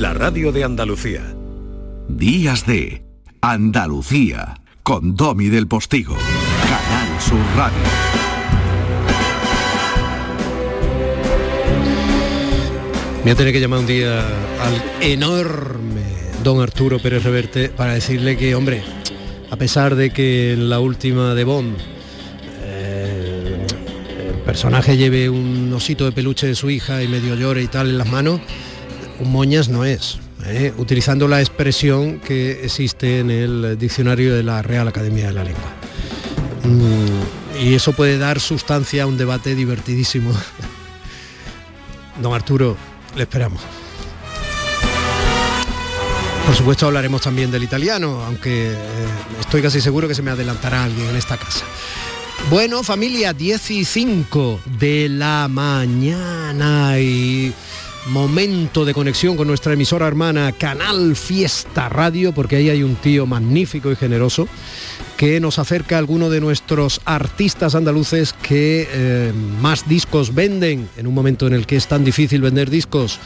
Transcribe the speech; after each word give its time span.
La 0.00 0.12
radio 0.12 0.50
de 0.50 0.64
Andalucía. 0.64 1.22
Días 2.08 2.66
de 2.66 3.04
Andalucía 3.40 4.60
con 4.82 5.14
Domi 5.14 5.46
del 5.50 5.68
Postigo. 5.68 6.16
Canal 6.64 7.20
Sur 7.20 7.38
Radio. 7.56 7.78
Voy 13.22 13.30
a 13.30 13.34
tener 13.36 13.52
que 13.52 13.60
llamar 13.60 13.78
un 13.78 13.86
día 13.86 14.18
al 14.60 14.82
enorme 15.00 16.02
don 16.42 16.60
Arturo 16.60 16.98
Pérez 16.98 17.22
Reverte 17.22 17.68
para 17.68 17.94
decirle 17.94 18.36
que, 18.36 18.56
hombre, 18.56 18.82
a 19.52 19.54
pesar 19.54 19.94
de 19.94 20.10
que 20.10 20.54
en 20.54 20.70
la 20.70 20.80
última 20.80 21.36
de 21.36 21.44
Bond 21.44 21.76
eh, 22.64 23.64
el 24.28 24.34
personaje 24.40 24.96
lleve 24.96 25.30
un 25.30 25.72
osito 25.72 26.04
de 26.04 26.10
peluche 26.10 26.48
de 26.48 26.56
su 26.56 26.68
hija 26.68 27.00
y 27.00 27.06
medio 27.06 27.36
llore 27.36 27.62
y 27.62 27.68
tal 27.68 27.90
en 27.90 27.98
las 27.98 28.10
manos, 28.10 28.40
un 29.20 29.32
moñas 29.32 29.68
no 29.68 29.84
es. 29.84 30.18
¿eh? 30.46 30.72
utilizando 30.76 31.28
la 31.28 31.40
expresión 31.40 32.20
que 32.20 32.64
existe 32.64 33.20
en 33.20 33.30
el 33.30 33.78
diccionario 33.78 34.34
de 34.34 34.42
la 34.42 34.62
Real 34.62 34.88
Academia 34.88 35.26
de 35.28 35.32
la 35.32 35.44
Lengua. 35.44 35.72
Mm, 36.64 37.62
y 37.62 37.74
eso 37.74 37.92
puede 37.92 38.18
dar 38.18 38.40
sustancia 38.40 39.04
a 39.04 39.06
un 39.06 39.16
debate 39.16 39.54
divertidísimo. 39.54 40.32
Don 42.22 42.34
Arturo, 42.34 42.76
le 43.16 43.22
esperamos. 43.22 43.60
Por 46.46 46.54
supuesto 46.54 46.86
hablaremos 46.86 47.22
también 47.22 47.50
del 47.50 47.62
italiano, 47.62 48.22
aunque 48.22 48.72
eh, 48.72 48.76
estoy 49.40 49.62
casi 49.62 49.80
seguro 49.80 50.06
que 50.06 50.14
se 50.14 50.22
me 50.22 50.30
adelantará 50.30 50.84
alguien 50.84 51.08
en 51.08 51.16
esta 51.16 51.38
casa. 51.38 51.64
Bueno, 52.50 52.82
familia, 52.82 53.32
10 53.32 53.70
y 53.70 53.84
5 53.86 54.60
de 54.78 55.08
la 55.08 55.48
mañana 55.48 56.98
y 57.00 57.54
momento 58.06 58.84
de 58.84 58.94
conexión 58.94 59.36
con 59.36 59.48
nuestra 59.48 59.72
emisora 59.72 60.06
hermana 60.06 60.52
Canal 60.52 61.16
Fiesta 61.16 61.88
Radio, 61.88 62.32
porque 62.32 62.56
ahí 62.56 62.68
hay 62.68 62.82
un 62.82 62.96
tío 62.96 63.26
magnífico 63.26 63.90
y 63.90 63.96
generoso 63.96 64.48
que 65.16 65.40
nos 65.40 65.58
acerca 65.58 65.98
alguno 65.98 66.30
de 66.30 66.40
nuestros 66.40 67.00
artistas 67.04 67.74
andaluces 67.74 68.32
que 68.32 68.88
eh, 68.90 69.32
más 69.60 69.88
discos 69.88 70.34
venden 70.34 70.88
en 70.96 71.06
un 71.06 71.14
momento 71.14 71.46
en 71.46 71.52
el 71.52 71.66
que 71.66 71.76
es 71.76 71.86
tan 71.86 72.04
difícil 72.04 72.40
vender 72.40 72.70
discos 72.70 73.18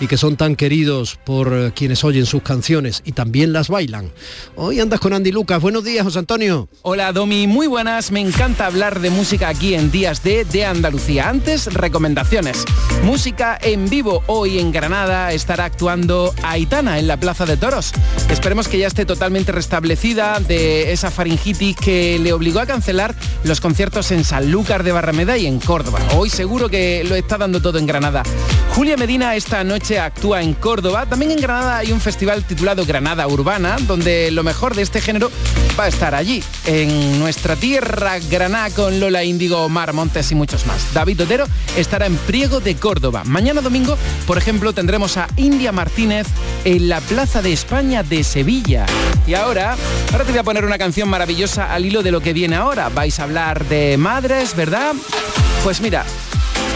y 0.00 0.06
que 0.06 0.16
son 0.16 0.36
tan 0.36 0.56
queridos 0.56 1.18
por 1.24 1.52
eh, 1.52 1.72
quienes 1.74 2.04
oyen 2.04 2.26
sus 2.26 2.42
canciones 2.42 3.02
y 3.04 3.12
también 3.12 3.52
las 3.52 3.68
bailan. 3.68 4.10
Hoy 4.56 4.80
andas 4.80 5.00
con 5.00 5.12
Andy 5.12 5.32
Lucas. 5.32 5.60
Buenos 5.60 5.84
días, 5.84 6.04
José 6.04 6.18
Antonio. 6.18 6.68
Hola, 6.82 7.12
Domi. 7.12 7.46
Muy 7.46 7.66
buenas. 7.66 8.10
Me 8.10 8.20
encanta 8.20 8.66
hablar 8.66 9.00
de 9.00 9.10
música 9.10 9.48
aquí 9.48 9.74
en 9.74 9.90
Días 9.90 10.22
de, 10.22 10.44
de 10.44 10.64
Andalucía. 10.64 11.28
Antes, 11.28 11.72
recomendaciones. 11.72 12.64
Música 13.02 13.58
en 13.60 13.88
vivo. 13.88 14.22
Hoy 14.26 14.58
en 14.58 14.72
Granada 14.72 15.32
estará 15.32 15.66
actuando 15.66 16.34
Aitana 16.42 16.98
en 16.98 17.06
la 17.06 17.18
Plaza 17.18 17.46
de 17.46 17.56
Toros. 17.56 17.92
Esperemos 18.30 18.68
que 18.68 18.78
ya 18.78 18.86
esté 18.86 19.04
totalmente 19.04 19.52
restablecida 19.52 20.40
de 20.40 20.92
esa 20.92 21.10
que 21.52 22.18
le 22.18 22.32
obligó 22.32 22.60
a 22.60 22.66
cancelar 22.66 23.14
los 23.42 23.60
conciertos 23.60 24.10
en 24.12 24.24
Sanlúcar 24.24 24.82
de 24.82 24.92
Barrameda 24.92 25.36
y 25.36 25.46
en 25.46 25.60
Córdoba. 25.60 26.00
Hoy 26.16 26.30
seguro 26.30 26.70
que 26.70 27.04
lo 27.04 27.14
está 27.16 27.36
dando 27.36 27.60
todo 27.60 27.78
en 27.78 27.86
Granada. 27.86 28.22
Julia 28.74 28.96
Medina 28.96 29.36
esta 29.36 29.62
noche 29.62 29.98
actúa 29.98 30.40
en 30.40 30.54
Córdoba. 30.54 31.04
También 31.04 31.32
en 31.32 31.40
Granada 31.40 31.76
hay 31.76 31.92
un 31.92 32.00
festival 32.00 32.44
titulado 32.44 32.86
Granada 32.86 33.28
Urbana, 33.28 33.76
donde 33.86 34.30
lo 34.30 34.42
mejor 34.42 34.74
de 34.74 34.82
este 34.82 35.02
género 35.02 35.30
va 35.78 35.84
a 35.84 35.88
estar 35.88 36.14
allí, 36.14 36.42
en 36.64 37.18
nuestra 37.18 37.56
tierra, 37.56 38.18
Granada 38.30 38.70
con 38.70 38.98
Lola 38.98 39.22
Índigo, 39.22 39.58
Omar 39.58 39.92
Montes 39.92 40.32
y 40.32 40.34
muchos 40.34 40.66
más. 40.66 40.94
David 40.94 41.22
Otero 41.22 41.46
estará 41.76 42.06
en 42.06 42.16
Priego 42.16 42.60
de 42.60 42.76
Córdoba. 42.76 43.22
Mañana 43.24 43.60
domingo, 43.60 43.98
por 44.26 44.38
ejemplo, 44.38 44.72
tendremos 44.72 45.18
a 45.18 45.28
India 45.36 45.72
Martínez 45.72 46.26
en 46.64 46.88
la 46.88 47.02
Plaza 47.02 47.42
de 47.42 47.52
España 47.52 48.02
de 48.02 48.24
Sevilla. 48.24 48.86
Y 49.26 49.34
ahora, 49.34 49.76
ahora 50.12 50.24
te 50.24 50.30
voy 50.30 50.38
a 50.38 50.42
poner 50.42 50.64
una 50.64 50.78
canción 50.78 51.08
maravillosa 51.08 51.23
al 51.24 51.86
hilo 51.86 52.02
de 52.02 52.10
lo 52.10 52.20
que 52.20 52.34
viene 52.34 52.56
ahora. 52.56 52.90
Vais 52.90 53.18
a 53.18 53.22
hablar 53.22 53.64
de 53.66 53.96
madres, 53.96 54.54
¿verdad? 54.54 54.94
Pues 55.62 55.80
mira, 55.80 56.04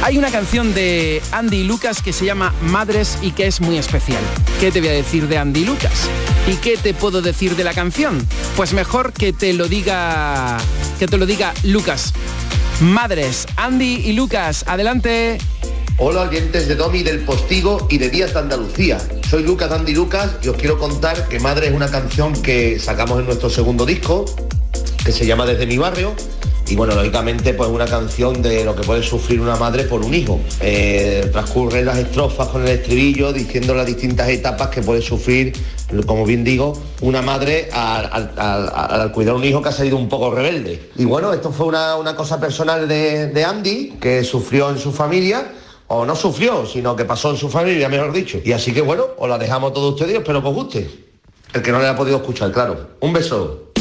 hay 0.03 0.17
una 0.17 0.31
canción 0.31 0.73
de 0.73 1.21
Andy 1.33 1.65
Lucas 1.65 2.01
que 2.01 2.15
se 2.15 2.25
llama 2.25 2.55
Madres 2.63 3.19
y 3.21 3.33
que 3.33 3.47
es 3.47 3.61
muy 3.61 3.77
especial. 3.77 4.23
¿Qué 4.59 4.71
te 4.71 4.81
voy 4.81 4.89
a 4.89 4.93
decir 4.93 5.29
de 5.29 5.37
Andy 5.37 5.67
Lucas? 5.67 6.09
¿Y 6.47 6.57
qué 6.57 6.79
te 6.79 6.95
puedo 6.95 7.21
decir 7.21 7.57
de 7.57 7.65
la 7.65 7.75
canción? 7.75 8.27
Pues 8.57 8.73
mejor 8.73 9.13
que 9.13 9.35
te 9.35 9.53
lo 9.53 9.69
diga 9.69 10.57
que 10.99 11.07
te 11.07 11.19
lo 11.19 11.27
diga 11.27 11.53
Lucas. 11.63 12.15
Madres, 12.81 13.47
Andy 13.57 13.97
y 14.07 14.13
Lucas, 14.15 14.65
adelante. 14.67 15.39
Hola 16.01 16.29
oyentes 16.29 16.69
de 16.69 16.77
Domi 16.77 17.03
del 17.03 17.25
Postigo 17.25 17.89
y 17.91 17.99
de 17.99 18.09
Días 18.09 18.33
de 18.33 18.39
Andalucía. 18.39 19.01
Soy 19.29 19.43
Lucas 19.43 19.73
Andy 19.73 19.95
Lucas 19.95 20.31
y 20.45 20.47
os 20.47 20.57
quiero 20.57 20.79
contar 20.79 21.29
que 21.29 21.41
Madre 21.41 21.67
es 21.67 21.75
una 21.75 21.91
canción 21.91 22.35
que 22.41 22.79
sacamos 22.79 23.19
en 23.19 23.27
nuestro 23.27 23.51
segundo 23.51 23.85
disco, 23.85 24.25
que 25.05 25.11
se 25.11 25.27
llama 25.27 25.45
Desde 25.45 25.67
mi 25.67 25.77
barrio. 25.77 26.15
Y 26.69 26.77
bueno, 26.77 26.95
lógicamente 26.95 27.53
pues 27.53 27.69
una 27.69 27.87
canción 27.87 28.43
de 28.43 28.65
lo 28.65 28.77
que 28.77 28.85
puede 28.85 29.03
sufrir 29.03 29.41
una 29.41 29.57
madre 29.57 29.85
por 29.85 30.05
un 30.05 30.15
hijo. 30.15 30.39
Eh, 30.61 31.31
transcurren 31.33 31.85
las 31.85 31.99
estrofas 31.99 32.47
con 32.47 32.63
el 32.63 32.69
estribillo 32.69 33.33
diciendo 33.33 33.75
las 33.75 33.87
distintas 33.87 34.29
etapas 34.29 34.69
que 34.69 34.83
puede 34.83 35.03
sufrir, 35.03 35.53
como 36.07 36.25
bien 36.25 36.45
digo, 36.45 36.81
una 37.01 37.23
madre 37.23 37.71
al, 37.73 39.11
cuidar 39.11 39.35
a 39.35 39.37
un 39.37 39.45
hijo 39.45 39.63
que 39.63 39.71
ha 39.71 39.73
salido 39.73 39.97
un 39.97 40.09
poco 40.09 40.33
rebelde. 40.33 40.91
Y 40.97 41.07
bueno, 41.07 41.33
esto 41.33 41.51
fue 41.51 41.67
una, 41.67 42.15
cosa 42.15 42.39
personal 42.39 42.87
de 42.87 43.45
Andy, 43.45 43.97
que 44.01 44.23
sufrió 44.23 44.71
en 44.71 44.79
su 44.79 44.93
familia 44.93 45.58
o 45.89 46.05
no 46.05 46.15
sufrió, 46.15 46.67
sino 46.67 46.95
que 46.95 47.05
pasó 47.05 47.31
en 47.31 47.37
su 47.37 47.49
familia, 47.49 47.89
mejor 47.89 48.13
dicho. 48.13 48.39
Y 48.45 48.53
así 48.53 48.73
que 48.73 48.81
bueno, 48.81 49.05
os 49.19 49.29
la 49.29 49.39
dejamos 49.39 49.73
todos 49.73 49.95
ustedes, 49.95 50.19
espero 50.19 50.43
que 50.43 50.49
os 50.49 50.55
guste. 50.55 50.91
El 51.53 51.63
que 51.63 51.73
no 51.73 51.81
le 51.81 51.89
ha 51.89 51.97
podido 51.97 52.19
escuchar, 52.19 52.53
claro. 52.53 52.91
Un 53.01 53.13
beso. 53.13 53.73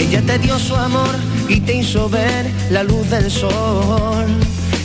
Ella 0.00 0.22
te 0.26 0.38
dio 0.40 0.58
su 0.58 0.74
amor 0.74 1.14
y 1.48 1.60
te 1.60 1.76
hizo 1.76 2.08
ver 2.08 2.50
la 2.70 2.82
luz 2.82 3.08
del 3.10 3.30
sol 3.30 4.26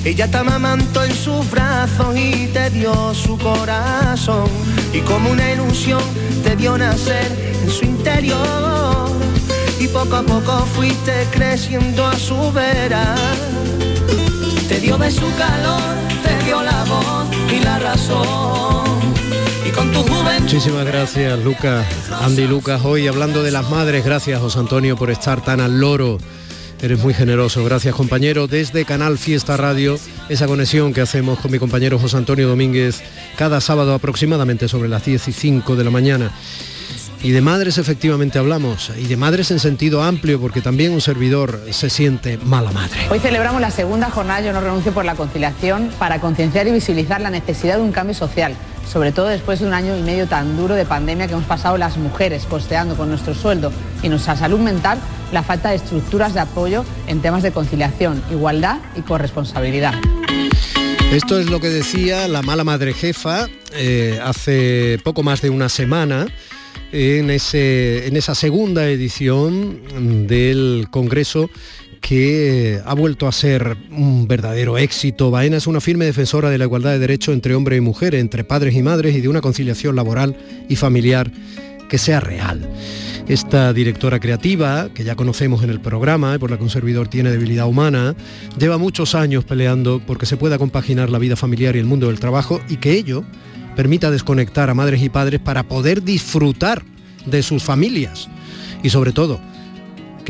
ella 0.06 0.30
te 0.30 0.38
amamantó 0.38 1.04
en 1.04 1.14
sus 1.14 1.50
brazos 1.52 2.16
y 2.18 2.48
te 2.48 2.70
dio 2.70 3.14
su 3.14 3.38
corazón. 3.38 4.50
Y 4.94 5.00
como 5.02 5.32
una 5.32 5.52
ilusión 5.52 6.02
te 6.44 6.56
dio 6.56 6.78
nacer 6.78 7.56
en 7.64 7.70
su 7.70 7.86
interior. 7.86 9.10
Y 9.80 9.88
poco 9.88 10.16
a 10.18 10.24
poco 10.24 10.66
fuiste 10.76 11.28
creciendo 11.32 12.06
a 12.06 12.18
su 12.18 12.52
vera. 12.52 13.16
Te 14.68 14.80
dio 14.80 14.98
de 14.98 15.12
su 15.12 15.26
calor, 15.36 15.82
te 16.24 16.46
dio 16.46 16.62
la 16.62 16.84
voz 16.86 17.28
y 17.52 17.64
la 17.64 17.80
razón. 17.80 18.90
Muchísimas 20.42 20.86
gracias, 20.86 21.40
Lucas. 21.40 21.86
Andy 22.22 22.48
Lucas, 22.48 22.82
hoy 22.84 23.08
hablando 23.08 23.44
de 23.44 23.52
las 23.52 23.70
madres. 23.70 24.04
Gracias, 24.04 24.42
José 24.42 24.60
Antonio, 24.60 24.98
por 24.98 25.12
estar 25.12 25.42
tan 25.44 25.62
al 25.62 25.80
loro 25.80 26.18
Eres 26.82 27.00
muy 27.00 27.14
generoso. 27.14 27.64
Gracias, 27.66 27.94
compañero. 27.94 28.48
Desde 28.48 28.86
Canal 28.86 29.18
Fiesta 29.18 29.58
Radio, 29.58 30.00
esa 30.30 30.48
conexión 30.48 30.94
que 30.94 31.02
hacemos 31.02 31.40
con 31.40 31.52
mi 31.52 31.60
compañero 31.60 32.00
José 32.00 32.16
Antonio 32.16 32.48
Domínguez 32.48 33.02
cada 33.38 33.60
sábado 33.60 33.94
aproximadamente 33.94 34.70
sobre 34.70 34.88
las 34.88 35.04
10 35.04 35.28
y 35.28 35.32
5 35.34 35.76
de 35.76 35.84
la 35.84 35.90
mañana. 35.90 36.32
Y 37.22 37.32
de 37.32 37.42
madres 37.42 37.78
efectivamente 37.78 38.40
hablamos, 38.40 38.94
y 38.98 39.08
de 39.08 39.18
madres 39.18 39.52
en 39.52 39.60
sentido 39.60 40.02
amplio, 40.04 40.40
porque 40.40 40.62
también 40.62 40.94
un 40.94 41.02
servidor 41.02 41.62
se 41.72 41.90
siente 41.90 42.38
mala 42.38 42.72
madre. 42.72 42.98
Hoy 43.12 43.20
celebramos 43.20 43.60
la 43.60 43.72
segunda 43.72 44.10
jornada 44.10 44.40
Yo 44.40 44.54
no 44.54 44.62
renuncio 44.62 44.94
por 44.94 45.04
la 45.04 45.16
conciliación 45.16 45.92
para 46.00 46.22
concienciar 46.22 46.68
y 46.68 46.72
visibilizar 46.72 47.20
la 47.20 47.30
necesidad 47.30 47.76
de 47.76 47.82
un 47.82 47.92
cambio 47.92 48.16
social, 48.16 48.56
sobre 48.92 49.12
todo 49.12 49.28
después 49.28 49.60
de 49.60 49.68
un 49.68 49.74
año 49.74 49.96
y 49.96 50.02
medio 50.02 50.28
tan 50.28 50.58
duro 50.58 50.76
de 50.76 50.86
pandemia 50.86 51.28
que 51.28 51.34
hemos 51.34 51.46
pasado 51.46 51.78
las 51.78 51.98
mujeres 51.98 52.46
costeando 52.50 52.98
con 52.98 53.10
nuestro 53.10 53.36
sueldo 53.36 53.72
y 54.02 54.10
nuestra 54.10 54.36
salud 54.36 54.60
mental 54.60 55.00
la 55.32 55.44
falta 55.44 55.70
de 55.70 55.76
estructuras 55.76 56.34
de 56.34 56.40
apoyo 56.40 56.84
en 57.08 57.22
temas 57.22 57.44
de 57.44 57.52
conciliación, 57.52 58.24
igualdad 58.32 58.80
y 58.96 59.02
corresponsabilidad. 59.02 59.94
Esto 61.12 61.40
es 61.40 61.48
lo 61.48 61.60
que 61.60 61.70
decía 61.70 62.28
la 62.28 62.42
mala 62.42 62.64
madre 62.64 62.94
jefa 62.94 63.48
eh, 63.74 64.20
hace 64.24 65.00
poco 65.04 65.24
más 65.24 65.42
de 65.42 65.50
una 65.50 65.70
semana 65.70 66.28
en, 66.92 67.30
ese, 67.30 68.08
en 68.08 68.18
esa 68.18 68.34
segunda 68.34 68.88
edición 68.88 70.28
del 70.28 70.88
Congreso 70.90 71.50
que 72.02 72.80
ha 72.86 72.94
vuelto 72.94 73.28
a 73.28 73.32
ser 73.32 73.78
un 73.92 74.28
verdadero 74.28 74.78
éxito. 74.78 75.32
Baena 75.32 75.58
es 75.58 75.68
una 75.68 75.82
firme 75.82 76.06
defensora 76.06 76.50
de 76.50 76.58
la 76.58 76.66
igualdad 76.66 76.92
de 76.92 77.00
derechos 77.00 77.34
entre 77.34 77.56
hombre 77.56 77.76
y 77.76 77.82
mujer, 77.82 78.16
entre 78.16 78.44
padres 78.44 78.76
y 78.76 78.82
madres 78.82 79.16
y 79.16 79.22
de 79.22 79.28
una 79.28 79.42
conciliación 79.42 79.96
laboral 79.96 80.36
y 80.68 80.76
familiar 80.76 81.32
que 81.90 81.98
sea 81.98 82.20
real. 82.20 82.68
Esta 83.28 83.74
directora 83.74 84.20
creativa, 84.20 84.90
que 84.94 85.04
ya 85.04 85.16
conocemos 85.16 85.64
en 85.64 85.70
el 85.70 85.80
programa 85.80 86.36
y 86.36 86.40
por 86.40 86.50
la 86.50 86.58
que 86.58 86.64
un 86.64 86.70
servidor 86.70 87.08
tiene 87.08 87.30
debilidad 87.30 87.68
humana, 87.68 88.16
lleva 88.58 88.78
muchos 88.78 89.14
años 89.14 89.44
peleando 89.44 90.02
porque 90.06 90.26
se 90.26 90.38
pueda 90.38 90.58
compaginar 90.58 91.10
la 91.10 91.20
vida 91.20 91.36
familiar 91.36 91.76
y 91.76 91.80
el 91.80 91.86
mundo 91.86 92.08
del 92.08 92.20
trabajo 92.20 92.62
y 92.70 92.78
que 92.78 92.94
ello 92.94 93.24
permita 93.76 94.10
desconectar 94.10 94.70
a 94.70 94.74
madres 94.74 95.02
y 95.04 95.10
padres 95.10 95.40
para 95.40 95.64
poder 95.64 96.04
disfrutar 96.04 96.84
de 97.26 97.44
sus 97.44 97.62
familias 97.62 98.30
y 98.82 98.90
sobre 98.90 99.12
todo 99.12 99.40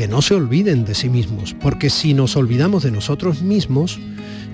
que 0.00 0.08
no 0.08 0.22
se 0.22 0.34
olviden 0.34 0.86
de 0.86 0.94
sí 0.94 1.10
mismos, 1.10 1.54
porque 1.60 1.90
si 1.90 2.14
nos 2.14 2.34
olvidamos 2.34 2.84
de 2.84 2.90
nosotros 2.90 3.42
mismos, 3.42 4.00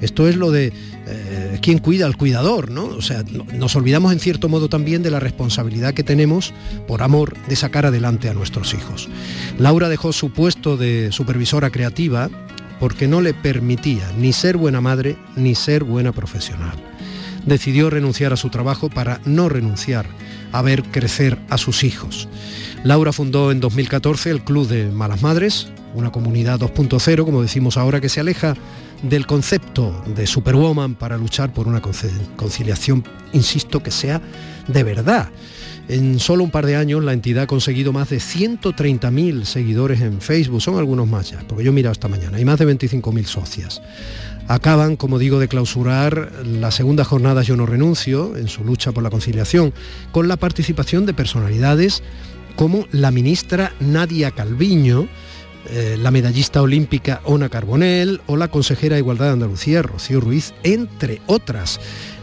esto 0.00 0.26
es 0.26 0.34
lo 0.34 0.50
de 0.50 0.72
eh, 1.06 1.58
quién 1.62 1.78
cuida 1.78 2.04
al 2.06 2.16
cuidador, 2.16 2.72
¿no? 2.72 2.86
O 2.86 3.00
sea, 3.00 3.22
nos 3.54 3.76
olvidamos 3.76 4.12
en 4.12 4.18
cierto 4.18 4.48
modo 4.48 4.68
también 4.68 5.04
de 5.04 5.12
la 5.12 5.20
responsabilidad 5.20 5.94
que 5.94 6.02
tenemos 6.02 6.52
por 6.88 7.04
amor 7.04 7.36
de 7.46 7.54
sacar 7.54 7.86
adelante 7.86 8.28
a 8.28 8.34
nuestros 8.34 8.74
hijos. 8.74 9.08
Laura 9.56 9.88
dejó 9.88 10.12
su 10.12 10.32
puesto 10.32 10.76
de 10.76 11.12
supervisora 11.12 11.70
creativa 11.70 12.28
porque 12.80 13.06
no 13.06 13.20
le 13.20 13.32
permitía 13.32 14.10
ni 14.18 14.32
ser 14.32 14.56
buena 14.56 14.80
madre 14.80 15.16
ni 15.36 15.54
ser 15.54 15.84
buena 15.84 16.10
profesional. 16.10 16.74
Decidió 17.44 17.88
renunciar 17.88 18.32
a 18.32 18.36
su 18.36 18.50
trabajo 18.50 18.90
para 18.90 19.20
no 19.24 19.48
renunciar 19.48 20.06
a 20.58 20.62
ver 20.62 20.82
crecer 20.84 21.38
a 21.50 21.58
sus 21.58 21.84
hijos. 21.84 22.28
Laura 22.84 23.12
fundó 23.12 23.50
en 23.50 23.60
2014 23.60 24.30
el 24.30 24.44
Club 24.44 24.68
de 24.68 24.86
Malas 24.90 25.22
Madres, 25.22 25.68
una 25.94 26.12
comunidad 26.12 26.60
2.0, 26.60 27.24
como 27.24 27.42
decimos 27.42 27.76
ahora, 27.76 28.00
que 28.00 28.08
se 28.08 28.20
aleja 28.20 28.54
del 29.02 29.26
concepto 29.26 30.02
de 30.14 30.26
Superwoman 30.26 30.94
para 30.94 31.16
luchar 31.18 31.52
por 31.52 31.68
una 31.68 31.82
conciliación, 32.36 33.04
insisto, 33.32 33.82
que 33.82 33.90
sea 33.90 34.20
de 34.68 34.82
verdad. 34.82 35.30
En 35.88 36.18
solo 36.18 36.42
un 36.42 36.50
par 36.50 36.66
de 36.66 36.74
años 36.74 37.04
la 37.04 37.12
entidad 37.12 37.44
ha 37.44 37.46
conseguido 37.46 37.92
más 37.92 38.10
de 38.10 38.16
130.000 38.16 39.44
seguidores 39.44 40.00
en 40.00 40.20
Facebook, 40.20 40.60
son 40.60 40.78
algunos 40.78 41.06
más 41.06 41.30
ya, 41.30 41.44
porque 41.46 41.62
yo 41.62 41.70
he 41.70 41.74
mirado 41.74 41.92
esta 41.92 42.08
mañana, 42.08 42.38
hay 42.38 42.44
más 42.44 42.58
de 42.58 42.66
25.000 42.66 43.24
socias. 43.24 43.82
Acaban, 44.48 44.96
como 44.96 45.18
digo, 45.18 45.38
de 45.38 45.48
clausurar 45.48 46.32
la 46.44 46.70
segunda 46.70 47.04
jornada 47.04 47.42
Yo 47.42 47.56
no 47.56 47.66
renuncio 47.66 48.36
en 48.36 48.48
su 48.48 48.64
lucha 48.64 48.92
por 48.92 49.02
la 49.02 49.10
conciliación, 49.10 49.72
con 50.12 50.28
la 50.28 50.36
participación 50.36 51.06
de 51.06 51.14
personalidades 51.14 52.02
como 52.56 52.86
la 52.90 53.10
ministra 53.10 53.72
Nadia 53.80 54.30
Calviño, 54.30 55.08
eh, 55.68 55.96
la 56.00 56.10
medallista 56.10 56.62
olímpica 56.62 57.20
Ona 57.24 57.48
Carbonell 57.48 58.20
o 58.26 58.36
la 58.36 58.48
consejera 58.48 58.94
de 58.94 59.00
Igualdad 59.00 59.26
de 59.26 59.32
Andalucía, 59.32 59.82
Rocío 59.82 60.20
Ruiz, 60.20 60.54
entre 60.62 61.20
otras. 61.26 61.80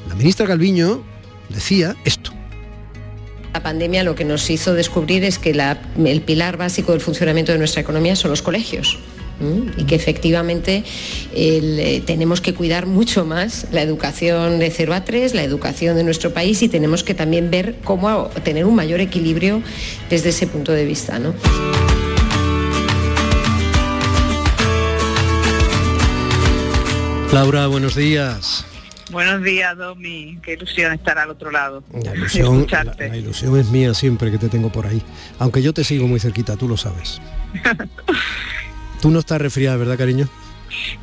La 0.10 0.15
ministra 0.15 0.48
Calviño 0.48 1.04
decía 1.50 1.95
esto. 2.04 2.31
La 3.54 3.62
pandemia 3.62 4.04
lo 4.04 4.16
que 4.16 4.26
nos 4.26 4.50
hizo 4.50 4.74
descubrir 4.74 5.24
es 5.24 5.38
que 5.38 5.52
el 5.52 6.22
pilar 6.22 6.58
básico 6.58 6.92
del 6.92 7.02
funcionamiento 7.02 7.52
de 7.52 7.60
nuestra 7.60 7.82
economía 7.82 8.16
son 8.16 8.32
los 8.32 8.42
colegios 8.42 8.98
y 9.78 9.84
que 9.84 9.96
efectivamente 9.96 10.84
eh, 11.34 12.02
tenemos 12.06 12.42
que 12.42 12.54
cuidar 12.54 12.86
mucho 12.86 13.26
más 13.26 13.68
la 13.72 13.82
educación 13.82 14.60
de 14.60 14.72
0 14.72 14.94
a 14.94 15.04
3, 15.04 15.34
la 15.34 15.44
educación 15.44 15.98
de 15.98 16.04
nuestro 16.04 16.34
país 16.34 16.62
y 16.62 16.70
tenemos 16.70 17.04
que 17.04 17.14
también 17.14 17.52
ver 17.52 17.76
cómo 17.84 18.30
tener 18.44 18.66
un 18.66 18.76
mayor 18.76 19.02
equilibrio 19.02 19.62
desde 20.10 20.30
ese 20.30 20.48
punto 20.48 20.72
de 20.72 20.86
vista. 20.86 21.20
Laura, 27.32 27.68
buenos 27.68 27.96
días. 27.96 28.66
Buenos 29.13 29.44
días, 29.44 29.77
Domi. 29.77 30.39
Qué 30.42 30.54
ilusión 30.54 30.92
estar 30.92 31.19
al 31.19 31.30
otro 31.30 31.51
lado. 31.51 31.83
La 32.04 32.15
ilusión, 32.15 32.65
la, 32.98 33.15
ilusión 33.15 33.60
es 33.60 33.69
mía 33.69 33.94
siempre 33.94 34.31
que 34.31 34.39
te 34.39 34.50
tengo 34.50 34.71
por 34.71 34.88
ahí. 34.88 35.04
Aunque 35.38 35.62
yo 35.62 35.71
te 35.71 35.83
sigo 35.83 36.07
muy 36.07 36.19
cerquita, 36.19 36.57
tú 36.57 36.68
lo 36.68 36.77
sabes. 36.77 37.21
tú 39.01 39.12
no 39.12 39.19
estás 39.19 39.39
resfriada, 39.39 39.77
¿verdad, 39.77 40.00
cariño? 40.00 40.27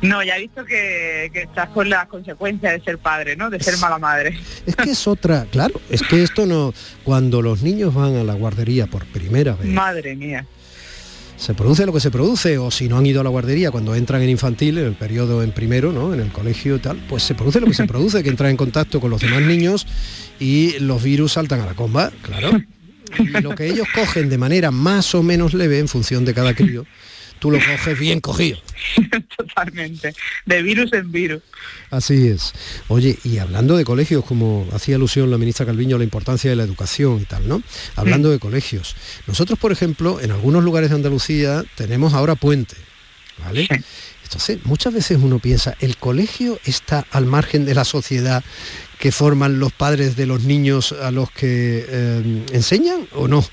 No, 0.01 0.21
ya 0.21 0.35
he 0.35 0.41
visto 0.41 0.65
que, 0.65 1.31
que, 1.31 1.43
estás 1.43 1.69
con 1.69 1.89
las 1.89 2.07
consecuencias 2.07 2.73
de 2.73 2.81
ser 2.83 2.97
padre, 2.97 3.37
¿no? 3.37 3.49
De 3.49 3.61
ser 3.61 3.77
mala 3.77 3.97
madre. 3.97 4.37
Es 4.65 4.75
que 4.75 4.91
es 4.91 5.07
otra, 5.07 5.45
claro, 5.49 5.79
es 5.89 6.01
que 6.01 6.21
esto 6.21 6.45
no, 6.45 6.73
cuando 7.05 7.41
los 7.41 7.63
niños 7.63 7.93
van 7.93 8.17
a 8.17 8.25
la 8.25 8.33
guardería 8.33 8.87
por 8.87 9.05
primera 9.05 9.53
vez. 9.53 9.67
Madre 9.67 10.17
mía 10.17 10.45
se 11.41 11.55
produce 11.55 11.87
lo 11.87 11.93
que 11.93 11.99
se 11.99 12.11
produce, 12.11 12.59
o 12.59 12.69
si 12.69 12.87
no 12.87 12.99
han 12.99 13.05
ido 13.07 13.19
a 13.19 13.23
la 13.23 13.31
guardería 13.31 13.71
cuando 13.71 13.95
entran 13.95 14.21
en 14.21 14.29
infantil, 14.29 14.77
en 14.77 14.85
el 14.85 14.93
periodo 14.93 15.41
en 15.41 15.51
primero, 15.51 15.91
¿no? 15.91 16.13
en 16.13 16.19
el 16.19 16.31
colegio 16.31 16.75
y 16.75 16.79
tal, 16.79 17.03
pues 17.09 17.23
se 17.23 17.33
produce 17.33 17.59
lo 17.59 17.65
que 17.65 17.73
se 17.73 17.85
produce, 17.87 18.21
que 18.21 18.29
entran 18.29 18.51
en 18.51 18.57
contacto 18.57 19.01
con 19.01 19.09
los 19.09 19.21
demás 19.21 19.41
niños 19.41 19.87
y 20.39 20.77
los 20.77 21.01
virus 21.01 21.33
saltan 21.33 21.59
a 21.61 21.65
la 21.65 21.73
comba, 21.73 22.11
claro. 22.21 22.61
Y 23.19 23.41
lo 23.41 23.55
que 23.55 23.65
ellos 23.65 23.87
cogen 23.93 24.29
de 24.29 24.37
manera 24.37 24.71
más 24.71 25.13
o 25.15 25.21
menos 25.21 25.53
leve 25.53 25.79
en 25.79 25.89
función 25.89 26.23
de 26.23 26.33
cada 26.33 26.53
crío, 26.53 26.85
tú 27.41 27.49
lo 27.49 27.57
coges 27.57 27.99
bien 27.99 28.21
cogido. 28.21 28.59
Totalmente, 29.37 30.13
de 30.45 30.61
virus 30.61 30.93
en 30.93 31.11
virus. 31.11 31.41
Así 31.89 32.27
es. 32.27 32.53
Oye, 32.87 33.17
y 33.23 33.39
hablando 33.39 33.75
de 33.75 33.83
colegios, 33.83 34.23
como 34.23 34.67
hacía 34.73 34.95
alusión 34.95 35.31
la 35.31 35.39
ministra 35.39 35.65
Calviño, 35.65 35.97
la 35.97 36.03
importancia 36.03 36.51
de 36.51 36.55
la 36.55 36.63
educación 36.63 37.19
y 37.19 37.25
tal, 37.25 37.47
¿no? 37.47 37.63
Hablando 37.95 38.29
de 38.29 38.37
colegios. 38.37 38.95
Nosotros, 39.25 39.57
por 39.57 39.71
ejemplo, 39.71 40.21
en 40.21 40.31
algunos 40.31 40.63
lugares 40.63 40.91
de 40.91 40.97
Andalucía 40.97 41.63
tenemos 41.75 42.13
ahora 42.13 42.35
puente, 42.35 42.75
¿vale? 43.43 43.67
Entonces, 44.23 44.59
muchas 44.63 44.93
veces 44.93 45.17
uno 45.19 45.39
piensa, 45.39 45.75
¿el 45.79 45.97
colegio 45.97 46.59
está 46.63 47.07
al 47.09 47.25
margen 47.25 47.65
de 47.65 47.73
la 47.73 47.85
sociedad 47.85 48.43
que 48.99 49.11
forman 49.11 49.59
los 49.59 49.73
padres 49.73 50.15
de 50.15 50.27
los 50.27 50.43
niños 50.43 50.91
a 50.91 51.09
los 51.09 51.31
que 51.31 51.85
eh, 51.89 52.45
enseñan 52.53 53.07
o 53.13 53.27
no? 53.27 53.43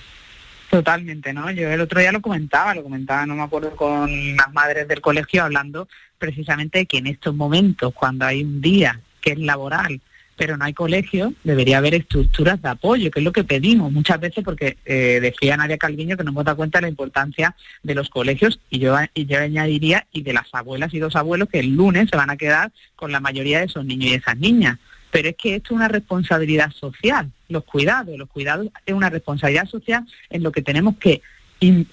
Totalmente, 0.78 1.32
¿no? 1.32 1.50
Yo 1.50 1.68
el 1.68 1.80
otro 1.80 1.98
día 1.98 2.12
lo 2.12 2.22
comentaba, 2.22 2.72
lo 2.72 2.84
comentaba, 2.84 3.26
no 3.26 3.34
me 3.34 3.42
acuerdo, 3.42 3.74
con 3.74 4.36
las 4.36 4.52
madres 4.52 4.86
del 4.86 5.00
colegio 5.00 5.42
hablando 5.42 5.88
precisamente 6.18 6.86
que 6.86 6.98
en 6.98 7.08
estos 7.08 7.34
momentos, 7.34 7.92
cuando 7.92 8.24
hay 8.24 8.44
un 8.44 8.60
día 8.60 9.00
que 9.20 9.32
es 9.32 9.40
laboral, 9.40 10.00
pero 10.36 10.56
no 10.56 10.64
hay 10.64 10.74
colegio, 10.74 11.34
debería 11.42 11.78
haber 11.78 11.96
estructuras 11.96 12.62
de 12.62 12.68
apoyo, 12.68 13.10
que 13.10 13.18
es 13.18 13.24
lo 13.24 13.32
que 13.32 13.42
pedimos 13.42 13.90
muchas 13.90 14.20
veces, 14.20 14.44
porque 14.44 14.78
eh, 14.84 15.18
decía 15.20 15.56
Nadia 15.56 15.78
Calviño 15.78 16.16
que 16.16 16.22
nos 16.22 16.30
hemos 16.30 16.44
dado 16.44 16.58
cuenta 16.58 16.78
de 16.78 16.82
la 16.82 16.90
importancia 16.90 17.56
de 17.82 17.96
los 17.96 18.08
colegios, 18.08 18.60
y 18.70 18.78
yo, 18.78 18.96
y 19.14 19.26
yo 19.26 19.40
añadiría, 19.40 20.06
y 20.12 20.22
de 20.22 20.32
las 20.32 20.46
abuelas 20.52 20.94
y 20.94 21.00
los 21.00 21.16
abuelos 21.16 21.48
que 21.48 21.58
el 21.58 21.74
lunes 21.74 22.08
se 22.08 22.16
van 22.16 22.30
a 22.30 22.36
quedar 22.36 22.70
con 22.94 23.10
la 23.10 23.18
mayoría 23.18 23.58
de 23.58 23.64
esos 23.64 23.84
niños 23.84 24.12
y 24.12 24.14
esas 24.14 24.38
niñas. 24.38 24.78
Pero 25.10 25.30
es 25.30 25.36
que 25.36 25.56
esto 25.56 25.68
es 25.74 25.76
una 25.76 25.88
responsabilidad 25.88 26.70
social, 26.72 27.30
los 27.48 27.64
cuidados, 27.64 28.16
los 28.18 28.28
cuidados 28.28 28.68
es 28.84 28.94
una 28.94 29.10
responsabilidad 29.10 29.66
social 29.66 30.06
en 30.30 30.42
lo 30.42 30.52
que 30.52 30.62
tenemos 30.62 30.96
que 30.98 31.22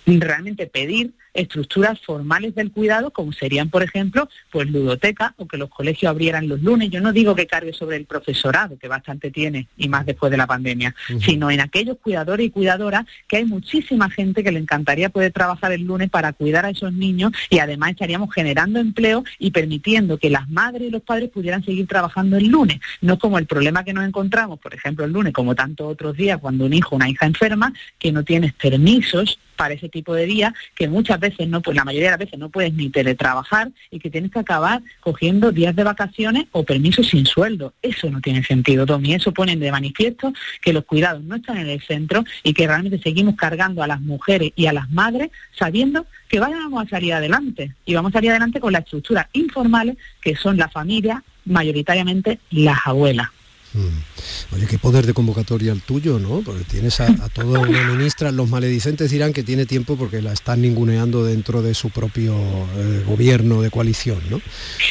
realmente 0.06 0.68
pedir 0.68 1.14
estructuras 1.36 2.00
formales 2.00 2.56
del 2.56 2.72
cuidado, 2.72 3.12
como 3.12 3.32
serían, 3.34 3.70
por 3.70 3.84
ejemplo, 3.84 4.28
pues 4.52 4.70
ludoteca 4.70 5.36
o 5.38 5.48
que 5.48 5.58
los 5.58 5.70
colegios 5.70 6.10
abrieran 6.10 6.48
los 6.48 6.62
lunes. 6.62 6.90
Yo 6.90 7.02
no 7.02 7.12
digo 7.12 7.36
que 7.36 7.46
cargue 7.46 7.74
sobre 7.74 7.98
el 7.98 8.06
profesorado, 8.06 8.78
que 8.80 8.88
bastante 8.88 9.30
tiene, 9.30 9.68
y 9.78 9.90
más 9.90 10.06
después 10.06 10.32
de 10.32 10.38
la 10.38 10.48
pandemia, 10.48 10.96
sino 11.20 11.52
en 11.52 11.60
aquellos 11.60 11.98
cuidadores 11.98 12.48
y 12.48 12.50
cuidadoras 12.50 13.06
que 13.28 13.38
hay 13.38 13.46
muchísima 13.46 14.10
gente 14.10 14.44
que 14.44 14.52
le 14.52 14.60
encantaría 14.60 15.10
poder 15.10 15.32
trabajar 15.32 15.72
el 15.72 15.84
lunes 15.84 16.10
para 16.10 16.34
cuidar 16.34 16.66
a 16.66 16.70
esos 16.70 16.94
niños 16.94 17.34
y 17.50 17.60
además 17.60 17.92
estaríamos 17.92 18.34
generando 18.34 18.80
empleo 18.80 19.24
y 19.38 19.52
permitiendo 19.52 20.18
que 20.18 20.30
las 20.30 20.50
madres 20.50 20.88
y 20.88 20.92
los 20.92 21.02
padres 21.02 21.30
pudieran 21.30 21.64
seguir 21.64 21.88
trabajando 21.88 22.38
el 22.38 22.48
lunes. 22.48 22.80
No 23.02 23.20
como 23.20 23.38
el 23.38 23.46
problema 23.46 23.84
que 23.84 23.94
nos 23.94 24.08
encontramos, 24.08 24.60
por 24.60 24.74
ejemplo, 24.74 25.06
el 25.06 25.12
lunes, 25.12 25.34
como 25.34 25.56
tantos 25.56 25.92
otros 25.92 26.16
días, 26.16 26.40
cuando 26.40 26.66
un 26.66 26.74
hijo 26.74 26.96
o 26.96 26.96
una 26.96 27.10
hija 27.10 27.26
enferma, 27.26 27.74
que 28.00 28.12
no 28.12 28.24
tienes 28.24 28.54
permisos 28.54 29.40
para 29.56 29.74
ese 29.74 29.90
tipo 29.90 30.14
de 30.14 30.26
días, 30.26 30.54
que 30.76 30.88
muchas 30.88 31.20
veces 31.20 31.48
no, 31.48 31.62
pues 31.62 31.76
la 31.76 31.86
mayoría 31.86 32.08
de 32.08 32.12
las 32.12 32.20
veces 32.20 32.40
no 32.40 32.50
puedes 32.50 32.74
ni 32.74 32.90
teletrabajar 32.90 33.72
y 33.92 34.00
que 34.00 34.10
tienes 34.10 34.32
que 34.32 34.40
acabar 34.40 34.82
cogiendo 35.00 35.52
días 35.52 35.76
de 35.76 35.84
vacaciones 35.84 36.46
o 36.52 36.64
permisos 36.64 37.08
sin 37.08 37.26
sueldo. 37.26 37.74
Eso 37.82 38.10
no 38.10 38.22
tiene 38.22 38.44
sentido, 38.44 38.86
Tommy. 38.86 39.14
Eso 39.14 39.32
pone 39.32 39.56
de 39.56 39.72
manifiesto 39.72 40.34
que 40.62 40.74
los 40.74 40.86
cuidados 40.86 41.24
no 41.24 41.36
están 41.36 41.58
en 41.58 41.70
el 41.70 41.82
centro 41.82 42.24
y 42.44 42.54
que 42.54 42.68
realmente 42.68 43.00
seguimos 43.00 43.36
cargando 43.36 43.84
a 43.84 43.88
las 43.88 44.02
mujeres 44.02 44.52
y 44.56 44.68
a 44.68 44.74
las 44.74 44.90
madres 44.90 45.32
sabiendo 45.58 46.06
que 46.28 46.40
vamos 46.40 46.86
a 46.86 46.90
salir 46.90 47.14
adelante 47.14 47.74
y 47.86 47.94
vamos 47.94 48.12
a 48.12 48.14
salir 48.14 48.32
adelante 48.32 48.60
con 48.60 48.74
las 48.74 48.84
estructuras 48.84 49.28
informales 49.34 49.98
que 50.22 50.36
son 50.36 50.58
la 50.58 50.70
familia, 50.70 51.24
mayoritariamente 51.46 52.40
las 52.52 52.80
abuelas. 52.86 53.30
Mm. 53.76 54.56
Oye, 54.56 54.68
qué 54.68 54.80
poder 54.80 55.06
de 55.06 55.14
convocatoria 55.14 55.74
el 55.74 55.82
tuyo, 55.82 56.18
¿no? 56.18 56.42
Porque 56.42 56.64
tienes 56.64 57.02
a, 57.02 57.14
toda 57.30 57.60
una 57.60 57.84
ministra, 57.92 58.32
los 58.32 58.50
maledicentes 58.50 59.12
dirán 59.12 59.34
que 59.34 59.44
tiene 59.44 59.66
tiempo 59.66 59.98
porque 59.98 60.22
la 60.22 60.32
están 60.32 60.62
ninguneando 60.62 61.26
dentro 61.26 61.62
de 61.62 61.74
su 61.74 61.90
propio 61.90 62.36
eh, 62.78 63.04
gobierno 63.06 63.62
de 63.62 63.70
coalición, 63.70 64.20
¿no? 64.30 64.40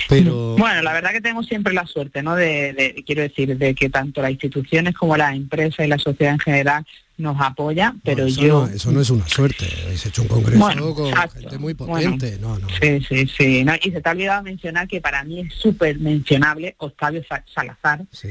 Pero... 0.09 0.57
Bueno, 0.57 0.83
la 0.83 0.93
verdad 0.93 1.12
que 1.12 1.23
tenemos 1.23 1.47
siempre 1.47 1.73
la 1.73 1.87
suerte, 1.87 2.23
¿no? 2.23 2.37
De, 2.37 3.03
quiero 3.07 3.23
decir, 3.23 3.57
de 3.57 3.75
que 3.75 3.88
tanto 3.88 4.21
las 4.21 4.33
instituciones 4.33 4.95
como 4.95 5.17
las 5.17 5.35
empresas 5.35 5.87
y 5.87 5.88
la 5.88 5.99
sociedad 5.99 6.35
en 6.35 6.41
general 6.41 6.87
nos 7.17 7.41
apoya, 7.41 7.95
pero 8.03 8.26
yo... 8.26 8.67
eso 8.67 8.91
no 8.91 9.00
es 9.00 9.09
una 9.09 9.26
suerte, 9.29 9.67
habéis 9.85 10.05
hecho 10.05 10.23
un 10.23 10.29
congreso 10.29 10.95
con 10.95 11.12
gente 11.31 11.59
muy 11.59 11.73
potente, 11.73 12.38
no, 12.41 12.59
no. 12.59 12.67
Sí, 12.69 13.00
sí, 13.09 13.26
sí, 13.29 13.64
y 13.83 13.91
se 13.93 14.00
te 14.00 14.09
ha 14.09 14.12
olvidado 14.12 14.43
mencionar 14.43 14.88
que 14.88 15.00
para 15.00 15.23
mí 15.23 15.41
es 15.41 15.55
súper 15.55 16.00
mencionable 16.00 16.75
Octavio 16.79 17.23
Salazar, 17.55 18.05
sí 18.11 18.31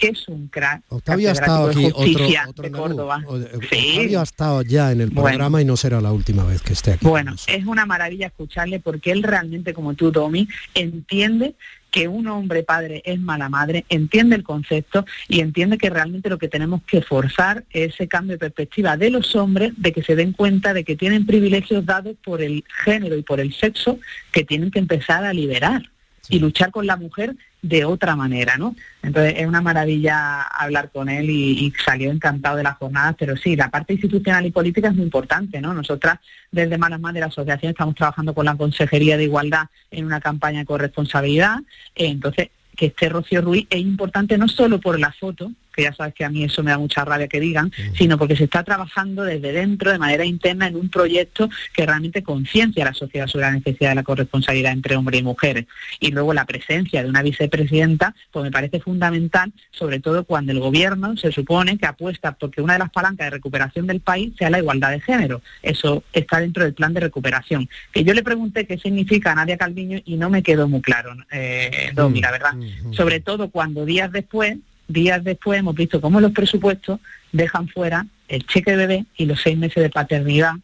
que 0.00 0.08
es 0.08 0.28
un 0.28 0.48
crack. 0.48 0.82
Octavio 0.88 1.28
ha 1.28 1.32
estado 1.32 1.68
aquí, 1.68 1.86
otro, 1.94 2.62
de 2.62 2.70
Córdoba. 2.70 3.22
Octavio 3.26 4.20
ha 4.20 4.22
estado 4.22 4.62
ya 4.62 4.90
en 4.90 5.02
el 5.02 5.12
programa 5.12 5.60
y 5.60 5.64
no 5.66 5.76
será 5.76 6.00
la 6.00 6.10
última 6.10 6.44
vez 6.44 6.62
que 6.62 6.72
esté 6.72 6.94
aquí. 6.94 7.06
Bueno, 7.06 7.36
es 7.46 7.66
una 7.66 7.84
maravilla 7.84 8.28
escucharle 8.28 8.80
porque 8.80 9.12
él 9.12 9.22
realmente, 9.22 9.74
como 9.74 9.94
tú, 9.94 10.10
Domi, 10.10 10.48
entiende 10.74 11.54
que 11.90 12.08
un 12.08 12.28
hombre 12.28 12.62
padre 12.62 13.02
es 13.04 13.20
mala 13.20 13.48
madre, 13.48 13.84
entiende 13.88 14.36
el 14.36 14.42
concepto 14.42 15.04
y 15.28 15.40
entiende 15.40 15.76
que 15.76 15.90
realmente 15.90 16.30
lo 16.30 16.38
que 16.38 16.48
tenemos 16.48 16.82
que 16.84 17.02
forzar 17.02 17.64
es 17.70 17.94
ese 17.94 18.08
cambio 18.08 18.34
de 18.34 18.38
perspectiva 18.38 18.96
de 18.96 19.10
los 19.10 19.36
hombres, 19.36 19.72
de 19.76 19.92
que 19.92 20.02
se 20.02 20.16
den 20.16 20.32
cuenta 20.32 20.72
de 20.72 20.84
que 20.84 20.96
tienen 20.96 21.26
privilegios 21.26 21.84
dados 21.84 22.16
por 22.24 22.40
el 22.40 22.64
género 22.84 23.16
y 23.16 23.22
por 23.22 23.40
el 23.40 23.52
sexo 23.52 23.98
que 24.32 24.44
tienen 24.44 24.70
que 24.70 24.78
empezar 24.78 25.24
a 25.24 25.32
liberar 25.34 25.82
y 26.30 26.38
luchar 26.38 26.70
con 26.70 26.86
la 26.86 26.96
mujer 26.96 27.36
de 27.60 27.84
otra 27.84 28.16
manera, 28.16 28.56
¿no? 28.56 28.74
Entonces 29.02 29.34
es 29.36 29.46
una 29.46 29.60
maravilla 29.60 30.42
hablar 30.42 30.90
con 30.90 31.08
él 31.08 31.28
y, 31.28 31.72
salió 31.84 32.10
encantado 32.10 32.56
de 32.56 32.62
las 32.62 32.78
jornadas, 32.78 33.16
pero 33.18 33.36
sí, 33.36 33.56
la 33.56 33.70
parte 33.70 33.92
institucional 33.94 34.46
y 34.46 34.50
política 34.50 34.88
es 34.88 34.94
muy 34.94 35.04
importante, 35.04 35.60
¿no? 35.60 35.74
Nosotras 35.74 36.18
desde 36.50 36.78
Malas 36.78 37.00
Más 37.00 37.12
de 37.12 37.20
la 37.20 37.26
Asociación 37.26 37.70
estamos 37.70 37.94
trabajando 37.94 38.32
con 38.32 38.46
la 38.46 38.56
Consejería 38.56 39.16
de 39.16 39.24
Igualdad 39.24 39.66
en 39.90 40.06
una 40.06 40.20
campaña 40.20 40.60
de 40.60 40.66
corresponsabilidad, 40.66 41.58
entonces 41.94 42.48
que 42.76 42.86
esté 42.86 43.10
Rocío 43.10 43.42
Ruiz 43.42 43.66
es 43.68 43.80
importante 43.80 44.38
no 44.38 44.48
solo 44.48 44.80
por 44.80 44.98
la 44.98 45.12
foto, 45.12 45.52
que 45.80 45.84
ya 45.84 45.94
sabes 45.94 46.12
que 46.12 46.26
a 46.26 46.28
mí 46.28 46.44
eso 46.44 46.62
me 46.62 46.70
da 46.70 46.78
mucha 46.78 47.04
rabia 47.06 47.26
que 47.26 47.40
digan, 47.40 47.72
sino 47.94 48.18
porque 48.18 48.36
se 48.36 48.44
está 48.44 48.62
trabajando 48.62 49.22
desde 49.22 49.52
dentro, 49.52 49.90
de 49.90 49.98
manera 49.98 50.26
interna, 50.26 50.66
en 50.66 50.76
un 50.76 50.90
proyecto 50.90 51.48
que 51.72 51.86
realmente 51.86 52.22
conciencia 52.22 52.82
a 52.84 52.88
la 52.88 52.94
sociedad 52.94 53.26
sobre 53.26 53.46
la 53.46 53.52
necesidad 53.52 53.90
de 53.90 53.94
la 53.94 54.02
corresponsabilidad 54.02 54.72
entre 54.72 54.96
hombres 54.96 55.20
y 55.20 55.22
mujeres. 55.22 55.66
Y 55.98 56.10
luego 56.10 56.34
la 56.34 56.44
presencia 56.44 57.02
de 57.02 57.08
una 57.08 57.22
vicepresidenta, 57.22 58.14
pues 58.30 58.42
me 58.42 58.50
parece 58.50 58.80
fundamental, 58.80 59.52
sobre 59.70 60.00
todo 60.00 60.24
cuando 60.24 60.52
el 60.52 60.60
gobierno 60.60 61.16
se 61.16 61.32
supone 61.32 61.78
que 61.78 61.86
apuesta 61.86 62.32
porque 62.32 62.60
una 62.60 62.74
de 62.74 62.80
las 62.80 62.90
palancas 62.90 63.28
de 63.28 63.30
recuperación 63.30 63.86
del 63.86 64.00
país 64.00 64.34
sea 64.38 64.50
la 64.50 64.58
igualdad 64.58 64.90
de 64.90 65.00
género. 65.00 65.40
Eso 65.62 66.04
está 66.12 66.40
dentro 66.40 66.64
del 66.64 66.74
plan 66.74 66.92
de 66.92 67.00
recuperación. 67.00 67.70
Que 67.90 68.04
yo 68.04 68.12
le 68.12 68.22
pregunté 68.22 68.66
qué 68.66 68.76
significa 68.76 69.32
a 69.32 69.34
Nadia 69.34 69.56
Calviño 69.56 70.00
y 70.04 70.16
no 70.16 70.28
me 70.28 70.42
quedó 70.42 70.68
muy 70.68 70.82
claro, 70.82 71.16
eh, 71.32 71.90
Domi, 71.94 72.20
la 72.20 72.32
verdad. 72.32 72.52
Sobre 72.90 73.20
todo 73.20 73.48
cuando 73.48 73.86
días 73.86 74.12
después 74.12 74.58
días 74.92 75.22
después 75.22 75.58
hemos 75.58 75.74
visto 75.74 76.00
cómo 76.00 76.20
los 76.20 76.32
presupuestos 76.32 77.00
dejan 77.32 77.68
fuera 77.68 78.06
el 78.28 78.46
cheque 78.46 78.72
de 78.72 78.76
bebé 78.76 79.06
y 79.16 79.26
los 79.26 79.40
seis 79.40 79.56
meses 79.56 79.82
de 79.82 79.90
paternidad. 79.90 80.54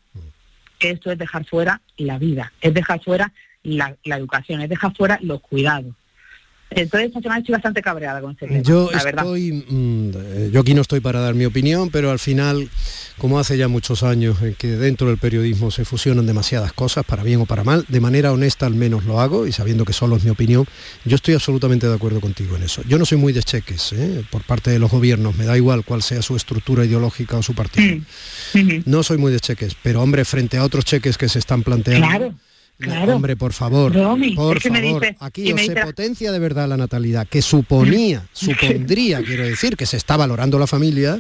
Esto 0.79 1.11
es 1.11 1.19
dejar 1.19 1.45
fuera 1.45 1.81
la 1.97 2.19
vida, 2.19 2.53
es 2.61 2.75
dejar 2.75 3.03
fuera 3.03 3.33
la, 3.63 3.97
la 4.05 4.17
educación, 4.17 4.61
es 4.61 4.69
dejar 4.69 4.95
fuera 4.95 5.19
los 5.23 5.41
cuidados. 5.41 5.95
Entonces 6.71 7.09
esta 7.09 7.21
semana 7.21 7.39
estoy 7.39 7.53
bastante 7.53 7.81
cabreada 7.81 8.21
con 8.21 8.33
este 8.33 8.49
tema, 8.49 8.61
yo 8.61 8.91
estoy, 8.91 9.53
mm, 9.53 10.11
eh, 10.17 10.51
yo 10.53 10.61
aquí 10.61 10.75
no 10.75 10.83
estoy 10.83 10.99
para 10.99 11.21
dar 11.21 11.35
mi 11.35 11.45
opinión, 11.45 11.91
pero 11.91 12.11
al 12.11 12.19
final, 12.19 12.69
como 13.19 13.39
hace 13.39 13.57
ya 13.57 13.69
muchos 13.69 14.03
años 14.03 14.43
en 14.43 14.55
que 14.55 14.69
dentro 14.69 15.07
del 15.07 15.17
periodismo 15.17 15.71
se 15.71 15.85
fusionan 15.85 16.27
demasiadas 16.27 16.73
cosas, 16.73 17.05
para 17.05 17.23
bien 17.23 17.41
o 17.41 17.47
para 17.47 17.63
mal, 17.63 17.85
de 17.89 18.01
manera 18.01 18.33
honesta 18.33 18.67
al 18.67 18.75
menos 18.75 19.05
lo 19.05 19.21
hago 19.21 19.47
y 19.47 19.53
sabiendo 19.53 19.85
que 19.85 19.93
solo 19.93 20.17
es 20.17 20.25
mi 20.25 20.31
opinión, 20.31 20.67
yo 21.05 21.15
estoy 21.15 21.35
absolutamente 21.35 21.87
de 21.87 21.95
acuerdo 21.95 22.21
contigo 22.21 22.57
en 22.57 22.65
eso. 22.65 22.83
Yo 22.89 22.99
no 22.99 23.07
soy 23.07 23.19
muy 23.19 23.33
de 23.33 23.45
cheques 23.45 23.93
¿eh? 23.93 24.25
por 24.29 24.43
parte 24.43 24.71
de 24.71 24.81
los 24.81 24.91
gobiernos, 24.91 25.37
me 25.37 25.45
da 25.45 25.57
igual 25.57 25.85
cuál 25.85 26.03
sea 26.03 26.21
su 26.21 26.35
estructura 26.35 26.85
ideológica 26.85 27.37
o 27.37 27.43
su 27.43 27.55
partido. 27.55 27.99
Mm. 28.55 28.83
No 28.87 29.03
soy 29.03 29.19
muy 29.19 29.33
de 29.33 29.39
cheques, 29.39 29.77
pero 29.83 30.03
hombre, 30.03 30.25
frente 30.25 30.57
a 30.57 30.65
otros 30.65 30.85
cheques 30.85 31.17
que 31.17 31.29
se 31.29 31.39
están 31.39 31.63
planteando... 31.63 32.07
Claro. 32.07 32.35
Hombre, 33.09 33.37
por 33.37 33.55
favor, 33.55 33.91
por 34.35 34.61
favor, 34.61 35.17
aquí 35.21 35.51
o 35.51 35.57
se 35.57 35.77
potencia 35.77 36.31
de 36.31 36.39
verdad 36.39 36.69
la 36.69 36.77
natalidad, 36.77 37.27
que 37.27 37.41
suponía, 37.41 38.27
supondría, 38.33 39.23
quiero 39.23 39.45
decir, 39.45 39.79
que 39.79 39.87
se 39.87 39.97
está 39.97 40.19
valorando 40.19 40.59
la 40.59 40.67
familia, 40.67 41.19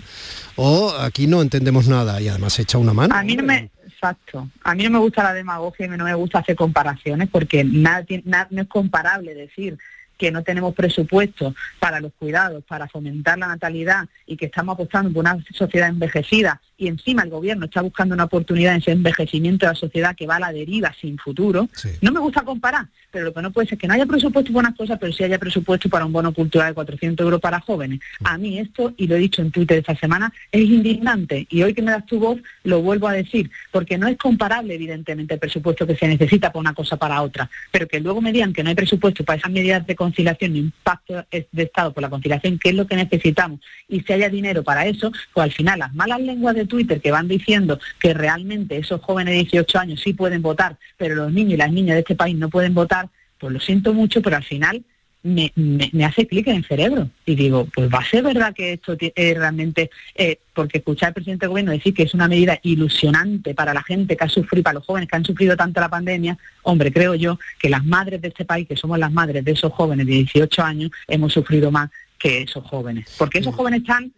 o 0.56 0.92
aquí 1.00 1.26
no 1.26 1.40
entendemos 1.40 1.88
nada 1.88 2.20
y 2.20 2.28
además 2.28 2.52
se 2.52 2.62
echa 2.62 2.76
una 2.76 2.92
mano. 2.92 3.14
A 3.14 3.22
mí 3.22 3.36
no 3.36 3.42
me, 3.42 3.70
exacto, 3.86 4.50
a 4.64 4.74
mí 4.74 4.84
no 4.84 4.90
me 4.90 4.98
gusta 4.98 5.22
la 5.22 5.32
demagogia 5.32 5.86
y 5.86 5.88
no 5.88 6.04
me 6.04 6.14
gusta 6.14 6.40
hacer 6.40 6.56
comparaciones 6.56 7.30
porque 7.30 7.64
nada, 7.64 8.04
nada 8.24 8.48
no 8.50 8.62
es 8.62 8.68
comparable 8.68 9.34
decir 9.34 9.78
que 10.18 10.30
no 10.30 10.42
tenemos 10.42 10.74
presupuesto 10.74 11.54
para 11.78 12.00
los 12.00 12.12
cuidados, 12.18 12.64
para 12.64 12.86
fomentar 12.86 13.38
la 13.38 13.48
natalidad 13.48 14.08
y 14.26 14.36
que 14.36 14.46
estamos 14.46 14.74
apostando 14.74 15.10
por 15.10 15.20
una 15.20 15.42
sociedad 15.54 15.88
envejecida 15.88 16.60
y 16.78 16.88
encima 16.88 17.22
el 17.22 17.30
gobierno 17.30 17.66
está 17.66 17.80
buscando 17.82 18.14
una 18.14 18.24
oportunidad 18.24 18.74
en 18.74 18.80
ese 18.80 18.92
envejecimiento 18.92 19.66
de 19.66 19.72
la 19.72 19.78
sociedad 19.78 20.16
que 20.16 20.26
va 20.26 20.36
a 20.36 20.40
la 20.40 20.52
deriva 20.52 20.94
sin 21.00 21.18
futuro, 21.18 21.68
no 22.00 22.12
me 22.12 22.20
gusta 22.20 22.42
comparar, 22.42 22.86
pero 23.10 23.26
lo 23.26 23.34
que 23.34 23.42
no 23.42 23.50
puede 23.50 23.66
ser 23.66 23.76
es 23.76 23.80
que 23.80 23.88
no 23.88 23.94
haya 23.94 24.06
presupuesto 24.06 24.52
para 24.52 24.68
unas 24.68 24.78
cosas, 24.78 24.98
pero 25.00 25.12
sí 25.12 25.24
haya 25.24 25.38
presupuesto 25.38 25.88
para 25.88 26.04
un 26.04 26.12
bono 26.12 26.32
cultural 26.32 26.68
de 26.68 26.74
400 26.74 27.24
euros 27.24 27.40
para 27.40 27.60
jóvenes. 27.60 28.00
A 28.24 28.36
mí 28.36 28.58
esto, 28.58 28.92
y 28.96 29.06
lo 29.06 29.16
he 29.16 29.18
dicho 29.18 29.42
en 29.42 29.50
Twitter 29.50 29.78
esta 29.78 29.96
semana, 29.96 30.32
es 30.52 30.62
indignante 30.62 31.46
y 31.50 31.62
hoy 31.62 31.72
que 31.72 31.82
me 31.82 31.92
das 31.92 32.04
tu 32.06 32.18
voz 32.18 32.38
lo 32.64 32.82
vuelvo 32.82 33.08
a 33.08 33.12
decir, 33.12 33.50
porque 33.72 33.96
no 33.96 34.06
es 34.06 34.16
comparable 34.18 34.74
evidentemente 34.74 35.34
el 35.34 35.40
presupuesto 35.40 35.86
que 35.86 35.96
se 35.96 36.08
necesita 36.08 36.50
para 36.50 36.60
una 36.60 36.74
cosa 36.74 36.96
para 36.96 37.22
otra, 37.22 37.48
pero 37.70 37.88
que 37.88 38.00
luego 38.00 38.20
me 38.20 38.32
digan 38.32 38.52
que 38.52 38.62
no 38.62 38.68
hay 38.68 38.74
presupuesto 38.74 39.24
para 39.24 39.38
esas 39.38 39.50
medidas 39.50 39.86
de 39.86 39.96
conciliación 39.96 40.52
ni 40.52 40.58
impacto 40.60 41.24
de 41.30 41.62
Estado 41.62 41.92
por 41.92 42.02
la 42.02 42.10
conciliación, 42.10 42.58
que 42.58 42.70
es 42.70 42.74
lo 42.74 42.86
que 42.86 42.96
necesitamos, 42.96 43.60
y 43.88 44.00
si 44.00 44.12
haya 44.12 44.28
dinero 44.28 44.62
para 44.62 44.86
eso, 44.86 45.10
pues 45.32 45.44
al 45.44 45.52
final 45.52 45.78
las 45.78 45.94
malas 45.94 46.20
lenguas 46.20 46.54
de 46.54 46.65
Twitter 46.66 47.00
que 47.00 47.10
van 47.10 47.28
diciendo 47.28 47.78
que 47.98 48.14
realmente 48.14 48.76
esos 48.76 49.00
jóvenes 49.00 49.32
de 49.32 49.40
18 49.40 49.78
años 49.78 50.00
sí 50.00 50.12
pueden 50.12 50.42
votar, 50.42 50.76
pero 50.96 51.14
los 51.14 51.32
niños 51.32 51.54
y 51.54 51.56
las 51.58 51.72
niñas 51.72 51.94
de 51.94 52.00
este 52.00 52.14
país 52.14 52.36
no 52.36 52.48
pueden 52.48 52.74
votar, 52.74 53.08
pues 53.38 53.52
lo 53.52 53.60
siento 53.60 53.92
mucho, 53.92 54.22
pero 54.22 54.36
al 54.36 54.44
final 54.44 54.84
me, 55.26 56.04
hace 56.04 56.26
clic 56.26 56.46
en 56.46 56.56
el 56.56 56.64
cerebro. 56.64 57.10
Y 57.24 57.34
digo, 57.34 57.66
pues 57.74 57.92
va 57.92 57.98
a 57.98 58.04
ser 58.04 58.22
verdad 58.22 58.54
que 58.54 58.74
esto 58.74 58.96
es 58.98 59.38
realmente, 59.38 59.90
eh, 60.14 60.38
porque 60.54 60.78
escuchar 60.78 61.08
al 61.08 61.14
presidente 61.14 61.44
del 61.44 61.50
gobierno 61.50 61.72
decir 61.72 61.94
que 61.94 62.04
es 62.04 62.14
una 62.14 62.28
medida 62.28 62.58
ilusionante 62.62 63.54
para 63.54 63.74
la 63.74 63.82
gente 63.82 64.16
que 64.16 64.24
ha 64.24 64.28
sufrido, 64.28 64.62
para 64.62 64.74
los 64.74 64.86
jóvenes 64.86 65.08
que 65.08 65.16
han 65.16 65.24
sufrido 65.24 65.56
tanto 65.56 65.80
la 65.80 65.88
pandemia, 65.88 66.38
hombre, 66.62 66.92
creo 66.92 67.14
yo 67.14 67.38
que 67.58 67.68
las 67.68 67.84
madres 67.84 68.22
de 68.22 68.28
este 68.28 68.44
país, 68.44 68.68
que 68.68 68.76
somos 68.76 68.98
las 68.98 69.12
madres 69.12 69.44
de 69.44 69.52
esos 69.52 69.72
jóvenes 69.72 70.06
de 70.06 70.12
18 70.12 70.62
años, 70.62 70.90
hemos 71.08 71.32
sufrido 71.32 71.70
más 71.70 71.90
que 72.18 72.42
esos 72.42 72.64
jóvenes, 72.64 73.14
porque 73.18 73.38
esos 73.38 73.54
jóvenes 73.54 73.80
están, 73.80 74.12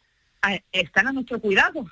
eh, 0.49 0.61
están 0.73 1.09
a 1.09 1.13
nuestro 1.13 1.41
cuidado 1.41 1.87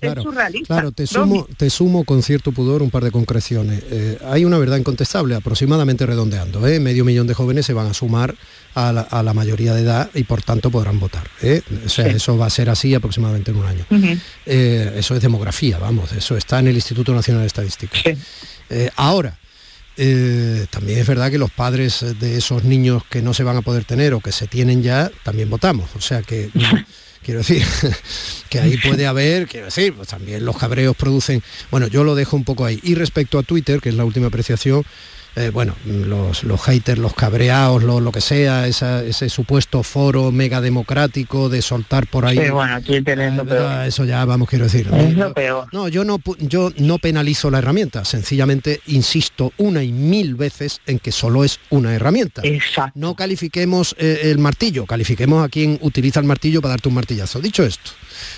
claro, 0.00 0.24
Claro, 0.66 0.92
te 0.92 1.06
sumo, 1.06 1.46
te 1.56 1.70
sumo 1.70 2.04
con 2.04 2.22
cierto 2.22 2.52
pudor 2.52 2.82
un 2.82 2.90
par 2.90 3.04
de 3.04 3.10
concreciones. 3.10 3.82
Eh, 3.90 4.18
hay 4.24 4.44
una 4.44 4.58
verdad 4.58 4.76
incontestable, 4.76 5.34
aproximadamente 5.34 6.06
redondeando. 6.06 6.66
¿eh? 6.66 6.80
Medio 6.80 7.04
millón 7.04 7.26
de 7.26 7.34
jóvenes 7.34 7.66
se 7.66 7.72
van 7.72 7.88
a 7.88 7.94
sumar 7.94 8.34
a 8.74 8.92
la, 8.92 9.34
mayoría 9.34 9.74
de 9.74 9.82
edad 9.82 10.10
y 10.14 10.24
por 10.24 10.42
tanto 10.42 10.70
podrán 10.70 11.00
votar. 11.00 11.28
¿eh? 11.42 11.62
O 11.84 11.88
sea, 11.88 12.06
eso 12.06 12.36
va 12.38 12.46
a 12.46 12.50
ser 12.50 12.70
así 12.70 12.94
aproximadamente 12.94 13.50
en 13.50 13.56
un 13.56 13.66
año. 13.66 13.86
eso 14.46 15.14
es 15.14 15.22
demografía, 15.22 15.78
vamos, 15.78 16.12
eso 16.12 16.36
está 16.36 16.60
en 16.60 16.68
el 16.68 16.76
Instituto 16.76 17.12
Nacional 17.14 17.42
de 17.42 17.46
Estadística. 17.48 17.98
ahora, 18.96 19.38
también 19.96 20.98
es 20.98 21.06
verdad 21.06 21.30
que 21.30 21.38
los 21.38 21.50
padres 21.50 22.04
de 22.18 22.36
esos 22.36 22.64
niños 22.64 23.02
que 23.10 23.22
no 23.22 23.34
se 23.34 23.42
van 23.42 23.56
a 23.56 23.62
poder 23.62 23.84
tener 23.84 24.14
o 24.14 24.20
que 24.20 24.32
se 24.32 24.46
tienen 24.46 24.82
ya, 24.82 25.10
también 25.24 25.50
votamos. 25.50 25.90
O 25.96 26.00
sea 26.00 26.22
que 26.22 26.50
Quiero 27.22 27.40
decir, 27.40 27.64
que 28.48 28.60
ahí 28.60 28.78
puede 28.78 29.06
haber, 29.06 29.46
quiero 29.46 29.66
decir, 29.66 29.94
pues 29.94 30.08
también 30.08 30.44
los 30.44 30.56
cabreos 30.56 30.96
producen, 30.96 31.42
bueno, 31.70 31.86
yo 31.86 32.02
lo 32.02 32.14
dejo 32.14 32.36
un 32.36 32.44
poco 32.44 32.64
ahí. 32.64 32.80
Y 32.82 32.94
respecto 32.94 33.38
a 33.38 33.42
Twitter, 33.42 33.80
que 33.80 33.90
es 33.90 33.94
la 33.94 34.04
última 34.04 34.28
apreciación, 34.28 34.84
eh, 35.36 35.50
bueno, 35.50 35.74
los, 35.84 36.44
los, 36.44 36.60
haters, 36.62 36.98
los 36.98 37.14
cabreados, 37.14 37.82
lo, 37.82 38.00
lo 38.00 38.12
que 38.12 38.20
sea, 38.20 38.66
ese 38.66 39.28
supuesto 39.28 39.82
foro 39.82 40.32
mega 40.32 40.60
democrático 40.60 41.48
de 41.48 41.62
soltar 41.62 42.06
por 42.06 42.26
ahí. 42.26 42.50
Bueno, 42.50 42.80
Twitter 42.82 43.18
es 43.20 43.34
lo 43.34 43.44
peor. 43.44 43.86
Eso 43.86 44.04
ya 44.04 44.24
vamos, 44.24 44.48
quiero 44.48 44.64
decir. 44.64 44.88
Es 44.92 45.14
lo 45.14 45.32
peor. 45.32 45.68
No, 45.72 45.88
yo 45.88 46.04
no, 46.04 46.18
yo 46.38 46.72
no 46.78 46.98
penalizo 46.98 47.50
la 47.50 47.58
herramienta, 47.58 48.04
sencillamente 48.04 48.80
insisto 48.86 49.52
una 49.56 49.82
y 49.82 49.92
mil 49.92 50.34
veces 50.34 50.80
en 50.86 50.98
que 50.98 51.12
solo 51.12 51.44
es 51.44 51.60
una 51.70 51.94
herramienta. 51.94 52.42
Exacto. 52.44 52.98
No 52.98 53.14
califiquemos 53.14 53.94
eh, 53.98 54.20
el 54.24 54.38
martillo, 54.38 54.86
califiquemos 54.86 55.44
a 55.44 55.48
quien 55.48 55.78
utiliza 55.82 56.20
el 56.20 56.26
martillo 56.26 56.60
para 56.60 56.72
darte 56.72 56.88
un 56.88 56.94
martillazo. 56.94 57.40
Dicho 57.40 57.64
esto, 57.64 57.92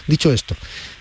dicho 0.06 0.32
esto, 0.32 0.54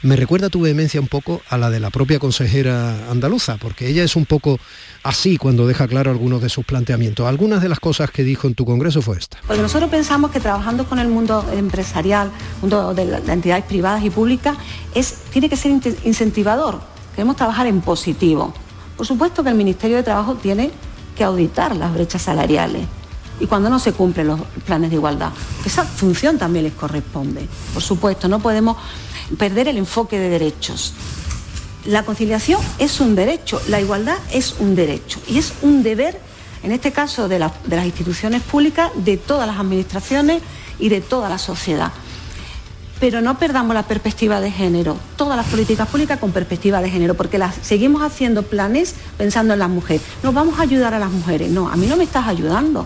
me 0.03 0.15
recuerda 0.15 0.49
tu 0.49 0.61
vehemencia 0.61 0.99
un 0.99 1.07
poco 1.07 1.41
a 1.49 1.57
la 1.57 1.69
de 1.69 1.79
la 1.79 1.89
propia 1.89 2.19
consejera 2.19 3.09
andaluza, 3.11 3.57
porque 3.57 3.87
ella 3.87 4.03
es 4.03 4.15
un 4.15 4.25
poco 4.25 4.59
así 5.03 5.37
cuando 5.37 5.67
deja 5.67 5.80
claro 5.87 6.11
algunos 6.11 6.41
de 6.41 6.49
sus 6.49 6.65
planteamientos. 6.65 7.27
Algunas 7.27 7.61
de 7.61 7.69
las 7.69 7.79
cosas 7.79 8.11
que 8.11 8.23
dijo 8.23 8.47
en 8.47 8.55
tu 8.55 8.65
congreso 8.65 9.01
fue 9.01 9.17
esta. 9.17 9.37
Porque 9.45 9.61
nosotros 9.61 9.89
pensamos 9.89 10.31
que 10.31 10.39
trabajando 10.39 10.85
con 10.85 10.99
el 10.99 11.07
mundo 11.07 11.45
empresarial, 11.53 12.31
mundo 12.61 12.93
de 12.93 13.05
las 13.05 13.27
entidades 13.27 13.65
privadas 13.65 14.03
y 14.03 14.09
públicas, 14.09 14.57
es, 14.95 15.15
tiene 15.31 15.49
que 15.49 15.55
ser 15.55 15.71
incentivador. 16.03 16.81
Queremos 17.15 17.35
trabajar 17.35 17.67
en 17.67 17.81
positivo. 17.81 18.53
Por 18.97 19.05
supuesto 19.05 19.43
que 19.43 19.49
el 19.49 19.55
Ministerio 19.55 19.97
de 19.97 20.03
Trabajo 20.03 20.35
tiene 20.35 20.71
que 21.15 21.23
auditar 21.23 21.75
las 21.75 21.93
brechas 21.93 22.21
salariales 22.21 22.83
y 23.41 23.47
cuando 23.47 23.69
no 23.69 23.79
se 23.79 23.91
cumplen 23.91 24.27
los 24.27 24.39
planes 24.65 24.91
de 24.91 24.97
igualdad. 24.97 25.31
Esa 25.65 25.83
función 25.83 26.37
también 26.37 26.63
les 26.63 26.73
corresponde. 26.73 27.47
Por 27.73 27.81
supuesto, 27.81 28.27
no 28.27 28.39
podemos 28.39 28.77
perder 29.37 29.67
el 29.67 29.77
enfoque 29.77 30.19
de 30.19 30.29
derechos. 30.29 30.93
La 31.85 32.03
conciliación 32.03 32.61
es 32.77 32.99
un 32.99 33.15
derecho, 33.15 33.61
la 33.67 33.81
igualdad 33.81 34.17
es 34.31 34.55
un 34.59 34.75
derecho 34.75 35.19
y 35.27 35.37
es 35.37 35.53
un 35.61 35.83
deber, 35.83 36.19
en 36.63 36.71
este 36.71 36.91
caso 36.91 37.27
de, 37.27 37.39
las 37.39 37.85
instituciones 37.85 38.41
públicas, 38.43 38.91
de 38.95 39.17
todas 39.17 39.47
las 39.47 39.59
administraciones 39.59 40.41
y 40.79 40.89
de 40.89 41.01
toda 41.01 41.29
la 41.29 41.37
sociedad. 41.37 41.91
Pero 42.99 43.21
no 43.21 43.39
perdamos 43.39 43.73
la 43.73 43.83
perspectiva 43.83 44.39
de 44.39 44.51
género, 44.51 44.95
todas 45.15 45.35
las 45.35 45.47
políticas 45.47 45.87
públicas 45.87 46.19
con 46.19 46.31
perspectiva 46.31 46.81
de 46.81 46.91
género, 46.91 47.15
porque 47.15 47.39
las 47.39 47.55
seguimos 47.63 48.03
haciendo 48.03 48.43
planes 48.43 48.93
pensando 49.17 49.53
en 49.53 49.59
las 49.59 49.69
mujeres. 49.69 50.03
Nos 50.21 50.35
vamos 50.35 50.59
a 50.59 50.61
ayudar 50.61 50.93
a 50.93 50.99
las 50.99 51.09
mujeres. 51.09 51.49
No, 51.49 51.67
a 51.67 51.75
mí 51.75 51.87
no 51.87 51.97
me 51.97 52.03
estás 52.03 52.27
ayudando 52.27 52.85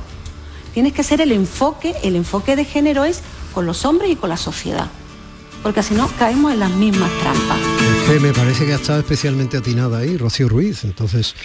tienes 0.76 0.92
que 0.92 1.04
ser 1.04 1.22
el 1.22 1.32
enfoque, 1.32 1.96
el 2.04 2.18
enfoque 2.18 2.58
de 2.58 2.66
género 2.66 3.06
es 3.06 3.22
con 3.54 3.66
los 3.66 3.86
hombres 3.86 4.12
y 4.12 4.18
con 4.18 4.30
la 4.30 4.36
sociedad. 4.36 4.88
Porque 5.64 5.82
si 5.82 5.94
no 5.96 6.10
caemos 6.20 6.52
en 6.52 6.60
las 6.60 6.72
mismas 6.72 7.10
trampas. 7.22 7.75
Que 8.08 8.20
me 8.20 8.32
parece 8.34 8.66
que 8.66 8.74
ha 8.74 8.76
estado 8.76 9.00
especialmente 9.00 9.58
atinada 9.58 10.00
ahí, 10.00 10.16
Rocío 10.18 10.48
Ruiz. 10.50 10.84
Entonces, 10.84 11.36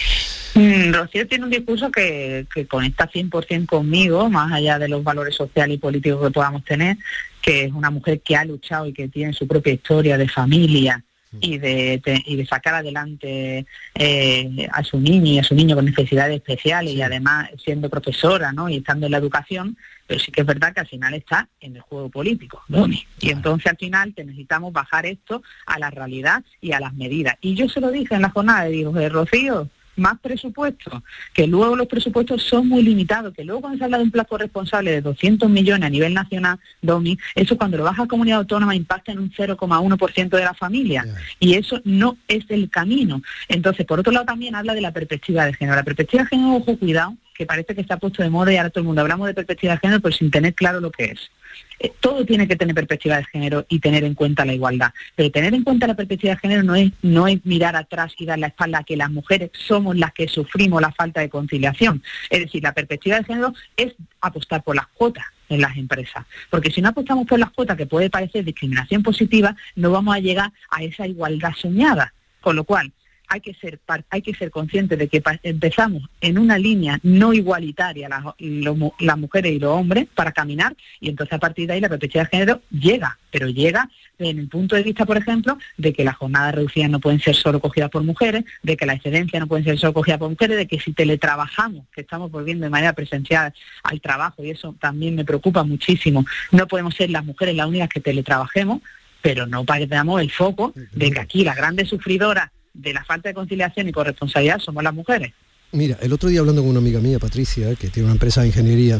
Mm, 0.53 0.91
Rocío 0.93 1.25
tiene 1.29 1.45
un 1.45 1.49
discurso 1.49 1.89
que, 1.89 2.45
que 2.53 2.67
conecta 2.67 3.09
100% 3.09 3.65
conmigo, 3.67 4.29
más 4.29 4.51
allá 4.51 4.77
de 4.79 4.89
los 4.89 5.01
valores 5.01 5.33
sociales 5.33 5.75
y 5.75 5.79
políticos 5.79 6.21
que 6.27 6.31
podamos 6.33 6.65
tener, 6.65 6.97
que 7.41 7.63
es 7.65 7.71
una 7.71 7.89
mujer 7.89 8.19
que 8.19 8.35
ha 8.35 8.43
luchado 8.43 8.85
y 8.85 8.91
que 8.91 9.07
tiene 9.07 9.31
su 9.31 9.47
propia 9.47 9.71
historia 9.71 10.17
de 10.17 10.27
familia 10.27 11.01
y 11.39 11.57
de, 11.57 12.01
de- 12.03 12.21
y 12.25 12.35
de 12.35 12.45
sacar 12.45 12.75
adelante 12.75 13.65
eh, 13.95 14.67
a 14.73 14.83
su 14.83 14.99
niño 14.99 15.31
y 15.31 15.39
a 15.39 15.43
su 15.43 15.55
niño 15.55 15.77
con 15.77 15.85
necesidades 15.85 16.35
especiales 16.35 16.93
y 16.93 17.01
además 17.01 17.49
siendo 17.63 17.89
profesora 17.89 18.51
¿no? 18.51 18.67
y 18.67 18.75
estando 18.75 19.05
en 19.05 19.13
la 19.13 19.19
educación, 19.19 19.77
pero 20.11 20.19
sí 20.21 20.29
que 20.29 20.41
es 20.41 20.47
verdad 20.47 20.73
que 20.73 20.81
al 20.81 20.87
final 20.87 21.13
está 21.13 21.47
en 21.61 21.77
el 21.77 21.81
juego 21.83 22.09
político, 22.09 22.61
Domi. 22.67 23.01
Y 23.21 23.29
entonces 23.29 23.71
al 23.71 23.77
final 23.77 24.13
te 24.13 24.25
necesitamos 24.25 24.73
bajar 24.73 25.05
esto 25.05 25.41
a 25.65 25.79
la 25.79 25.89
realidad 25.89 26.43
y 26.59 26.73
a 26.73 26.81
las 26.81 26.93
medidas. 26.93 27.37
Y 27.39 27.55
yo 27.55 27.69
se 27.69 27.79
lo 27.79 27.89
dije 27.91 28.15
en 28.15 28.23
la 28.23 28.29
jornada, 28.29 28.65
digo, 28.65 28.99
"Eh, 28.99 29.07
Rocío, 29.07 29.69
más 29.95 30.19
presupuesto, 30.19 31.01
que 31.33 31.47
luego 31.47 31.77
los 31.77 31.87
presupuestos 31.87 32.43
son 32.43 32.67
muy 32.67 32.83
limitados, 32.83 33.33
que 33.33 33.45
luego 33.45 33.61
cuando 33.61 33.77
se 33.77 33.85
habla 33.85 33.99
de 33.99 34.03
un 34.03 34.11
plazo 34.11 34.37
responsable 34.37 34.91
de 34.91 35.01
200 35.01 35.49
millones 35.49 35.87
a 35.87 35.89
nivel 35.89 36.13
nacional, 36.13 36.59
Domi, 36.81 37.17
eso 37.33 37.57
cuando 37.57 37.77
lo 37.77 37.85
baja 37.85 38.03
a 38.03 38.07
comunidad 38.07 38.39
autónoma 38.39 38.75
impacta 38.75 39.13
en 39.13 39.19
un 39.19 39.31
0,1% 39.31 40.35
de 40.35 40.43
la 40.43 40.53
familia 40.53 41.05
y 41.39 41.53
eso 41.53 41.79
no 41.85 42.17
es 42.27 42.43
el 42.49 42.69
camino. 42.69 43.21
Entonces, 43.47 43.85
por 43.85 44.01
otro 44.01 44.11
lado 44.11 44.25
también 44.25 44.55
habla 44.55 44.73
de 44.73 44.81
la 44.81 44.91
perspectiva 44.91 45.45
de 45.45 45.53
género. 45.53 45.77
La 45.77 45.83
perspectiva 45.83 46.23
de 46.23 46.29
género, 46.29 46.55
ojo, 46.55 46.77
cuidado, 46.77 47.15
que 47.41 47.47
parece 47.47 47.73
que 47.73 47.81
está 47.81 47.97
puesto 47.97 48.21
de 48.21 48.29
moda 48.29 48.53
y 48.53 48.57
ahora 48.57 48.69
todo 48.69 48.81
el 48.81 48.85
mundo 48.85 49.01
hablamos 49.01 49.25
de 49.25 49.33
perspectiva 49.33 49.73
de 49.73 49.79
género, 49.79 49.99
pero 49.99 50.15
sin 50.15 50.29
tener 50.29 50.53
claro 50.53 50.79
lo 50.79 50.91
que 50.91 51.05
es. 51.05 51.31
Eh, 51.79 51.91
todo 51.99 52.23
tiene 52.23 52.47
que 52.47 52.55
tener 52.55 52.75
perspectiva 52.75 53.17
de 53.17 53.25
género 53.25 53.65
y 53.67 53.79
tener 53.79 54.03
en 54.03 54.13
cuenta 54.13 54.45
la 54.45 54.53
igualdad. 54.53 54.91
Pero 55.15 55.31
tener 55.31 55.55
en 55.55 55.63
cuenta 55.63 55.87
la 55.87 55.95
perspectiva 55.95 56.35
de 56.35 56.39
género 56.39 56.61
no 56.61 56.75
es, 56.75 56.91
no 57.01 57.27
es 57.27 57.43
mirar 57.43 57.75
atrás 57.75 58.13
y 58.19 58.27
dar 58.27 58.37
la 58.37 58.45
espalda 58.45 58.77
a 58.77 58.83
que 58.83 58.95
las 58.95 59.09
mujeres 59.09 59.49
somos 59.53 59.97
las 59.97 60.13
que 60.13 60.27
sufrimos 60.27 60.83
la 60.83 60.91
falta 60.91 61.21
de 61.21 61.29
conciliación. 61.29 62.03
Es 62.29 62.41
decir, 62.41 62.61
la 62.61 62.73
perspectiva 62.73 63.17
de 63.17 63.23
género 63.23 63.55
es 63.75 63.95
apostar 64.21 64.61
por 64.61 64.75
las 64.75 64.85
cuotas 64.85 65.25
en 65.49 65.61
las 65.61 65.75
empresas. 65.77 66.23
Porque 66.51 66.69
si 66.69 66.79
no 66.79 66.89
apostamos 66.89 67.25
por 67.25 67.39
las 67.39 67.49
cuotas, 67.49 67.75
que 67.75 67.87
puede 67.87 68.11
parecer 68.11 68.45
discriminación 68.45 69.01
positiva, 69.01 69.55
no 69.75 69.89
vamos 69.89 70.13
a 70.13 70.19
llegar 70.19 70.51
a 70.69 70.83
esa 70.83 71.07
igualdad 71.07 71.53
soñada. 71.59 72.13
Con 72.39 72.55
lo 72.55 72.65
cual, 72.65 72.91
hay 73.31 73.39
que 73.39 73.53
ser 73.53 73.79
hay 74.09 74.21
que 74.21 74.33
ser 74.33 74.51
conscientes 74.51 74.99
de 74.99 75.07
que 75.07 75.23
empezamos 75.43 76.03
en 76.19 76.37
una 76.37 76.57
línea 76.57 76.99
no 77.01 77.31
igualitaria 77.31 78.09
las, 78.09 78.25
lo 78.39 78.93
las 78.99 79.17
mujeres 79.17 79.53
y 79.53 79.59
los 79.59 79.71
hombres 79.71 80.07
para 80.13 80.33
caminar 80.33 80.75
y 80.99 81.07
entonces 81.07 81.33
a 81.33 81.39
partir 81.39 81.65
de 81.67 81.73
ahí 81.73 81.81
la 81.81 81.87
perspectiva 81.87 82.25
de 82.25 82.29
género 82.29 82.61
llega, 82.69 83.17
pero 83.31 83.47
llega 83.47 83.89
en 84.19 84.37
el 84.37 84.49
punto 84.49 84.75
de 84.75 84.83
vista, 84.83 85.05
por 85.05 85.17
ejemplo, 85.17 85.57
de 85.77 85.93
que 85.93 86.03
las 86.03 86.15
jornadas 86.17 86.53
reducidas 86.53 86.89
no 86.89 86.99
pueden 86.99 87.19
ser 87.21 87.35
solo 87.35 87.59
cogidas 87.59 87.89
por 87.89 88.03
mujeres, 88.03 88.43
de 88.61 88.77
que 88.77 88.85
la 88.85 88.93
excedencia 88.93 89.39
no 89.39 89.47
pueden 89.47 89.63
ser 89.63 89.79
solo 89.79 89.93
cogidas 89.93 90.19
por 90.19 90.29
mujeres, 90.29 90.57
de 90.57 90.67
que 90.67 90.79
si 90.79 90.93
teletrabajamos, 90.93 91.85
que 91.91 92.01
estamos 92.01 92.29
volviendo 92.29 92.65
de 92.65 92.69
manera 92.69 92.93
presencial 92.93 93.53
al 93.81 94.01
trabajo 94.01 94.43
y 94.43 94.51
eso 94.51 94.75
también 94.79 95.15
me 95.15 95.25
preocupa 95.25 95.63
muchísimo, 95.63 96.25
no 96.51 96.67
podemos 96.67 96.93
ser 96.95 97.09
las 97.09 97.25
mujeres 97.25 97.55
las 97.55 97.67
únicas 97.67 97.89
que 97.89 98.01
teletrabajemos, 98.01 98.81
pero 99.21 99.47
no 99.47 99.63
perdamos 99.63 100.21
el 100.21 100.31
foco 100.31 100.73
de 100.75 101.11
que 101.11 101.19
aquí 101.19 101.43
las 101.43 101.55
grandes 101.55 101.87
sufridoras 101.89 102.51
de 102.73 102.93
la 102.93 103.03
falta 103.03 103.29
de 103.29 103.35
conciliación 103.35 103.87
y 103.89 103.91
corresponsabilidad 103.91 104.59
somos 104.59 104.83
las 104.83 104.93
mujeres. 104.93 105.33
Mira, 105.73 105.97
el 106.01 106.11
otro 106.11 106.29
día 106.29 106.41
hablando 106.41 106.61
con 106.61 106.71
una 106.71 106.79
amiga 106.79 106.99
mía, 106.99 107.17
Patricia, 107.17 107.75
que 107.75 107.89
tiene 107.89 108.05
una 108.05 108.13
empresa 108.13 108.41
de 108.41 108.47
ingeniería, 108.47 108.99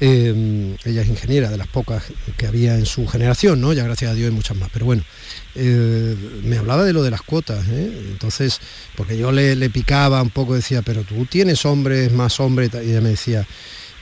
eh, 0.00 0.76
ella 0.84 1.02
es 1.02 1.08
ingeniera 1.08 1.50
de 1.50 1.58
las 1.58 1.68
pocas 1.68 2.04
que 2.36 2.46
había 2.46 2.74
en 2.74 2.86
su 2.86 3.06
generación, 3.06 3.60
¿no? 3.60 3.72
Ya 3.72 3.84
gracias 3.84 4.10
a 4.10 4.14
Dios 4.14 4.30
hay 4.30 4.34
muchas 4.34 4.56
más, 4.56 4.70
pero 4.72 4.86
bueno, 4.86 5.02
eh, 5.54 6.16
me 6.42 6.56
hablaba 6.56 6.84
de 6.84 6.92
lo 6.92 7.02
de 7.02 7.10
las 7.10 7.22
cuotas, 7.22 7.66
¿eh? 7.68 8.08
entonces, 8.10 8.60
porque 8.94 9.16
yo 9.16 9.30
le, 9.32 9.56
le 9.56 9.70
picaba 9.70 10.22
un 10.22 10.30
poco, 10.30 10.54
decía, 10.54 10.82
pero 10.82 11.02
tú 11.02 11.26
tienes 11.26 11.64
hombres, 11.66 12.12
más 12.12 12.40
hombres, 12.40 12.70
y 12.74 12.90
ella 12.90 13.00
me 13.00 13.10
decía, 13.10 13.46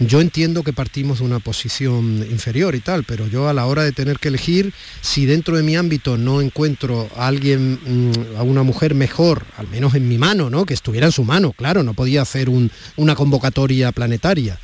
yo 0.00 0.20
entiendo 0.20 0.62
que 0.62 0.72
partimos 0.72 1.18
de 1.20 1.24
una 1.24 1.38
posición 1.38 2.26
inferior 2.30 2.74
y 2.74 2.80
tal, 2.80 3.04
pero 3.04 3.26
yo 3.28 3.48
a 3.48 3.52
la 3.52 3.66
hora 3.66 3.82
de 3.84 3.92
tener 3.92 4.18
que 4.18 4.28
elegir, 4.28 4.72
si 5.00 5.24
dentro 5.26 5.56
de 5.56 5.62
mi 5.62 5.76
ámbito 5.76 6.16
no 6.18 6.40
encuentro 6.40 7.08
a 7.16 7.26
alguien, 7.28 7.78
mm, 7.84 8.36
a 8.36 8.42
una 8.42 8.62
mujer 8.62 8.94
mejor, 8.94 9.44
al 9.56 9.68
menos 9.68 9.94
en 9.94 10.08
mi 10.08 10.18
mano, 10.18 10.50
¿no? 10.50 10.66
Que 10.66 10.74
estuviera 10.74 11.06
en 11.06 11.12
su 11.12 11.24
mano, 11.24 11.52
claro, 11.52 11.82
no 11.82 11.94
podía 11.94 12.22
hacer 12.22 12.48
un- 12.48 12.70
una 12.96 13.14
convocatoria 13.14 13.92
planetaria. 13.92 14.58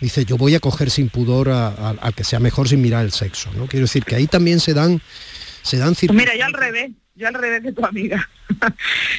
Dice, 0.00 0.24
yo 0.24 0.36
voy 0.36 0.54
a 0.54 0.60
coger 0.60 0.90
sin 0.90 1.08
pudor 1.08 1.48
al 1.48 2.14
que 2.14 2.24
sea 2.24 2.38
mejor 2.40 2.68
sin 2.68 2.82
mirar 2.82 3.04
el 3.04 3.12
sexo, 3.12 3.50
¿no? 3.56 3.66
Quiero 3.66 3.84
decir 3.84 4.04
que 4.04 4.14
ahí 4.16 4.26
también 4.26 4.60
se 4.60 4.74
dan, 4.74 5.00
se 5.62 5.78
dan 5.78 5.94
Pues 5.94 6.12
mira, 6.12 6.36
yo 6.36 6.44
al 6.44 6.52
revés, 6.52 6.90
yo 7.14 7.28
al 7.28 7.34
revés 7.34 7.62
que 7.62 7.72
tu 7.72 7.84
amiga. 7.86 8.28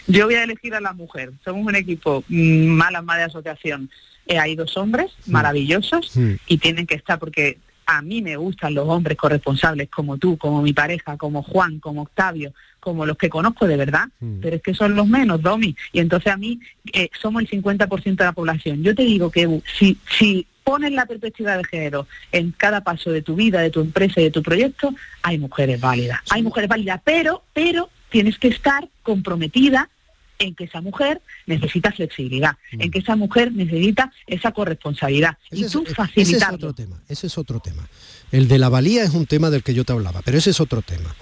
yo 0.08 0.26
voy 0.26 0.36
a 0.36 0.44
elegir 0.44 0.76
a 0.76 0.82
la 0.82 0.94
mujer. 0.94 1.32
Somos 1.44 1.66
un 1.66 1.76
equipo 1.76 2.24
mm, 2.28 2.68
malas 2.68 3.04
más 3.04 3.18
de 3.18 3.24
asociación. 3.24 3.90
Eh, 4.28 4.40
hay 4.40 4.56
dos 4.56 4.76
hombres 4.78 5.12
maravillosos 5.28 6.18
y 6.48 6.58
tienen 6.58 6.88
que 6.88 6.96
estar 6.96 7.20
porque 7.20 7.60
a 7.86 8.02
mí 8.02 8.22
me 8.22 8.36
gustan 8.38 8.74
los 8.74 8.88
hombres 8.88 9.18
corresponsables 9.18 9.90
como 9.90 10.18
tú, 10.18 10.38
como 10.38 10.62
mi 10.62 10.74
pareja, 10.74 11.18
como 11.18 11.44
Juan, 11.44 11.80
como 11.80 12.04
Octavio, 12.04 12.54
como 12.80 13.06
los 13.06 13.18
que 13.18 13.30
conozco 13.30 13.68
de 13.68 13.78
verdad, 13.78 14.06
pero 14.42 14.56
es 14.56 14.62
que 14.62 14.74
son 14.74 14.96
los 14.96 15.08
menos, 15.08 15.42
Domi. 15.42 15.76
Y 15.92 16.00
entonces 16.00 16.32
a 16.32 16.38
mí 16.38 16.60
eh, 16.94 17.10
somos 17.20 17.44
el 17.44 17.50
50% 17.50 18.16
de 18.16 18.24
la 18.24 18.32
población. 18.32 18.84
Yo 18.84 18.96
te 18.96 19.04
digo 19.04 19.30
que 19.30 19.62
si, 19.78 19.98
si 20.18 20.48
pones 20.64 20.92
la 20.92 21.06
perspectiva 21.06 21.58
de 21.58 21.64
género 21.64 22.08
en 22.32 22.52
cada 22.52 22.84
paso 22.84 23.12
de 23.12 23.22
tu 23.22 23.36
vida, 23.36 23.62
de 23.62 23.70
tu 23.70 23.82
empresa 23.82 24.20
y 24.20 24.26
de 24.26 24.32
tu 24.32 24.42
proyecto, 24.42 24.94
hay 25.22 25.38
mujeres 25.38 25.80
válidas. 25.80 26.20
Hay 26.30 26.42
mujeres 26.42 26.70
válidas, 26.70 27.02
pero, 27.04 27.44
pero 27.54 27.90
tienes 28.10 28.40
que 28.40 28.48
estar 28.48 28.88
comprometida 29.04 29.90
en 30.40 30.56
que 30.56 30.66
esa 30.66 30.82
mujer 30.82 31.22
necesita 31.46 31.92
flexibilidad, 31.92 32.58
en 32.72 32.92
que 32.92 33.00
esa 33.00 33.16
mujer 33.16 33.52
necesita 33.52 34.12
esa 34.28 34.52
corresponsabilidad. 34.52 35.38
y 35.52 35.66
tú 35.68 35.86
Ese 36.16 36.38
es 36.38 36.50
otro 36.50 36.74
tema, 36.74 37.02
ese 37.08 37.28
es 37.28 37.38
otro 37.38 37.60
tema. 37.60 37.88
El 38.32 38.48
de 38.48 38.58
la 38.58 38.70
valía 38.70 39.04
es 39.04 39.12
un 39.12 39.26
tema 39.26 39.50
del 39.50 39.64
que 39.64 39.74
yo 39.74 39.86
te 39.86 39.94
hablaba, 39.94 40.22
pero 40.24 40.38
ese 40.38 40.50
es 40.50 40.60
otro 40.60 40.82
tema. 40.82 41.16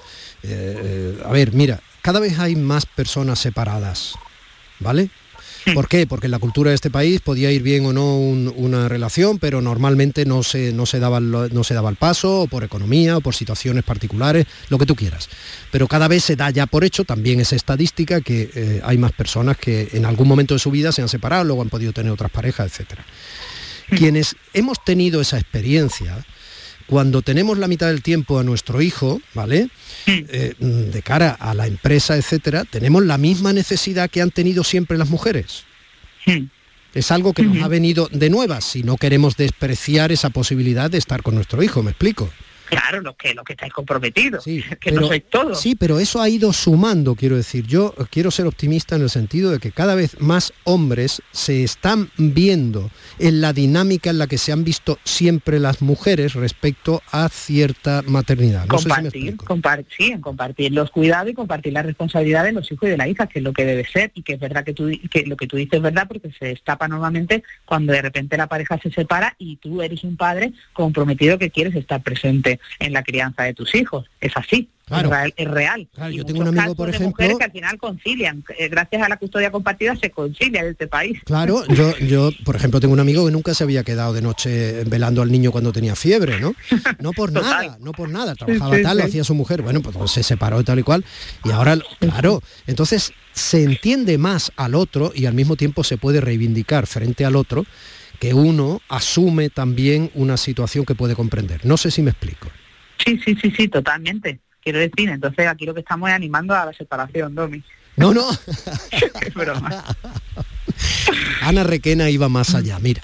Eh, 0.43 1.21
a 1.26 1.32
ver, 1.32 1.54
mira, 1.54 1.82
cada 2.02 2.19
vez 2.19 2.39
hay 2.39 2.56
más 2.56 2.86
personas 2.86 3.39
separadas, 3.39 4.15
¿vale? 4.80 5.10
¿Por 5.73 5.88
qué? 5.88 6.06
Porque 6.08 6.28
en 6.28 6.32
la 6.32 6.39
cultura 6.39 6.69
de 6.69 6.76
este 6.76 6.89
país 6.89 7.21
podía 7.21 7.52
ir 7.52 7.62
bien 7.63 7.86
o 7.86 7.93
no 7.93 8.17
un- 8.17 8.54
una 8.56 8.89
relación, 8.89 9.39
pero 9.39 9.62
normalmente 9.62 10.26
no 10.26 10.43
se, 10.43 10.73
no, 10.73 10.86
se 10.86 10.99
daba 10.99 11.19
no 11.19 11.63
se 11.63 11.73
daba 11.73 11.89
el 11.89 11.95
paso, 11.95 12.41
o 12.41 12.47
por 12.47 12.63
economía, 12.63 13.17
o 13.17 13.21
por 13.21 13.36
situaciones 13.36 13.84
particulares, 13.84 14.45
lo 14.69 14.78
que 14.78 14.86
tú 14.86 14.95
quieras. 14.95 15.30
Pero 15.71 15.88
cada 15.88 16.08
vez 16.08 16.23
se 16.23 16.36
da 16.36 16.49
ya 16.49 16.65
por 16.65 16.84
hecho, 16.84 17.04
también 17.06 17.39
es 17.39 17.54
estadística, 17.54 18.21
que 18.21 18.49
eh, 18.54 18.82
hay 18.84 18.97
más 18.97 19.12
personas 19.13 19.58
que 19.58 19.89
en 19.93 20.06
algún 20.06 20.28
momento 20.28 20.54
de 20.54 20.60
su 20.60 20.71
vida 20.71 20.91
se 20.91 21.02
han 21.02 21.10
separado, 21.10 21.43
luego 21.43 21.62
han 21.62 21.69
podido 21.69 21.93
tener 21.93 22.12
otras 22.12 22.32
parejas, 22.32 22.71
etcétera. 22.71 23.06
Quienes 23.89 24.36
hemos 24.54 24.84
tenido 24.84 25.21
esa 25.21 25.38
experiencia, 25.38 26.26
cuando 26.88 27.21
tenemos 27.21 27.58
la 27.58 27.67
mitad 27.67 27.88
del 27.88 28.02
tiempo 28.02 28.39
a 28.39 28.43
nuestro 28.43 28.82
hijo, 28.82 29.21
¿vale? 29.34 29.69
Eh, 30.06 30.54
de 30.60 31.02
cara 31.02 31.32
a 31.32 31.54
la 31.54 31.68
empresa, 31.68 32.18
etcétera, 32.18 32.66
tenemos 32.66 33.04
la 33.04 33.18
misma 33.18 33.54
necesidad 33.54 34.10
que 34.10 34.22
han 34.22 34.32
tenido 34.32 34.63
siempre 34.63 34.98
las 34.98 35.10
mujeres. 35.10 35.63
Es 36.94 37.12
algo 37.12 37.34
que 37.34 37.44
nos 37.44 37.63
ha 37.63 37.68
venido 37.68 38.08
de 38.12 38.30
nuevas 38.30 38.66
si 38.66 38.84
no 38.84 38.98
queremos 38.98 39.36
despreciar 39.36 40.12
esa 40.12 40.30
posibilidad 40.30 40.92
de 40.92 40.98
estar 40.98 41.24
con 41.24 41.36
nuestro 41.36 41.63
hijo, 41.63 41.82
¿me 41.84 41.92
explico? 41.92 42.30
Claro, 42.69 43.02
los 43.02 43.15
que, 43.15 43.34
los 43.34 43.43
que 43.45 43.54
estáis 43.54 43.73
comprometidos, 43.73 44.43
que 44.45 44.63
Pero- 44.84 45.02
no 45.02 45.08
sois 45.08 45.23
todos. 45.30 45.60
Sí, 45.62 45.76
pero 45.76 45.99
eso 45.99 46.21
ha 46.21 46.30
ido 46.30 46.52
sumando, 46.54 47.15
quiero 47.15 47.36
decir. 47.36 47.65
Yo 47.67 47.93
quiero 48.10 48.32
ser 48.32 48.47
optimista 48.47 48.95
en 48.95 49.02
el 49.04 49.10
sentido 49.10 49.52
de 49.52 49.60
que 49.60 49.71
cada 49.71 49.95
vez 49.95 50.19
más 50.19 50.54
hombres 50.63 51.21
se 51.32 51.63
están 51.63 52.10
viendo 52.17 52.89
en 53.19 53.41
la 53.41 53.54
dinámica 53.54 54.10
en 54.10 54.17
la 54.17 54.28
que 54.28 54.38
se 54.38 54.52
han 54.52 54.63
visto 54.63 54.97
siempre 55.04 55.60
las 55.60 55.82
mujeres 55.82 56.34
respecto 56.34 57.02
a 57.12 57.30
cierta 57.30 58.02
maternidad. 58.08 58.65
No 58.67 58.78
sé 58.78 58.84
si 58.84 58.89
compartir, 58.89 59.38
compar- 59.38 59.86
sí, 59.95 60.12
en 60.12 60.21
compartir 60.21 60.71
los 60.71 60.89
cuidados 60.91 61.30
y 61.32 61.34
compartir 61.34 61.73
la 61.73 61.84
responsabilidad 61.84 62.43
de 62.43 62.54
los 62.54 62.71
hijos 62.71 62.88
y 62.88 62.91
de 62.91 62.97
la 62.97 63.08
hija, 63.08 63.28
que 63.28 63.39
es 63.39 63.43
lo 63.43 63.54
que 63.54 63.65
debe 63.65 63.86
ser 63.86 64.12
y 64.15 64.23
que 64.23 64.34
es 64.34 64.39
verdad 64.39 64.63
que 64.63 64.73
tú 64.73 64.89
que 65.12 65.26
lo 65.26 65.36
que 65.38 65.47
tú 65.47 65.58
dices 65.58 65.73
es 65.73 65.82
verdad 65.82 66.08
porque 66.08 66.32
se 66.38 66.45
destapa 66.47 66.88
normalmente 66.88 67.43
cuando 67.65 67.93
de 67.93 68.02
repente 68.02 68.38
la 68.38 68.47
pareja 68.47 68.80
se 68.82 68.91
separa 68.91 69.36
y 69.38 69.58
tú 69.58 69.82
eres 69.82 70.04
un 70.04 70.15
padre 70.17 70.54
comprometido 70.73 71.38
que 71.38 71.49
quieres 71.52 71.76
estar 71.76 72.02
presente 72.02 72.53
en 72.80 72.94
la 72.94 73.04
crianza 73.04 73.44
de 73.44 73.54
tus 73.54 73.74
hijos. 73.76 74.06
Es 74.22 74.32
así. 74.36 74.70
Claro. 74.86 75.10
Es 75.38 75.48
real. 75.50 75.88
Y 76.12 76.18
yo 76.18 76.26
tengo 76.26 76.42
un 76.42 76.50
amigo, 76.50 76.76
por 76.76 76.89
ejemplo- 76.89 77.08
mujeres 77.12 77.38
que 77.38 77.44
al 77.46 77.52
final 77.54 77.78
concilian. 77.78 78.44
Eh, 78.60 78.68
Gracias 78.68 79.02
a 79.02 79.08
la 79.08 79.16
custodia 79.18 79.50
compartida 79.50 79.96
se 79.96 80.12
concilia 80.12 80.60
en 80.62 80.68
este 80.68 80.88
país. 80.88 81.20
Claro, 81.24 81.66
yo, 81.68 81.98
yo, 82.00 82.32
por 82.44 82.58
ejemplo, 82.58 82.82
tengo 82.82 82.94
un 82.94 83.00
amigo 83.00 83.26
que 83.26 83.32
nunca 83.32 83.54
se 83.54 83.63
había 83.63 83.84
quedado 83.86 84.12
de 84.12 84.22
noche 84.22 84.84
velando 84.84 85.22
al 85.22 85.32
niño 85.32 85.54
cuando 85.54 85.72
tenía 85.72 85.96
fiebre, 85.96 86.39
¿no? 86.42 86.54
No 87.00 87.12
por 87.13 87.32
nada, 87.32 87.78
no 87.80 87.94
por 87.94 88.10
nada. 88.10 88.36
Trabajaba 88.36 88.76
sí, 88.76 88.84
tal, 88.84 88.98
lo 88.98 89.04
sí. 89.04 89.10
hacía 89.10 89.24
su 89.24 89.34
mujer, 89.36 89.62
bueno, 89.62 89.82
pues 89.82 90.12
se 90.12 90.22
separó 90.22 90.60
y 90.60 90.66
tal 90.66 90.80
y 90.80 90.84
cual. 90.84 91.06
Y 91.46 91.52
ahora, 91.52 91.78
claro, 92.00 92.44
entonces 92.68 93.13
se 93.32 93.63
entiende 93.63 94.18
más 94.18 94.52
al 94.58 94.76
otro 94.76 95.12
y 95.16 95.26
al 95.28 95.34
mismo 95.34 95.56
tiempo 95.56 95.84
se 95.86 95.98
puede 95.98 96.20
reivindicar 96.22 96.88
frente 96.88 97.24
al 97.26 97.36
otro 97.38 97.66
que 98.24 98.34
uno 98.34 98.82
asume 98.88 99.50
también 99.50 100.10
una 100.14 100.38
situación 100.38 100.86
que 100.86 100.96
puede 100.96 101.14
comprender. 101.14 101.66
No 101.66 101.76
sé 101.76 101.92
si 101.92 102.02
me 102.02 102.12
explico. 102.12 102.48
Sí, 103.06 103.20
sí, 103.26 103.36
sí, 103.36 103.52
sí, 103.52 103.68
totalmente. 103.68 104.40
Quiero 104.62 104.80
decir, 104.80 105.10
entonces 105.10 105.46
aquí 105.46 105.66
lo 105.66 105.74
que 105.74 105.82
estamos 105.82 106.08
es 106.08 106.16
animando 106.16 106.56
a 106.56 106.68
la 106.68 106.72
separación, 106.72 107.36
Domi. 107.36 107.62
No, 107.98 108.14
no. 108.14 108.22
Ana 111.42 111.66
Requena 111.66 112.10
iba 112.10 112.30
más 112.30 112.56
allá, 112.56 112.80
mira. 112.80 113.02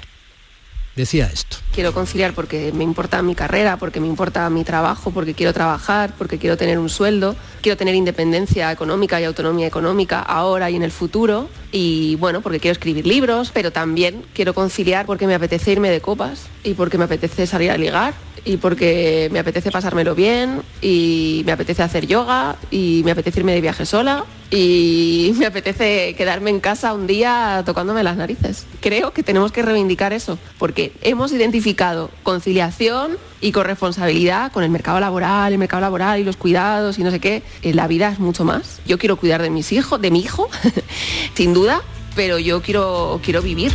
Decía 1.00 1.30
esto. 1.32 1.56
Quiero 1.74 1.94
conciliar 1.94 2.34
porque 2.34 2.74
me 2.74 2.84
importa 2.84 3.22
mi 3.22 3.34
carrera, 3.34 3.78
porque 3.78 4.02
me 4.02 4.08
importa 4.08 4.50
mi 4.50 4.66
trabajo, 4.66 5.12
porque 5.12 5.34
quiero 5.34 5.54
trabajar, 5.54 6.14
porque 6.18 6.38
quiero 6.38 6.58
tener 6.58 6.78
un 6.78 6.90
sueldo, 6.90 7.38
quiero 7.62 7.78
tener 7.78 7.96
independencia 7.96 8.70
económica 8.70 9.22
y 9.22 9.24
autonomía 9.24 9.66
económica 9.66 10.20
ahora 10.20 10.70
y 10.70 10.76
en 10.76 10.84
el 10.84 10.92
futuro. 10.92 11.48
Y 11.72 12.18
bueno, 12.18 12.42
porque 12.42 12.60
quiero 12.60 12.74
escribir 12.74 13.08
libros, 13.08 13.52
pero 13.54 13.72
también 13.72 14.26
quiero 14.34 14.54
conciliar 14.54 15.06
porque 15.06 15.26
me 15.26 15.36
apetece 15.36 15.72
irme 15.72 15.90
de 15.90 16.02
copas 16.02 16.48
y 16.66 16.74
porque 16.74 16.98
me 16.98 17.06
apetece 17.06 17.48
salir 17.48 17.72
a 17.72 17.78
ligar 17.78 18.14
y 18.46 18.58
porque 18.58 19.30
me 19.32 19.40
apetece 19.40 19.72
pasármelo 19.72 20.16
bien 20.16 20.62
y 20.82 21.44
me 21.46 21.52
apetece 21.52 21.84
hacer 21.84 22.08
yoga 22.08 22.56
y 22.72 23.02
me 23.06 23.12
apetece 23.12 23.40
irme 23.40 23.54
de 23.54 23.62
viaje 23.62 23.86
sola 23.86 24.26
y 24.52 25.34
me 25.38 25.46
apetece 25.46 26.16
quedarme 26.16 26.50
en 26.50 26.60
casa 26.60 26.94
un 26.94 27.08
día 27.08 27.64
tocándome 27.66 28.04
las 28.04 28.18
narices. 28.18 28.66
Creo 28.80 29.14
que 29.14 29.24
tenemos 29.24 29.52
que 29.52 29.62
reivindicar 29.62 30.14
eso 30.14 30.38
porque 30.58 30.89
hemos 31.02 31.32
identificado 31.32 32.12
conciliación 32.24 33.18
y 33.42 33.52
corresponsabilidad 33.52 34.52
con 34.52 34.64
el 34.64 34.70
mercado 34.70 35.00
laboral, 35.00 35.52
el 35.54 35.60
mercado 35.60 35.82
laboral 35.82 36.20
y 36.20 36.24
los 36.24 36.38
cuidados 36.38 37.00
y 37.00 37.04
no 37.04 37.12
sé 37.12 37.20
qué. 37.20 37.44
Eh, 37.62 37.74
La 37.74 37.88
vida 37.88 38.10
es 38.10 38.20
mucho 38.20 38.46
más. 38.46 38.82
Yo 38.86 38.98
quiero 38.98 39.16
cuidar 39.18 39.42
de 39.42 39.50
mis 39.50 39.72
hijos, 39.72 40.02
de 40.02 40.12
mi 40.12 40.20
hijo, 40.20 40.50
sin 41.34 41.54
duda, 41.54 41.82
pero 42.16 42.40
yo 42.40 42.62
quiero, 42.62 43.20
quiero 43.24 43.42
vivir. 43.42 43.72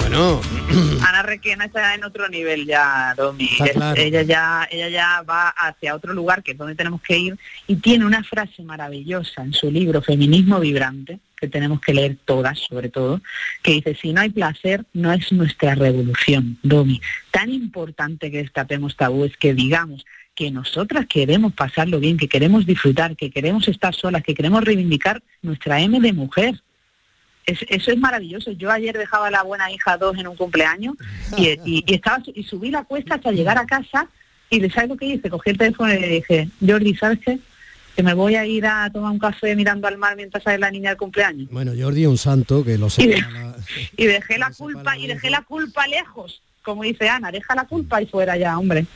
bueno, 0.00 0.40
Ana 1.08 1.19
Requena 1.30 1.66
está 1.66 1.94
en 1.94 2.02
otro 2.02 2.28
nivel 2.28 2.66
ya, 2.66 3.14
Domi. 3.16 3.48
Claro. 3.72 4.00
Ella 4.00 4.22
ya, 4.22 4.66
ella 4.68 4.88
ya 4.88 5.22
va 5.22 5.50
hacia 5.50 5.94
otro 5.94 6.12
lugar 6.12 6.42
que 6.42 6.52
es 6.52 6.58
donde 6.58 6.74
tenemos 6.74 7.00
que 7.02 7.16
ir 7.16 7.38
y 7.68 7.76
tiene 7.76 8.04
una 8.04 8.24
frase 8.24 8.64
maravillosa 8.64 9.44
en 9.44 9.52
su 9.52 9.70
libro 9.70 10.02
Feminismo 10.02 10.58
Vibrante, 10.58 11.20
que 11.36 11.46
tenemos 11.46 11.80
que 11.80 11.94
leer 11.94 12.16
todas, 12.24 12.58
sobre 12.58 12.88
todo, 12.88 13.20
que 13.62 13.74
dice, 13.74 13.94
si 13.94 14.12
no 14.12 14.22
hay 14.22 14.30
placer, 14.30 14.84
no 14.92 15.12
es 15.12 15.30
nuestra 15.30 15.76
revolución, 15.76 16.58
Domi. 16.64 17.00
Tan 17.30 17.52
importante 17.52 18.32
que 18.32 18.38
destapemos 18.38 18.96
tabúes, 18.96 19.36
que 19.36 19.54
digamos 19.54 20.04
que 20.34 20.50
nosotras 20.50 21.06
queremos 21.06 21.52
pasarlo 21.52 22.00
bien, 22.00 22.16
que 22.16 22.28
queremos 22.28 22.66
disfrutar, 22.66 23.14
que 23.14 23.30
queremos 23.30 23.68
estar 23.68 23.94
solas, 23.94 24.24
que 24.24 24.34
queremos 24.34 24.64
reivindicar 24.64 25.22
nuestra 25.42 25.80
M 25.80 26.00
de 26.00 26.12
mujer. 26.12 26.60
Es- 27.50 27.66
eso 27.68 27.90
es 27.90 27.98
maravilloso. 27.98 28.50
Yo 28.52 28.70
ayer 28.70 28.96
dejaba 28.96 29.28
a 29.28 29.30
la 29.30 29.42
buena 29.42 29.70
hija 29.70 29.96
2 29.96 30.18
en 30.18 30.26
un 30.28 30.36
cumpleaños 30.36 30.94
y, 31.36 31.48
y- 31.64 31.84
y 31.86 31.94
estaba 31.94 32.22
y 32.34 32.42
subí 32.44 32.70
la 32.70 32.84
cuesta 32.84 33.14
hasta 33.16 33.32
llegar 33.32 33.58
a 33.58 33.66
casa 33.66 34.06
y 34.48 34.60
le 34.60 34.68
lo 34.88 34.96
que 34.96 35.06
hice, 35.06 35.30
cogí 35.30 35.50
el 35.50 35.58
teléfono 35.58 35.92
y 35.94 35.98
le 36.00 36.08
dije, 36.08 36.48
Jordi, 36.66 36.94
¿sabes 36.96 37.18
qué? 37.24 37.38
Que 37.94 38.02
me 38.02 38.14
voy 38.14 38.34
a 38.36 38.44
ir 38.46 38.66
a 38.66 38.90
tomar 38.90 39.12
un 39.12 39.18
café 39.18 39.54
mirando 39.54 39.86
al 39.86 39.96
mar 39.98 40.16
mientras 40.16 40.42
sale 40.42 40.58
la 40.58 40.70
niña 40.70 40.90
del 40.90 40.98
cumpleaños. 40.98 41.48
bueno, 41.50 41.72
Jordi 41.78 42.02
es 42.02 42.08
un 42.08 42.18
santo 42.18 42.64
que 42.64 42.76
lo 42.78 42.86
Y, 42.86 42.90
sé. 42.90 43.24
y 43.96 44.06
dejé 44.06 44.38
la 44.38 44.50
culpa 44.50 44.96
y 44.98 45.06
dejé 45.06 45.30
la 45.30 45.42
culpa 45.42 45.86
lejos, 45.86 46.42
como 46.62 46.82
dice 46.82 47.08
Ana, 47.08 47.30
deja 47.30 47.54
la 47.54 47.64
culpa 47.66 48.00
y 48.02 48.06
fuera 48.06 48.36
ya, 48.36 48.58
hombre. 48.58 48.86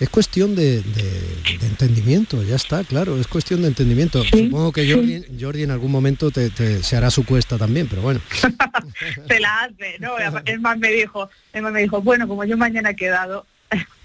Es 0.00 0.08
cuestión 0.10 0.54
de, 0.54 0.80
de- 0.82 1.58
de 1.58 1.66
entendimiento, 1.66 2.42
ya 2.44 2.54
está, 2.56 2.84
claro, 2.84 3.18
es 3.20 3.26
cuestión 3.26 3.62
de 3.62 3.68
entendimiento. 3.68 4.22
Supongo 4.24 4.70
que 4.72 4.90
Jordi, 4.92 5.22
Jordi 5.40 5.62
en 5.64 5.70
algún 5.72 5.90
momento 5.90 6.30
te, 6.30 6.50
te- 6.50 6.82
se 6.82 6.96
hará 6.96 7.10
su 7.10 7.24
cuesta 7.24 7.58
también, 7.58 7.88
pero 7.88 8.02
bueno. 8.02 8.20
Se 9.28 9.40
la 9.40 9.62
hace, 9.64 9.96
¿no? 10.00 10.12
Es 10.44 10.60
más 10.60 10.78
me 10.78 10.92
dijo, 10.92 11.28
es 11.52 11.62
más 11.62 11.72
me 11.72 11.82
dijo, 11.82 12.00
bueno, 12.02 12.28
como 12.28 12.44
yo 12.44 12.56
mañana 12.56 12.90
he 12.90 12.96
quedado, 12.96 13.44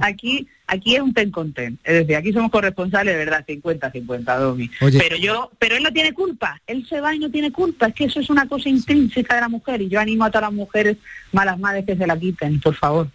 aquí 0.00 0.46
aquí 0.66 0.94
es 0.96 1.00
un 1.02 1.12
ten 1.12 1.30
con 1.30 1.52
ten. 1.52 1.78
Es 1.84 1.94
decir, 1.94 2.16
aquí 2.16 2.32
somos 2.32 2.50
corresponsables 2.50 3.14
de 3.16 3.24
verdad, 3.24 3.44
50-50, 3.46 4.38
Domi. 4.38 4.70
Oye. 4.80 4.98
Pero 4.98 5.16
yo, 5.16 5.50
pero 5.58 5.76
él 5.76 5.82
no 5.82 5.92
tiene 5.92 6.12
culpa, 6.12 6.60
él 6.66 6.86
se 6.88 7.00
va 7.00 7.14
y 7.14 7.18
no 7.18 7.30
tiene 7.30 7.50
culpa, 7.50 7.86
es 7.86 7.94
que 7.94 8.04
eso 8.04 8.20
es 8.20 8.30
una 8.30 8.46
cosa 8.48 8.68
intrínseca 8.68 9.34
de 9.34 9.40
la 9.42 9.48
mujer 9.48 9.82
y 9.82 9.88
yo 9.88 10.00
animo 10.00 10.24
a 10.24 10.30
todas 10.30 10.42
las 10.48 10.52
mujeres 10.52 10.96
malas 11.32 11.58
madres 11.58 11.84
que 11.86 11.96
se 11.96 12.06
la 12.06 12.18
quiten, 12.18 12.60
por 12.60 12.74
favor. 12.74 13.08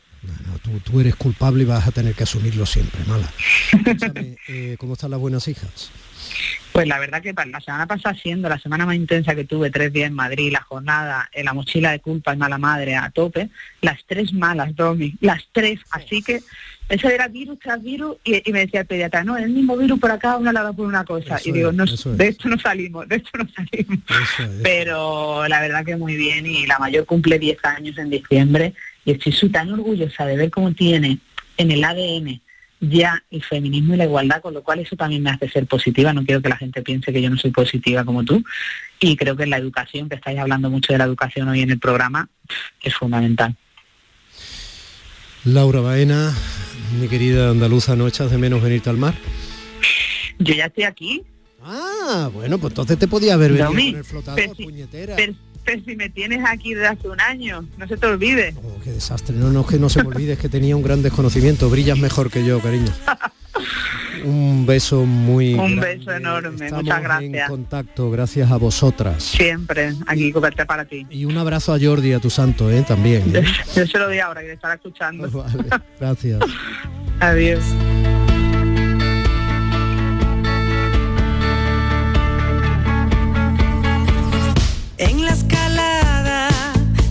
Tú, 0.64 0.80
tú 0.80 1.00
eres 1.00 1.16
culpable 1.16 1.64
y 1.64 1.66
vas 1.66 1.88
a 1.88 1.92
tener 1.92 2.14
que 2.14 2.24
asumirlo 2.24 2.66
siempre, 2.66 3.02
mala. 3.06 3.30
Eh, 4.48 4.76
¿Cómo 4.80 4.94
están 4.94 5.12
las 5.12 5.20
buenas 5.20 5.48
hijas? 5.48 5.92
Pues 6.72 6.88
la 6.88 7.00
verdad 7.00 7.22
que 7.22 7.34
la 7.34 7.60
semana 7.60 7.88
pasada 7.88 8.16
siendo 8.16 8.48
la 8.48 8.60
semana 8.60 8.86
más 8.86 8.96
intensa 8.96 9.36
que 9.36 9.44
tuve, 9.44 9.70
tres 9.70 9.92
días 9.92 10.08
en 10.08 10.14
Madrid, 10.14 10.52
la 10.52 10.62
jornada, 10.62 11.30
en 11.34 11.46
la 11.46 11.54
mochila 11.54 11.92
de 11.92 12.00
culpa 12.00 12.34
y 12.34 12.38
mala 12.38 12.58
madre 12.58 12.96
a 12.96 13.10
tope, 13.10 13.50
las 13.82 14.00
tres 14.06 14.34
malas, 14.34 14.76
Domi, 14.76 15.16
las 15.20 15.44
tres. 15.52 15.80
Así 15.92 16.22
que 16.22 16.42
eso 16.88 17.10
era 17.10 17.28
virus 17.28 17.60
tras 17.60 17.82
virus 17.82 18.18
y, 18.24 18.48
y 18.48 18.54
me 18.54 18.62
decía 18.62 18.82
el 18.82 18.88
pediatra, 18.88 19.24
no, 19.24 19.38
el 19.38 19.50
mismo 19.50 19.78
virus 19.78 20.00
por 20.00 20.12
acá, 20.12 20.38
una 20.38 20.54
lado 20.54 20.74
por 20.74 20.88
una 20.88 21.04
cosa. 21.04 21.36
Eso 21.36 21.50
y 21.50 21.52
digo, 21.54 21.72
no, 21.72 21.84
es. 21.84 22.04
de 22.06 22.28
esto 22.28 22.48
no 22.48 22.60
salimos, 22.60 23.08
de 23.08 23.18
esto 23.18 23.32
no 23.38 23.48
salimos. 23.50 24.00
Pero 24.64 25.48
la 25.48 25.62
verdad 25.62 25.86
que 25.86 25.96
muy 25.96 26.16
bien 26.16 26.46
y 26.46 26.66
la 26.66 26.80
mayor 26.80 27.06
cumple 27.06 27.40
10 27.40 27.58
años 27.66 27.98
en 27.98 28.10
diciembre 28.10 28.74
y 29.06 29.12
estoy 29.12 29.32
su- 29.32 29.50
tan 29.50 29.72
orgullosa 29.72 30.26
de 30.26 30.38
ver 30.38 30.50
cómo 30.50 30.74
tiene 30.74 31.20
en 31.58 31.72
el 31.72 31.84
ADN 31.84 32.42
ya 32.82 33.22
el 33.30 33.44
feminismo 33.44 33.94
y 33.94 33.98
la 33.98 34.06
igualdad, 34.06 34.42
con 34.42 34.54
lo 34.54 34.64
cual 34.64 34.80
eso 34.80 34.96
también 34.96 35.22
me 35.22 35.30
hace 35.32 35.50
ser 35.50 35.66
positiva. 35.68 36.14
No 36.14 36.24
quiero 36.26 36.42
que 36.42 36.48
la 36.48 36.56
gente 36.56 36.82
piense 36.82 37.12
que 37.12 37.22
yo 37.22 37.30
no 37.30 37.36
soy 37.38 37.52
positiva 37.52 38.06
como 38.06 38.24
tú. 38.24 38.42
Y 39.02 39.18
creo 39.18 39.36
que 39.36 39.46
la 39.46 39.58
educación, 39.58 40.08
que 40.08 40.16
estáis 40.16 40.40
hablando 40.40 40.70
mucho 40.70 40.94
de 40.94 41.00
la 41.00 41.04
educación 41.06 41.50
hoy 41.50 41.60
en 41.62 41.72
el 41.72 41.80
programa, 41.80 42.30
es 42.82 42.94
fundamental. 42.96 43.56
Laura 45.46 45.82
Baena, 45.82 46.34
mi 47.00 47.08
querida 47.10 47.50
andaluza, 47.50 47.96
¿no 47.98 48.08
echas 48.08 48.32
de 48.32 48.38
menos 48.38 48.62
venirte 48.62 48.90
al 48.90 48.98
mar? 48.98 49.14
Yo 50.38 50.54
ya 50.54 50.66
estoy 50.66 50.84
aquí. 50.86 51.24
Ah, 51.62 52.30
bueno, 52.34 52.58
pues 52.60 52.72
entonces 52.72 52.98
te 52.98 53.08
podía 53.10 53.34
haber 53.34 53.52
venido 53.52 53.68
Domi, 53.68 53.90
con 53.92 54.00
el 54.00 54.06
flotador, 54.06 54.56
puñetera. 54.56 55.16
Pero 55.66 55.82
si 55.86 55.96
me 55.96 56.10
tienes 56.10 56.42
aquí 56.48 56.74
desde 56.74 56.88
hace 56.88 57.08
un 57.10 57.20
año, 57.22 57.66
no 57.78 57.88
se 57.88 57.98
te 57.98 58.06
olvide. 58.08 58.54
Oh, 58.64 58.80
qué 58.84 58.92
desastre. 58.92 59.36
No, 59.36 59.50
no, 59.52 59.62
es 59.62 59.68
que 59.68 59.80
no 59.80 59.90
se 59.90 60.02
me 60.04 60.10
olvide, 60.10 60.34
es 60.34 60.40
que 60.40 60.50
tenía 60.50 60.76
un 60.76 60.84
gran 60.84 61.02
desconocimiento. 61.02 61.70
Brillas 61.70 61.98
mejor 61.98 62.30
que 62.32 62.44
yo, 62.46 62.60
cariño. 62.60 62.92
Un 64.26 64.66
beso 64.66 65.06
muy 65.06 65.54
Un 65.54 65.78
grande. 65.78 65.98
beso 65.98 66.12
enorme, 66.14 66.66
Estamos 66.66 66.84
muchas 66.84 66.98
en 66.98 67.04
gracias. 67.04 67.50
contacto, 67.50 68.12
gracias 68.12 68.52
a 68.52 68.58
vosotras. 68.58 69.24
Siempre 69.24 69.94
aquí 70.08 70.32
cubierta 70.34 70.66
para 70.66 70.84
ti. 70.86 71.08
Y 71.10 71.24
un 71.26 71.38
abrazo 71.38 71.74
a 71.74 71.80
Jordi, 71.80 72.12
a 72.14 72.20
tu 72.20 72.30
santo, 72.30 72.70
¿eh? 72.70 72.84
También. 72.88 73.34
¿eh? 73.36 73.44
Yo 73.76 73.88
se 73.88 73.98
lo 73.98 74.08
doy 74.08 74.20
ahora 74.20 74.42
que 74.42 74.48
le 74.48 74.54
estará 74.54 74.74
escuchando. 74.76 75.30
Vale, 75.32 75.64
gracias. 76.00 76.42
Adiós. 77.22 77.64
En 85.00 85.24
la 85.24 85.32
escalada 85.32 86.50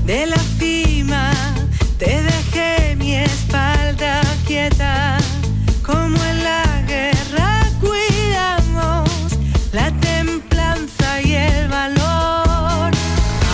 de 0.04 0.26
la 0.26 0.36
cima 0.58 1.32
te 1.98 2.22
dejé 2.22 2.94
mi 2.96 3.14
espalda 3.14 4.20
quieta. 4.46 5.16
Como 5.82 6.22
en 6.22 6.44
la 6.44 6.82
guerra 6.86 7.66
cuidamos 7.80 9.08
la 9.72 9.90
templanza 10.00 11.22
y 11.22 11.32
el 11.32 11.68
valor. 11.68 12.92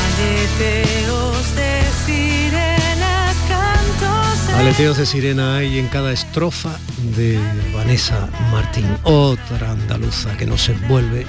Aleteos 0.03 1.55
de 1.55 1.83
sirenas, 2.05 3.37
cantos. 3.49 4.55
Aleteos 4.57 4.97
de 4.97 5.07
sirena 5.07 5.59
hay 5.59 5.79
en 5.79 5.87
cada 5.87 6.13
estrofa 6.13 6.77
de 7.17 7.39
Vanessa 7.73 8.29
Martín, 8.51 8.89
otra 9.05 9.71
andaluza 9.71 10.37
que 10.37 10.45
nos 10.45 10.69
envuelve 10.69 11.25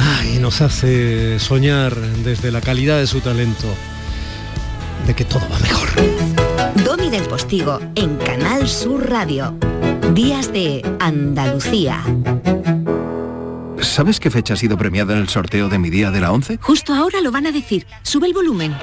ay, 0.00 0.36
y 0.36 0.38
nos 0.38 0.60
hace 0.60 1.38
soñar 1.38 1.94
desde 1.96 2.50
la 2.50 2.60
calidad 2.60 2.98
de 2.98 3.06
su 3.06 3.20
talento 3.20 3.66
de 5.06 5.14
que 5.14 5.24
todo 5.24 5.42
va 5.50 5.58
mejor. 5.58 5.88
Domi 6.84 7.10
del 7.10 7.24
Postigo 7.24 7.80
en 7.94 8.16
Canal 8.16 8.68
Sur 8.68 9.08
Radio. 9.08 9.54
Días 10.14 10.52
de 10.52 10.82
Andalucía. 11.00 12.02
¿Sabes 13.80 14.20
qué 14.20 14.30
fecha 14.30 14.54
ha 14.54 14.56
sido 14.56 14.76
premiada 14.76 15.14
en 15.14 15.20
el 15.20 15.28
sorteo 15.28 15.68
de 15.68 15.78
mi 15.78 15.90
día 15.90 16.10
de 16.10 16.20
la 16.20 16.32
11? 16.32 16.58
Justo 16.60 16.92
ahora 16.92 17.20
lo 17.20 17.30
van 17.30 17.46
a 17.46 17.52
decir. 17.52 17.86
Sube 18.02 18.26
el 18.26 18.34
volumen. 18.34 18.76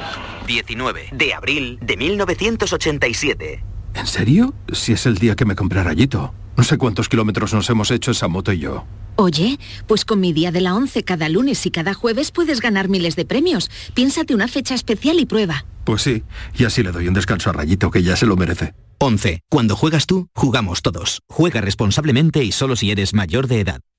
19 0.47 1.09
de 1.11 1.33
abril 1.33 1.79
de 1.81 1.97
1987. 1.97 3.63
¿En 3.93 4.07
serio? 4.07 4.53
Si 4.71 4.93
es 4.93 5.05
el 5.05 5.17
día 5.17 5.35
que 5.35 5.45
me 5.45 5.55
compré 5.55 5.83
rayito. 5.83 6.33
No 6.57 6.63
sé 6.63 6.77
cuántos 6.77 7.07
kilómetros 7.07 7.53
nos 7.53 7.69
hemos 7.69 7.91
hecho 7.91 8.11
esa 8.11 8.27
moto 8.27 8.51
y 8.51 8.59
yo. 8.59 8.85
Oye, 9.15 9.59
pues 9.87 10.05
con 10.05 10.19
mi 10.19 10.33
día 10.33 10.51
de 10.51 10.61
la 10.61 10.75
11 10.75 11.03
cada 11.03 11.29
lunes 11.29 11.65
y 11.65 11.71
cada 11.71 11.93
jueves 11.93 12.31
puedes 12.31 12.61
ganar 12.61 12.89
miles 12.89 13.15
de 13.15 13.25
premios. 13.25 13.69
Piénsate 13.93 14.33
una 14.33 14.47
fecha 14.47 14.73
especial 14.73 15.19
y 15.19 15.25
prueba. 15.25 15.65
Pues 15.83 16.01
sí, 16.01 16.23
y 16.57 16.65
así 16.65 16.83
le 16.83 16.91
doy 16.91 17.07
un 17.07 17.13
descanso 17.13 17.49
a 17.49 17.53
Rayito 17.53 17.91
que 17.91 18.03
ya 18.03 18.15
se 18.15 18.25
lo 18.25 18.35
merece. 18.35 18.73
11. 18.99 19.41
Cuando 19.49 19.75
juegas 19.75 20.07
tú, 20.07 20.29
jugamos 20.33 20.81
todos. 20.81 21.21
Juega 21.29 21.61
responsablemente 21.61 22.43
y 22.43 22.51
solo 22.51 22.75
si 22.75 22.89
eres 22.89 23.13
mayor 23.13 23.47
de 23.47 23.61
edad. 23.61 23.81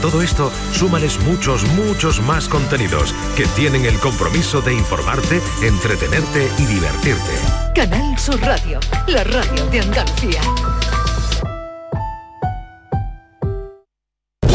todo 0.00 0.22
esto, 0.22 0.50
súmales 0.72 1.18
muchos, 1.20 1.64
muchos 1.74 2.20
más 2.22 2.48
contenidos 2.48 3.14
que 3.36 3.46
tienen 3.56 3.84
el 3.84 3.98
compromiso 3.98 4.60
de 4.60 4.74
informarte, 4.74 5.40
entretenerte 5.62 6.50
y 6.58 6.66
divertirte. 6.66 7.32
Canal 7.74 8.18
Sur 8.18 8.40
Radio, 8.40 8.80
la 9.06 9.24
radio 9.24 9.66
de 9.66 9.80
Andalucía. 9.80 10.40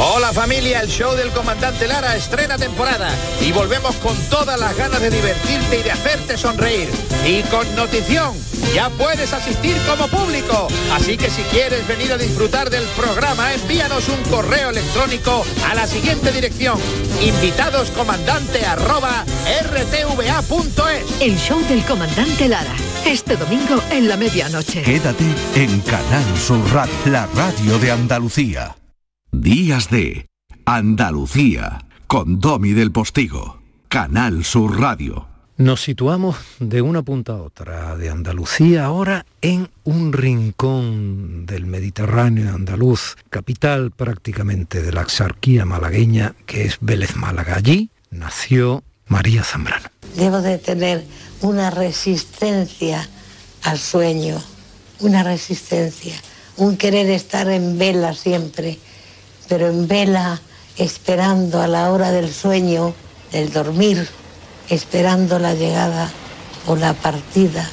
Hola 0.08 0.32
familia, 0.32 0.82
el 0.82 0.88
show 0.88 1.16
del 1.16 1.32
comandante 1.32 1.88
Lara 1.88 2.16
estrena 2.16 2.60
temporada 2.60 3.10
y 3.42 3.52
volvemos 3.52 3.96
con 3.96 4.16
todas 4.30 4.60
las 4.60 4.78
ganas 4.78 5.02
de 5.02 5.10
divertirte 5.10 5.80
y 5.80 5.82
de 5.82 5.92
hacerte 5.92 6.38
sonreír. 6.38 6.88
Y 7.26 7.42
con 7.50 7.76
notición, 7.76 8.36
ya 8.76 8.92
puedes 8.92 9.34
asistir 9.34 9.76
como 9.90 10.08
público. 10.08 10.68
Así 10.94 11.18
que 11.18 11.32
si 11.32 11.42
quieres 11.44 11.88
venir 11.88 12.14
a 12.14 12.20
disfrutar 12.20 12.70
del 12.70 12.84
programa, 12.90 13.52
envíanos 13.56 14.08
un 14.10 14.22
correo 14.30 14.70
electrónico 14.70 15.44
a 15.72 15.74
la 15.74 15.88
siguiente 15.88 16.32
dirección. 16.32 16.80
Invitadoscomandante 17.24 18.64
arroba 18.64 19.26
rtva.es. 19.64 21.20
El 21.20 21.36
show 21.40 21.60
del 21.68 21.84
comandante 21.84 22.48
Lara. 22.48 22.76
Este 23.08 23.38
domingo 23.38 23.82
en 23.90 24.08
la 24.08 24.18
medianoche. 24.18 24.84
Quédate 24.84 25.26
en 25.56 25.82
Canal 25.82 26.38
Sur 26.38 26.60
Radio, 26.72 26.94
la 27.06 27.26
radio 27.26 27.80
de 27.80 27.92
Andalucía. 27.92 28.76
Días 29.42 29.90
de 29.90 30.28
Andalucía 30.66 31.86
con 32.08 32.40
Domi 32.40 32.72
del 32.72 32.94
Postigo. 32.94 33.60
Canal 33.90 34.46
Sur 34.46 34.80
Radio. 34.80 35.28
Nos 35.58 35.84
situamos 35.84 36.38
de 36.60 36.82
una 36.82 37.04
punta 37.04 37.34
a 37.34 37.42
otra 37.42 37.98
de 37.98 38.10
Andalucía 38.10 38.86
ahora 38.86 39.26
en 39.42 39.70
un 39.84 40.14
rincón 40.14 41.46
del 41.46 41.66
Mediterráneo 41.66 42.56
andaluz, 42.56 43.18
capital 43.30 43.92
prácticamente 43.92 44.82
de 44.82 44.94
la 44.94 45.02
exarquía 45.02 45.66
malagueña 45.66 46.34
que 46.46 46.64
es 46.64 46.78
Vélez 46.80 47.18
Málaga. 47.18 47.56
Allí 47.56 47.90
nació 48.12 48.84
María 49.08 49.44
Zambrano. 49.44 49.90
Debo 50.16 50.42
de 50.42 50.60
tener 50.60 51.04
una 51.42 51.72
resistencia 51.72 53.08
al 53.64 53.80
sueño, 53.80 54.42
una 55.02 55.24
resistencia, 55.24 56.16
un 56.56 56.78
querer 56.78 57.10
estar 57.10 57.50
en 57.50 57.78
vela 57.78 58.14
siempre, 58.14 58.80
pero 59.48 59.68
en 59.68 59.88
vela 59.88 60.40
esperando 60.78 61.62
a 61.62 61.68
la 61.68 61.92
hora 61.92 62.12
del 62.12 62.32
sueño, 62.32 62.94
del 63.32 63.52
dormir, 63.52 64.08
esperando 64.70 65.40
la 65.40 65.54
llegada 65.54 66.12
o 66.68 66.76
la 66.76 66.94
partida 66.94 67.70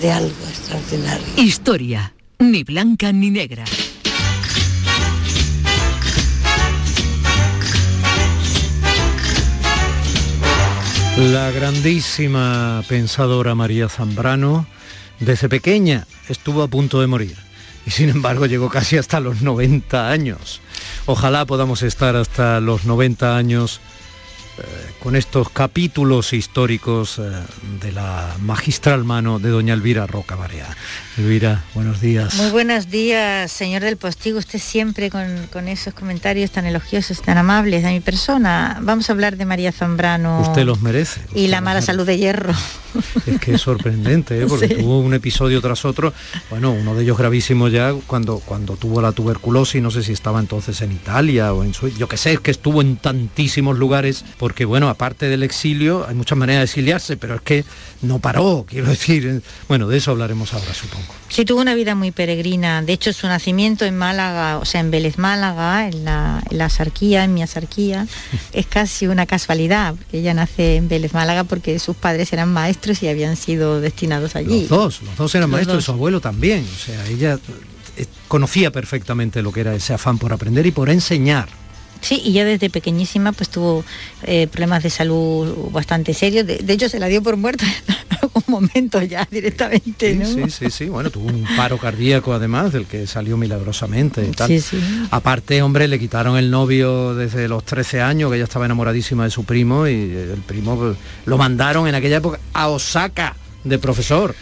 de 0.00 0.12
algo 0.12 0.46
extraordinario. 0.48 1.26
Historia, 1.36 2.12
ni 2.38 2.62
blanca 2.64 3.12
ni 3.12 3.30
negra. 3.30 3.64
La 11.16 11.50
grandísima 11.50 12.84
pensadora 12.88 13.54
María 13.54 13.88
Zambrano, 13.88 14.66
desde 15.18 15.48
pequeña 15.48 16.06
estuvo 16.28 16.62
a 16.62 16.68
punto 16.68 17.00
de 17.00 17.06
morir 17.06 17.36
y 17.86 17.90
sin 17.90 18.10
embargo 18.10 18.44
llegó 18.44 18.68
casi 18.68 18.98
hasta 18.98 19.18
los 19.20 19.40
90 19.40 20.10
años. 20.10 20.60
Ojalá 21.08 21.46
podamos 21.46 21.82
estar 21.82 22.16
hasta 22.16 22.60
los 22.60 22.84
90 22.84 23.36
años 23.36 23.80
con 25.02 25.16
estos 25.16 25.50
capítulos 25.50 26.32
históricos 26.32 27.18
eh, 27.18 27.22
de 27.80 27.92
la 27.92 28.36
magistral 28.40 29.04
mano 29.04 29.38
de 29.38 29.50
doña 29.50 29.74
Elvira 29.74 30.06
Roca 30.06 30.34
Barea. 30.36 30.66
Elvira, 31.16 31.64
buenos 31.74 32.00
días. 32.00 32.34
Muy 32.34 32.50
buenos 32.50 32.90
días, 32.90 33.50
señor 33.50 33.82
del 33.82 33.96
Postigo. 33.96 34.38
Usted 34.38 34.58
siempre 34.58 35.10
con, 35.10 35.46
con 35.52 35.68
esos 35.68 35.94
comentarios 35.94 36.50
tan 36.50 36.66
elogiosos, 36.66 37.22
tan 37.22 37.38
amables 37.38 37.82
de 37.82 37.90
mi 37.90 38.00
persona. 38.00 38.78
Vamos 38.82 39.08
a 39.08 39.12
hablar 39.12 39.36
de 39.36 39.46
María 39.46 39.72
Zambrano. 39.72 40.40
Usted 40.42 40.64
los 40.64 40.80
merece. 40.82 41.20
Y 41.34 41.48
la 41.48 41.60
mala 41.60 41.80
salud 41.82 42.06
de 42.06 42.18
hierro. 42.18 42.52
Es 43.26 43.40
que 43.40 43.54
es 43.54 43.60
sorprendente, 43.60 44.40
¿eh? 44.42 44.46
porque 44.48 44.68
Sí. 44.68 44.74
tuvo 44.74 45.00
un 45.00 45.14
episodio 45.14 45.60
tras 45.60 45.84
otro, 45.84 46.12
bueno, 46.50 46.72
uno 46.72 46.94
de 46.94 47.04
ellos 47.04 47.16
gravísimo 47.18 47.68
ya 47.68 47.94
cuando, 48.06 48.38
cuando 48.38 48.76
tuvo 48.76 49.00
la 49.00 49.12
tuberculosis, 49.12 49.80
no 49.82 49.90
sé 49.90 50.02
si 50.02 50.12
estaba 50.12 50.40
entonces 50.40 50.80
en 50.80 50.92
Italia 50.92 51.52
o 51.52 51.62
en 51.62 51.72
Suiza, 51.74 51.98
yo 51.98 52.08
que 52.08 52.16
sé, 52.16 52.32
es 52.32 52.40
que 52.40 52.50
estuvo 52.50 52.80
en 52.80 52.96
tantísimos 52.96 53.78
lugares, 53.78 54.24
porque 54.46 54.64
bueno, 54.64 54.88
aparte 54.88 55.28
del 55.28 55.42
exilio, 55.42 56.06
hay 56.08 56.14
muchas 56.14 56.38
maneras 56.38 56.60
de 56.60 56.64
exiliarse, 56.66 57.16
pero 57.16 57.34
es 57.34 57.40
que 57.40 57.64
no 58.02 58.20
paró, 58.20 58.64
quiero 58.70 58.86
decir, 58.86 59.42
bueno, 59.66 59.88
de 59.88 59.96
eso 59.96 60.12
hablaremos 60.12 60.54
ahora, 60.54 60.72
supongo. 60.72 61.04
Sí, 61.28 61.44
tuvo 61.44 61.60
una 61.60 61.74
vida 61.74 61.96
muy 61.96 62.12
peregrina. 62.12 62.80
De 62.80 62.92
hecho, 62.92 63.12
su 63.12 63.26
nacimiento 63.26 63.84
en 63.84 63.98
Málaga, 63.98 64.58
o 64.58 64.64
sea, 64.64 64.82
en 64.82 64.92
Vélez 64.92 65.18
Málaga, 65.18 65.88
en 65.88 66.04
la, 66.04 66.44
en 66.48 66.58
la 66.58 66.66
asarquía, 66.66 67.24
en 67.24 67.34
mi 67.34 67.42
asarquía, 67.42 68.06
es 68.52 68.66
casi 68.66 69.08
una 69.08 69.26
casualidad, 69.26 69.96
porque 69.96 70.20
ella 70.20 70.32
nace 70.32 70.76
en 70.76 70.86
Vélez 70.86 71.12
Málaga 71.12 71.42
porque 71.42 71.80
sus 71.80 71.96
padres 71.96 72.32
eran 72.32 72.52
maestros 72.52 73.02
y 73.02 73.08
habían 73.08 73.34
sido 73.34 73.80
destinados 73.80 74.36
allí. 74.36 74.60
Los 74.60 74.68
dos, 74.68 75.02
los 75.02 75.16
dos 75.16 75.34
eran 75.34 75.50
Los 75.50 75.56
maestros 75.58 75.78
dos. 75.78 75.82
y 75.82 75.86
su 75.86 75.90
abuelo 75.90 76.20
también, 76.20 76.64
o 76.72 76.78
sea, 76.78 77.04
ella 77.08 77.36
eh, 77.96 78.06
conocía 78.28 78.70
perfectamente 78.70 79.42
lo 79.42 79.50
que 79.50 79.62
era 79.62 79.74
ese 79.74 79.92
afán 79.92 80.18
por 80.18 80.32
aprender 80.32 80.64
y 80.66 80.70
por 80.70 80.88
enseñar. 80.88 81.48
Sí, 82.00 82.20
y 82.24 82.32
ya 82.32 82.44
desde 82.44 82.70
pequeñísima 82.70 83.32
pues 83.32 83.48
tuvo 83.48 83.84
eh, 84.22 84.46
problemas 84.48 84.82
de 84.82 84.90
salud 84.90 85.70
bastante 85.72 86.14
serios. 86.14 86.46
De, 86.46 86.58
de 86.58 86.72
hecho, 86.72 86.88
se 86.88 86.98
la 86.98 87.06
dio 87.08 87.22
por 87.22 87.36
muerta 87.36 87.64
en 87.88 88.18
algún 88.22 88.42
momento 88.48 89.02
ya 89.02 89.26
directamente, 89.30 90.12
Sí, 90.12 90.18
¿no? 90.18 90.26
sí, 90.26 90.50
sí, 90.50 90.70
sí, 90.70 90.84
bueno, 90.86 91.10
tuvo 91.10 91.26
un 91.28 91.44
paro 91.56 91.78
cardíaco 91.78 92.32
además, 92.32 92.72
del 92.72 92.86
que 92.86 93.06
salió 93.06 93.36
milagrosamente 93.36 94.24
y 94.24 94.30
tal. 94.32 94.48
Sí, 94.48 94.60
sí. 94.60 94.78
Aparte, 95.10 95.62
hombre, 95.62 95.88
le 95.88 95.98
quitaron 95.98 96.36
el 96.36 96.50
novio 96.50 97.14
desde 97.14 97.48
los 97.48 97.64
13 97.64 98.00
años, 98.02 98.30
que 98.30 98.36
ella 98.36 98.44
estaba 98.44 98.66
enamoradísima 98.66 99.24
de 99.24 99.30
su 99.30 99.44
primo, 99.44 99.86
y 99.88 99.92
el 99.94 100.42
primo 100.46 100.76
pues, 100.76 100.96
lo 101.24 101.38
mandaron 101.38 101.88
en 101.88 101.94
aquella 101.94 102.16
época 102.18 102.38
a 102.52 102.68
Osaka, 102.68 103.36
de 103.64 103.78
profesor 103.80 104.34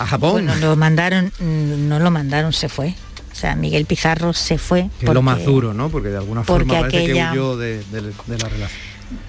a 0.00 0.06
Japón. 0.06 0.32
Bueno, 0.32 0.56
lo 0.56 0.74
mandaron, 0.74 1.26
mm, 1.38 1.88
no 1.88 2.00
lo 2.00 2.10
mandaron, 2.10 2.52
se 2.52 2.68
fue. 2.68 2.94
Sea, 3.42 3.56
Miguel 3.56 3.86
Pizarro 3.86 4.32
se 4.32 4.56
fue. 4.56 4.88
que 5.00 5.06
es 5.06 5.12
lo 5.12 5.20
más 5.20 5.44
duro, 5.44 5.74
¿no? 5.74 5.88
Porque 5.88 6.08
de 6.10 6.16
alguna 6.16 6.42
porque 6.44 6.64
forma 6.64 6.80
parece 6.82 7.04
aquella- 7.04 7.32
que 7.32 7.38
huyó 7.38 7.56
de, 7.56 7.78
de- 7.90 8.00
de 8.02 8.38
la 8.38 8.48
relación. 8.48 8.80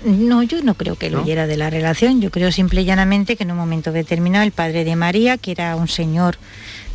No, 0.06 0.44
yo 0.44 0.62
no 0.62 0.76
creo 0.76 0.96
que 0.96 1.10
lo 1.10 1.18
¿No? 1.18 1.24
huyera 1.24 1.46
de 1.48 1.58
la 1.58 1.70
relación. 1.70 2.22
Yo 2.22 2.30
creo 2.32 2.52
simple 2.52 2.82
y 2.84 2.86
llanamente 2.86 3.36
que 3.36 3.44
en 3.44 3.52
un 3.52 3.58
momento 3.58 3.92
determinado 3.92 4.46
el 4.46 4.52
padre 4.52 4.86
de 4.86 4.96
María, 4.96 5.38
que 5.38 5.52
era 5.52 5.76
un 5.76 5.88
señor 5.90 6.38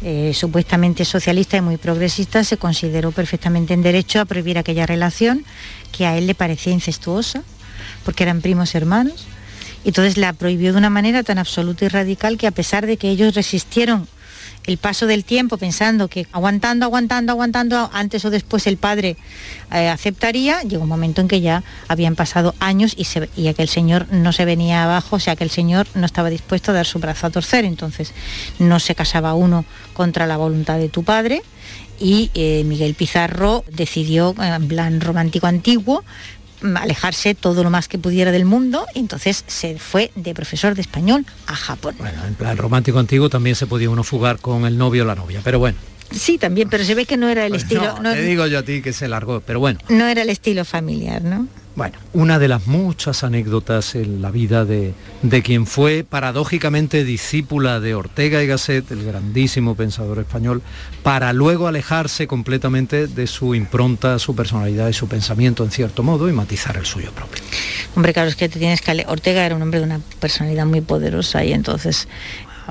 eh, 0.03 0.33
supuestamente 0.33 1.05
socialista 1.05 1.57
y 1.57 1.61
muy 1.61 1.77
progresista, 1.77 2.45
se 2.45 2.57
consideró 2.57 3.11
perfectamente 3.11 3.75
en 3.75 3.83
derecho 3.83 4.21
a 4.21 4.25
prohibir 4.25 4.57
aquella 4.57 4.87
relación 4.87 5.45
que 5.91 6.07
a 6.07 6.17
él 6.17 6.27
le 6.29 6.35
parecía 6.37 6.73
incestuosa, 6.73 7.43
porque 8.05 8.23
eran 8.23 8.41
primos 8.41 8.75
hermanos. 8.77 9.27
Y 9.85 9.89
entonces 9.89 10.17
la 10.17 10.33
prohibió 10.33 10.73
de 10.73 10.79
una 10.79 10.89
manera 10.91 11.23
tan 11.25 11.39
absoluta 11.39 11.85
y 11.85 11.89
radical 11.89 12.39
que 12.39 12.47
a 12.47 12.53
pesar 12.53 12.87
de 12.87 12.97
que 12.97 13.11
ellos 13.11 13.35
resistieron 13.35 14.07
el 14.69 14.77
paso 14.77 15.07
del 15.07 15.25
tiempo 15.25 15.57
pensando 15.57 16.09
que 16.09 16.27
aguantando, 16.31 16.85
aguantando, 16.85 17.33
aguantando, 17.33 17.91
antes 17.93 18.25
o 18.27 18.31
después 18.31 18.67
el 18.67 18.77
padre 18.77 19.17
eh, 19.73 19.89
aceptaría, 19.89 20.61
llegó 20.63 20.83
un 20.83 20.91
momento 20.91 21.23
en 21.23 21.29
que 21.29 21.41
ya 21.41 21.65
habían 21.89 22.15
pasado 22.15 22.55
años 22.61 22.95
y, 22.95 23.07
y 23.41 23.49
aquel 23.49 23.69
señor 23.69 24.07
no 24.13 24.33
se 24.33 24.45
venía 24.45 24.85
abajo, 24.85 25.17
o 25.17 25.21
sea 25.21 25.37
que 25.37 25.45
el 25.45 25.51
señor 25.51 25.87
no 25.95 26.05
estaba 26.05 26.29
dispuesto 26.29 26.71
a 26.71 26.75
dar 26.75 26.87
su 26.87 26.99
brazo 26.99 27.27
a 27.27 27.31
torcer, 27.31 27.65
entonces 27.65 28.13
no 28.59 28.79
se 28.79 28.95
casaba 28.95 29.33
uno 29.33 29.65
contra 29.95 30.27
la 30.27 30.37
voluntad 30.37 30.79
de 30.79 30.91
tu 30.91 31.03
padre 31.03 31.43
y 32.01 32.31
eh, 32.35 32.63
Miguel 32.65 32.95
Pizarro 32.95 33.65
decidió, 33.73 34.35
eh, 34.41 34.47
en 34.55 34.69
plan 34.69 35.01
romántico 35.01 35.47
antiguo, 35.47 36.05
alejarse 36.77 37.35
todo 37.35 37.63
lo 37.63 37.71
más 37.71 37.89
que 37.89 37.99
pudiera 37.99 38.33
del 38.33 38.45
mundo, 38.45 38.87
y 38.95 39.01
entonces 39.01 39.45
se 39.47 39.79
fue 39.79 40.11
de 40.15 40.35
profesor 40.35 40.75
de 40.75 40.83
español 40.83 41.25
a 41.47 41.55
Japón. 41.55 41.97
En 42.27 42.35
plan 42.35 42.57
romántico 42.57 42.99
antiguo 42.99 43.29
también 43.29 43.57
se 43.57 43.67
podía 43.67 43.91
uno 43.91 44.03
fugar 44.05 44.39
con 44.39 44.67
el 44.67 44.79
novio 44.79 45.03
o 45.03 45.07
la 45.07 45.15
novia, 45.15 45.41
pero 45.45 45.59
bueno. 45.59 45.79
Sí, 46.11 46.39
también, 46.39 46.71
pero 46.71 46.85
se 46.85 46.95
ve 46.95 47.05
que 47.05 47.17
no 47.19 47.29
era 47.29 47.45
el 47.45 47.55
estilo, 47.55 47.83
Pues 47.83 47.95
No, 47.97 48.03
no, 48.03 48.13
te 48.15 48.23
digo 48.23 48.47
yo 48.47 48.61
a 48.61 48.63
ti 48.63 48.81
que 48.81 48.93
se 48.95 49.09
largó, 49.09 49.41
pero 49.41 49.61
bueno. 49.61 49.79
no 49.91 50.07
era 50.07 50.23
el 50.23 50.31
estilo 50.31 50.65
familiar, 50.65 51.23
¿no? 51.23 51.47
Bueno, 51.79 51.97
una 52.13 52.41
de 52.41 52.49
las 52.49 52.67
muchas 52.67 53.23
anécdotas 53.23 53.95
en 53.95 54.21
la 54.21 54.33
vida 54.33 54.65
de, 54.65 54.95
de 55.23 55.43
quien 55.45 55.65
fue 55.65 56.03
paradójicamente 56.03 57.05
discípula 57.05 57.79
de 57.79 57.95
Ortega 57.95 58.43
y 58.43 58.49
Gasset, 58.49 58.91
el 58.91 59.05
grandísimo 59.05 59.77
pensador 59.77 60.19
español, 60.19 60.61
para 61.05 61.33
luego 61.33 61.69
alejarse 61.69 62.27
completamente 62.27 63.07
de 63.07 63.29
su 63.29 63.55
impronta, 63.55 64.19
su 64.19 64.35
personalidad 64.35 64.89
y 64.89 64.93
su 64.93 65.07
pensamiento 65.07 65.63
en 65.63 65.71
cierto 65.71 66.03
modo 66.03 66.29
y 66.29 66.33
matizar 66.33 66.77
el 66.77 66.85
suyo 66.85 67.13
propio. 67.13 67.45
Hombre, 67.95 68.13
claro, 68.13 68.29
es 68.29 68.35
que 68.35 68.49
te 68.49 68.59
tienes 68.59 68.81
que... 68.81 69.05
Ortega 69.07 69.47
era 69.47 69.55
un 69.55 69.63
hombre 69.63 69.79
de 69.79 69.87
una 69.87 70.01
personalidad 70.19 70.67
muy 70.67 70.81
poderosa 70.81 71.45
y 71.45 71.53
entonces 71.53 72.09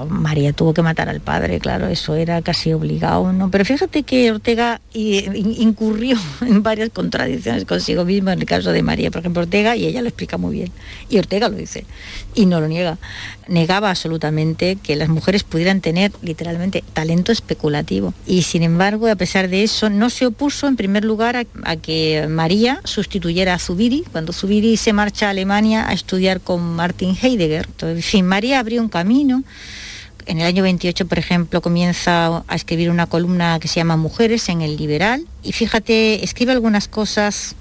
María 0.05 0.53
tuvo 0.53 0.73
que 0.73 0.81
matar 0.81 1.09
al 1.09 1.19
padre, 1.19 1.59
claro, 1.59 1.87
eso 1.87 2.15
era 2.15 2.41
casi 2.41 2.73
obligado, 2.73 3.33
¿no? 3.33 3.49
Pero 3.49 3.65
fíjate 3.65 4.03
que 4.03 4.31
Ortega 4.31 4.79
incurrió 4.93 6.17
en 6.41 6.63
varias 6.63 6.89
contradicciones 6.89 7.65
consigo 7.65 8.05
mismo 8.05 8.29
en 8.31 8.39
el 8.39 8.45
caso 8.45 8.71
de 8.71 8.83
María, 8.83 9.11
por 9.11 9.19
ejemplo, 9.19 9.41
Ortega, 9.41 9.75
y 9.75 9.85
ella 9.85 10.01
lo 10.01 10.07
explica 10.07 10.37
muy 10.37 10.55
bien, 10.55 10.71
y 11.09 11.17
Ortega 11.17 11.49
lo 11.49 11.57
dice, 11.57 11.85
y 12.35 12.45
no 12.45 12.59
lo 12.61 12.67
niega, 12.67 12.97
negaba 13.47 13.89
absolutamente 13.89 14.77
que 14.81 14.95
las 14.95 15.09
mujeres 15.09 15.43
pudieran 15.43 15.81
tener 15.81 16.11
literalmente 16.21 16.83
talento 16.93 17.31
especulativo, 17.31 18.13
y 18.25 18.43
sin 18.43 18.63
embargo, 18.63 19.07
a 19.07 19.15
pesar 19.15 19.49
de 19.49 19.63
eso, 19.63 19.89
no 19.89 20.09
se 20.09 20.25
opuso 20.25 20.67
en 20.67 20.75
primer 20.75 21.05
lugar 21.05 21.47
a, 21.63 21.75
que 21.77 22.27
María 22.29 22.81
sustituyera 22.83 23.53
a 23.53 23.59
Zubiri, 23.59 24.03
cuando 24.11 24.33
Zubiri 24.33 24.77
se 24.77 24.93
marcha 24.93 25.27
a 25.27 25.29
Alemania 25.31 25.87
a 25.87 25.93
estudiar 25.93 26.41
con 26.41 26.61
Martin 26.61 27.17
Heidegger. 27.21 27.67
En 27.81 28.01
fin, 28.01 28.25
María 28.25 28.59
abrió 28.59 28.81
un 28.81 28.89
camino, 28.89 29.43
en 30.27 30.39
el 30.39 30.45
año 30.45 30.63
28, 30.63 31.07
por 31.07 31.17
ejemplo, 31.17 31.61
comienza 31.61 32.43
a 32.47 32.55
escribir 32.55 32.89
una 32.89 33.07
columna 33.07 33.59
que 33.59 33.67
se 33.67 33.75
llama 33.75 33.97
Mujeres 33.97 34.49
en 34.49 34.61
el 34.61 34.77
Liberal 34.77 35.25
y 35.41 35.53
fíjate, 35.53 36.23
escribe 36.23 36.51
algunas 36.51 36.87
cosas, 36.87 37.55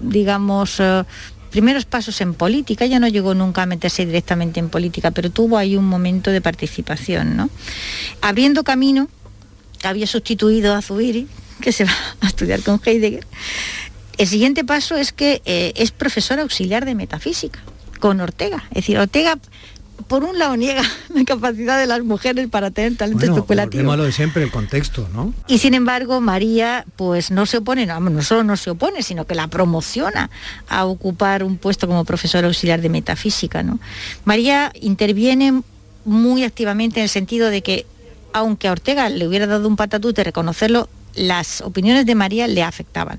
digamos, 0.00 0.80
eh, 0.80 1.04
primeros 1.50 1.84
pasos 1.84 2.20
en 2.20 2.34
política. 2.34 2.84
Ella 2.86 3.00
no 3.00 3.08
llegó 3.08 3.34
nunca 3.34 3.62
a 3.62 3.66
meterse 3.66 4.06
directamente 4.06 4.60
en 4.60 4.70
política, 4.70 5.10
pero 5.10 5.30
tuvo 5.30 5.58
ahí 5.58 5.76
un 5.76 5.86
momento 5.86 6.30
de 6.30 6.40
participación, 6.40 7.36
¿no? 7.36 7.50
Abriendo 8.22 8.64
camino, 8.64 9.08
había 9.82 10.06
sustituido 10.06 10.74
a 10.74 10.82
Zubiri, 10.82 11.28
que 11.60 11.72
se 11.72 11.84
va 11.84 11.92
a 12.22 12.26
estudiar 12.26 12.62
con 12.62 12.80
Heidegger. 12.84 13.26
El 14.16 14.26
siguiente 14.26 14.64
paso 14.64 14.96
es 14.96 15.12
que 15.12 15.42
eh, 15.44 15.72
es 15.76 15.90
profesora 15.90 16.42
auxiliar 16.42 16.84
de 16.84 16.94
metafísica 16.94 17.60
con 18.00 18.20
Ortega. 18.20 18.64
Es 18.70 18.76
decir, 18.76 18.98
Ortega 18.98 19.38
por 20.00 20.24
un 20.24 20.38
lado 20.38 20.56
niega 20.56 20.82
la 21.14 21.24
capacidad 21.24 21.78
de 21.78 21.86
las 21.86 22.02
mujeres 22.02 22.48
para 22.48 22.70
tener 22.70 22.96
talento 22.96 23.20
Bueno, 23.20 23.36
especulativo. 23.36 23.96
lo 23.96 24.04
de 24.04 24.12
siempre, 24.12 24.42
el 24.42 24.50
contexto, 24.50 25.08
¿no? 25.12 25.32
Y 25.46 25.58
sin 25.58 25.74
embargo, 25.74 26.20
María 26.20 26.84
pues 26.96 27.30
no 27.30 27.46
se 27.46 27.58
opone, 27.58 27.86
no, 27.86 28.00
no 28.00 28.22
solo 28.22 28.44
no 28.44 28.56
se 28.56 28.70
opone, 28.70 29.02
sino 29.02 29.26
que 29.26 29.34
la 29.34 29.48
promociona 29.48 30.30
a 30.68 30.84
ocupar 30.86 31.42
un 31.44 31.56
puesto 31.58 31.86
como 31.86 32.04
profesora 32.04 32.46
auxiliar 32.46 32.80
de 32.80 32.88
metafísica. 32.88 33.62
¿no? 33.62 33.78
María 34.24 34.72
interviene 34.80 35.62
muy 36.04 36.44
activamente 36.44 37.00
en 37.00 37.04
el 37.04 37.08
sentido 37.10 37.50
de 37.50 37.62
que, 37.62 37.86
aunque 38.32 38.68
a 38.68 38.72
Ortega 38.72 39.08
le 39.08 39.26
hubiera 39.28 39.46
dado 39.46 39.68
un 39.68 39.76
patatute 39.76 40.24
reconocerlo, 40.24 40.88
las 41.14 41.60
opiniones 41.60 42.06
de 42.06 42.14
María 42.14 42.46
le 42.48 42.62
afectaban. 42.62 43.18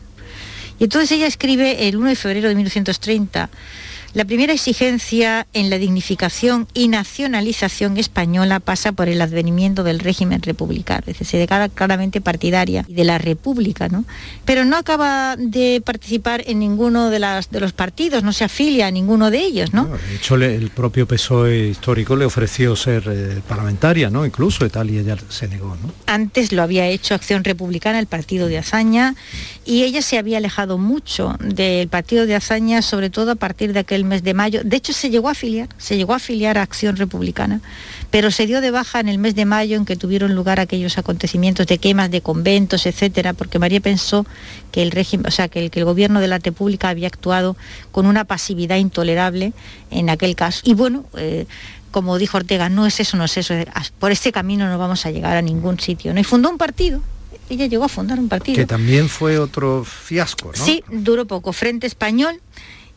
Y 0.80 0.86
entonces 0.86 1.12
ella 1.12 1.28
escribe 1.28 1.88
el 1.88 1.96
1 1.98 2.10
de 2.10 2.16
febrero 2.16 2.50
de 2.50 2.56
1930 2.56 3.50
la 4.14 4.26
primera 4.26 4.54
exigencia 4.54 5.48
en 5.54 5.70
la 5.70 5.78
dignificación 5.78 6.68
y 6.74 6.88
nacionalización 6.88 7.98
española 7.98 8.60
pasa 8.60 8.92
por 8.92 9.08
el 9.08 9.22
advenimiento 9.22 9.84
del 9.84 10.00
régimen 10.00 10.42
republicano, 10.42 11.02
es 11.02 11.14
decir, 11.14 11.28
se 11.28 11.38
declara 11.38 11.70
claramente 11.70 12.20
partidaria 12.22 12.86
de 12.88 13.04
la 13.04 13.18
república, 13.18 13.88
¿no? 13.88 14.04
Pero 14.46 14.66
no 14.66 14.76
acaba 14.76 15.36
de 15.38 15.82
participar 15.86 16.44
en 16.46 16.60
ninguno 16.60 17.10
de, 17.10 17.20
las, 17.20 17.52
de 17.52 17.60
los 17.60 17.74
partidos, 17.74 18.24
no 18.24 18.34
se 18.34 18.44
afilia 18.44 18.88
a 18.88 18.92
ninguno 18.92 19.32
de 19.32 19.40
ellos, 19.40 19.74
¿no? 19.74 19.86
De 19.86 20.16
hecho, 20.16 20.36
el 20.36 20.70
propio 20.70 21.08
PSOE 21.08 21.68
histórico 21.70 22.16
le 22.16 22.26
ofreció 22.26 22.76
ser 22.76 23.04
eh, 23.08 23.42
parlamentaria, 23.48 24.10
¿no? 24.10 24.26
Incluso 24.26 24.66
y 24.66 24.70
tal, 24.70 24.90
y 24.90 24.98
ella 24.98 25.16
se 25.30 25.48
negó, 25.48 25.78
¿no? 25.82 25.94
Antes 26.06 26.52
lo 26.52 26.64
había 26.64 26.88
hecho 26.88 27.16
Acción 27.16 27.44
Republicana, 27.44 28.00
el 28.00 28.08
partido 28.08 28.48
de 28.48 28.58
Azaña, 28.58 29.16
y 29.66 29.84
ella 29.84 30.02
se 30.02 30.18
había 30.18 30.38
alejado 30.38 30.78
mucho 30.78 31.36
del 31.40 31.88
partido 31.88 32.26
de 32.26 32.36
Azaña, 32.36 32.82
sobre 32.82 33.10
todo 33.10 33.32
a 33.32 33.36
partir 33.36 33.74
de 33.74 33.80
aquel 33.80 34.01
mes 34.06 34.24
de 34.24 34.34
mayo. 34.34 34.62
De 34.64 34.78
hecho, 34.78 34.94
se 34.94 35.10
llegó 35.10 35.30
a 35.30 35.32
afiliar, 35.32 35.70
se 35.78 35.98
llegó 35.98 36.14
a 36.14 36.18
afiliar 36.18 36.58
a 36.58 36.62
Acción 36.62 36.96
Republicana, 36.98 37.62
pero 38.10 38.32
se 38.32 38.46
dio 38.46 38.62
de 38.62 38.72
baja 38.72 39.00
en 39.00 39.10
el 39.10 39.18
mes 39.18 39.36
de 39.36 39.46
mayo 39.46 39.78
en 39.78 39.86
que 39.86 39.96
tuvieron 39.96 40.36
lugar 40.36 40.60
aquellos 40.60 40.98
acontecimientos 40.98 41.68
de 41.68 41.78
quemas 41.78 42.12
de 42.12 42.22
conventos, 42.22 42.86
etcétera, 42.86 43.34
porque 43.34 43.60
María 43.60 43.80
pensó 43.80 44.26
que 44.72 44.82
el 44.82 44.92
régimen, 44.92 45.28
o 45.28 45.32
sea, 45.32 45.48
que 45.48 45.60
el, 45.60 45.72
que 45.72 45.80
el 45.80 45.86
gobierno 45.86 46.20
de 46.20 46.28
la 46.28 46.40
República 46.40 46.90
había 46.90 47.08
actuado 47.08 47.56
con 47.92 48.06
una 48.06 48.26
pasividad 48.26 48.78
intolerable 48.78 49.54
en 49.90 50.10
aquel 50.10 50.36
caso. 50.36 50.62
Y 50.64 50.74
bueno, 50.74 51.06
eh, 51.18 51.46
como 51.92 52.18
dijo 52.18 52.38
Ortega, 52.38 52.70
no 52.70 52.86
es 52.86 53.00
eso, 53.00 53.18
no 53.18 53.26
es 53.26 53.38
eso, 53.38 53.54
por 54.00 54.12
este 54.12 54.32
camino 54.32 54.70
no 54.70 54.78
vamos 54.78 55.06
a 55.06 55.12
llegar 55.12 55.38
a 55.38 55.42
ningún 55.42 55.80
sitio. 55.80 56.14
¿no? 56.14 56.20
Y 56.20 56.24
fundó 56.24 56.50
un 56.50 56.58
partido, 56.58 57.02
ella 57.50 57.68
llegó 57.68 57.84
a 57.84 57.90
fundar 57.90 58.20
un 58.20 58.30
partido. 58.30 58.56
Que 58.56 58.66
también 58.66 59.10
fue 59.10 59.38
otro 59.38 59.84
fiasco, 59.84 60.52
¿no? 60.58 60.66
Sí, 60.66 60.84
duró 60.90 61.26
poco, 61.26 61.52
Frente 61.54 61.86
Español. 61.86 62.40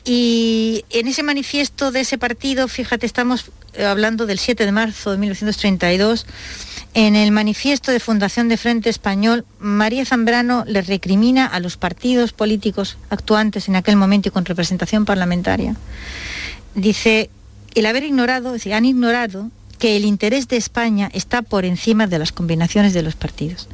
Y 0.04 0.84
en 0.90 1.08
ese 1.08 1.22
manifiesto 1.22 1.90
de 1.90 2.00
ese 2.00 2.18
partido, 2.18 2.68
fíjate, 2.68 3.06
estamos 3.06 3.50
eh, 3.72 3.84
hablando 3.84 4.26
del 4.26 4.38
7 4.38 4.66
de 4.66 4.72
marzo 4.72 5.12
de 5.12 5.18
1932, 5.18 6.26
en 6.92 7.16
el 7.16 7.32
manifiesto 7.32 7.90
de 7.90 7.98
fundación 7.98 8.48
de 8.48 8.56
Frente 8.56 8.88
Español, 8.88 9.44
María 9.58 10.04
Zambrano 10.04 10.64
le 10.66 10.80
recrimina 10.80 11.46
a 11.46 11.58
los 11.58 11.76
partidos 11.76 12.32
políticos 12.32 12.98
actuantes 13.10 13.66
en 13.66 13.74
aquel 13.74 13.96
momento 13.96 14.28
y 14.28 14.32
con 14.32 14.44
representación 14.44 15.04
parlamentaria. 15.04 15.74
Dice, 16.76 17.30
el 17.74 17.86
haber 17.86 18.04
ignorado, 18.04 18.48
es 18.48 18.60
decir, 18.60 18.74
han 18.74 18.84
ignorado 18.84 19.50
que 19.78 19.96
el 19.96 20.04
interés 20.04 20.46
de 20.46 20.56
España 20.56 21.10
está 21.12 21.42
por 21.42 21.64
encima 21.64 22.06
de 22.06 22.20
las 22.20 22.30
combinaciones 22.30 22.92
de 22.92 23.02
los 23.02 23.16
partidos. 23.16 23.68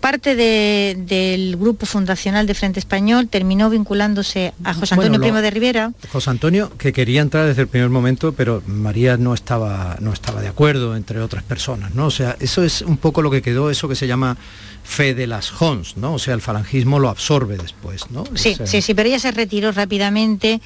Parte 0.00 0.36
de- 0.36 0.96
del 0.96 1.56
grupo 1.56 1.84
fundacional 1.84 2.46
de 2.46 2.54
Frente 2.54 2.78
Español 2.78 3.26
terminó 3.28 3.68
vinculándose 3.68 4.54
a 4.62 4.72
José 4.72 4.94
Antonio 4.94 5.10
Bueno, 5.10 5.18
lo- 5.18 5.22
Primo 5.22 5.40
de 5.42 5.50
Rivera, 5.50 5.92
José 6.12 6.30
Antonio, 6.30 6.70
que 6.78 6.92
quería 6.92 7.20
entrar 7.20 7.46
desde 7.46 7.62
el 7.62 7.68
primer 7.68 7.88
momento, 7.90 8.32
pero 8.32 8.62
María 8.66 9.16
no 9.16 9.34
estaba, 9.34 9.96
no 10.00 10.12
estaba 10.12 10.40
de 10.40 10.46
acuerdo, 10.48 10.94
entre 10.94 11.20
otras 11.20 11.42
personas, 11.42 11.96
¿no? 11.96 12.06
O 12.06 12.10
sea, 12.12 12.36
eso 12.38 12.62
es 12.62 12.82
un 12.82 12.96
poco 12.96 13.22
lo 13.22 13.30
que 13.32 13.42
quedó, 13.42 13.70
eso 13.70 13.88
que 13.88 13.96
se 13.96 14.06
llama 14.06 14.36
fe 14.84 15.14
de 15.14 15.26
las 15.26 15.52
Hons, 15.60 15.96
¿no? 15.96 16.14
O 16.14 16.18
sea, 16.20 16.32
el 16.34 16.40
falangismo 16.42 17.00
lo 17.00 17.08
absorbe 17.08 17.56
después, 17.56 18.08
¿no? 18.10 18.24
Sí, 18.36 18.52
O 18.52 18.56
sea, 18.58 18.66
sí, 18.68 18.80
sí, 18.82 18.94
pero 18.94 19.08
ella 19.08 19.18
se 19.18 19.32
retiró 19.32 19.72
rápidamente. 19.72 20.60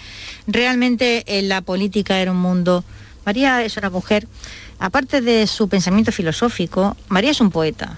Realmente 0.46 1.24
en 1.38 1.48
la 1.48 1.62
política 1.62 2.20
era 2.20 2.30
un 2.32 2.38
mundo. 2.38 2.84
María 3.24 3.64
es 3.64 3.76
una 3.78 3.88
mujer, 3.88 4.28
aparte 4.78 5.22
de 5.22 5.46
su 5.46 5.68
pensamiento 5.68 6.12
filosófico, 6.12 6.96
María 7.08 7.30
es 7.30 7.40
un 7.40 7.50
poeta. 7.50 7.96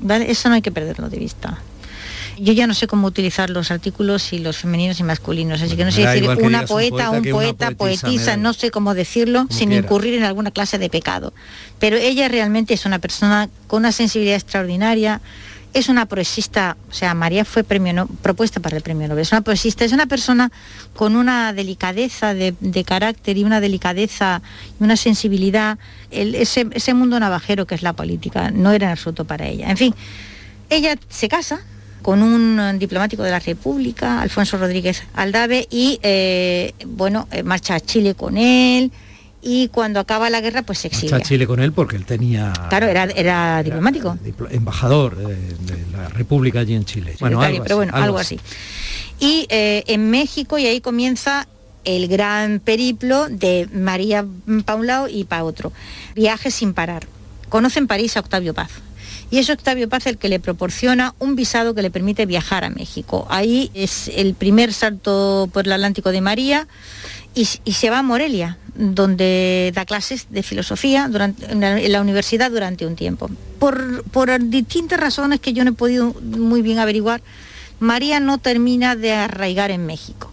¿Vale? 0.00 0.30
Eso 0.30 0.48
no 0.48 0.54
hay 0.54 0.62
que 0.62 0.72
perderlo 0.72 1.08
de 1.08 1.18
vista. 1.18 1.58
Yo 2.38 2.52
ya 2.52 2.66
no 2.66 2.74
sé 2.74 2.86
cómo 2.86 3.06
utilizar 3.06 3.48
los 3.48 3.70
artículos 3.70 4.32
y 4.32 4.38
los 4.38 4.58
femeninos 4.58 5.00
y 5.00 5.02
masculinos, 5.02 5.62
así 5.62 5.74
que 5.74 5.84
no 5.84 5.90
sé 5.90 6.06
decir 6.06 6.24
una 6.24 6.34
digas 6.36 6.62
un 6.62 6.66
poeta, 6.66 7.10
poeta 7.10 7.10
un 7.10 7.24
poeta, 7.30 7.70
poetisa, 7.70 8.36
no 8.36 8.52
sé 8.52 8.70
cómo 8.70 8.94
decirlo 8.94 9.46
sin 9.48 9.70
quiera. 9.70 9.84
incurrir 9.84 10.14
en 10.14 10.24
alguna 10.24 10.50
clase 10.50 10.78
de 10.78 10.90
pecado. 10.90 11.32
Pero 11.78 11.96
ella 11.96 12.28
realmente 12.28 12.74
es 12.74 12.84
una 12.84 12.98
persona 12.98 13.48
con 13.66 13.78
una 13.80 13.92
sensibilidad 13.92 14.36
extraordinaria, 14.36 15.22
es 15.76 15.90
una 15.90 16.06
poesista, 16.06 16.76
o 16.88 16.92
sea, 16.92 17.12
María 17.12 17.44
fue 17.44 17.62
premio 17.62 17.92
no- 17.92 18.06
propuesta 18.06 18.60
para 18.60 18.78
el 18.78 18.82
premio 18.82 19.06
Nobel, 19.08 19.22
es 19.22 19.32
una 19.32 19.42
poesista, 19.42 19.84
es 19.84 19.92
una 19.92 20.06
persona 20.06 20.50
con 20.94 21.16
una 21.16 21.52
delicadeza 21.52 22.32
de, 22.32 22.54
carácter 22.86 23.36
y 23.36 23.44
una 23.44 23.60
delicadeza 23.60 24.40
y 24.80 24.84
una 24.84 24.96
sensibilidad, 24.96 25.78
ese, 26.10 26.94
mundo 26.94 27.20
navajero 27.20 27.66
que 27.66 27.74
es 27.74 27.82
la 27.82 27.92
política, 27.92 28.50
no 28.50 28.72
era 28.72 28.86
en 28.86 28.92
absoluto 28.92 29.26
para 29.26 29.46
ella. 29.46 29.70
En 29.70 29.76
fin, 29.76 29.94
ella 30.70 30.96
se 31.10 31.28
casa 31.28 31.60
con 32.00 32.22
un 32.22 32.78
diplomático 32.78 33.22
de 33.22 33.32
la 33.32 33.40
República, 33.40 34.22
Alfonso 34.22 34.56
Rodríguez 34.56 35.02
Aldave, 35.12 35.66
y 35.70 35.98
eh, 36.02 36.72
bueno, 36.86 37.28
eh, 37.32 37.42
marcha 37.42 37.74
a 37.74 37.80
Chile 37.80 38.14
con 38.14 38.38
él, 38.38 38.92
y 39.46 39.68
cuando 39.68 40.00
acaba 40.00 40.28
la 40.28 40.40
guerra, 40.40 40.62
pues 40.62 40.80
se 40.80 40.88
Está 40.88 40.98
exilia. 40.98 41.20
Chile 41.20 41.46
con 41.46 41.60
él 41.60 41.72
porque 41.72 41.94
él 41.96 42.04
tenía 42.04 42.52
Claro, 42.68 42.86
era, 42.86 43.04
era 43.04 43.62
diplomático. 43.62 44.18
diplo- 44.24 44.48
embajador 44.50 45.16
de, 45.16 45.36
de 45.36 45.86
la 45.92 46.08
República 46.08 46.60
allí 46.60 46.74
en 46.74 46.84
Chile. 46.84 47.14
Bueno, 47.20 47.40
algo 47.40 47.62
pero 47.62 47.76
así, 47.76 47.90
bueno, 47.90 47.92
algo 47.94 48.18
así. 48.18 48.40
Y 49.20 49.46
eh, 49.48 49.84
en 49.86 50.10
México, 50.10 50.58
y 50.58 50.66
ahí 50.66 50.80
comienza 50.80 51.46
el 51.84 52.08
gran 52.08 52.58
periplo 52.58 53.28
de 53.28 53.68
María 53.72 54.26
Paulao 54.64 55.08
y 55.08 55.24
pa 55.24 55.44
otro. 55.44 55.72
Viaje 56.16 56.50
sin 56.50 56.74
parar. 56.74 57.06
Conocen 57.48 57.86
París 57.86 58.16
a 58.16 58.20
Octavio 58.20 58.52
Paz. 58.54 58.70
Y 59.30 59.38
es 59.38 59.48
Octavio 59.50 59.88
Paz 59.88 60.06
el 60.06 60.18
que 60.18 60.28
le 60.28 60.38
proporciona 60.40 61.14
un 61.18 61.34
visado 61.36 61.74
que 61.74 61.82
le 61.82 61.90
permite 61.90 62.26
viajar 62.26 62.64
a 62.64 62.70
México. 62.70 63.26
Ahí 63.30 63.70
es 63.74 64.08
el 64.14 64.34
primer 64.34 64.72
salto 64.72 65.48
por 65.52 65.66
el 65.66 65.72
Atlántico 65.72 66.10
de 66.12 66.20
María 66.20 66.68
y, 67.36 67.44
se 67.44 67.90
va 67.90 67.98
a 67.98 68.02
Morelia, 68.02 68.56
donde 68.74 69.70
da 69.74 69.84
clases 69.84 70.26
de 70.30 70.42
filosofía 70.42 71.04
en, 71.04 71.92
la, 71.92 72.00
universidad 72.00 72.50
durante 72.50 72.86
un 72.86 72.96
tiempo. 72.96 73.30
Por, 73.58 74.04
por 74.04 74.30
distintas 74.48 74.98
razones 74.98 75.40
que 75.40 75.52
yo 75.52 75.62
no 75.62 75.70
he 75.70 75.74
podido 75.74 76.14
muy 76.22 76.62
bien 76.62 76.78
averiguar, 76.78 77.20
María 77.78 78.20
no 78.20 78.38
termina 78.38 78.96
de 78.96 79.12
arraigar 79.12 79.70
en 79.70 79.84
México. 79.84 80.32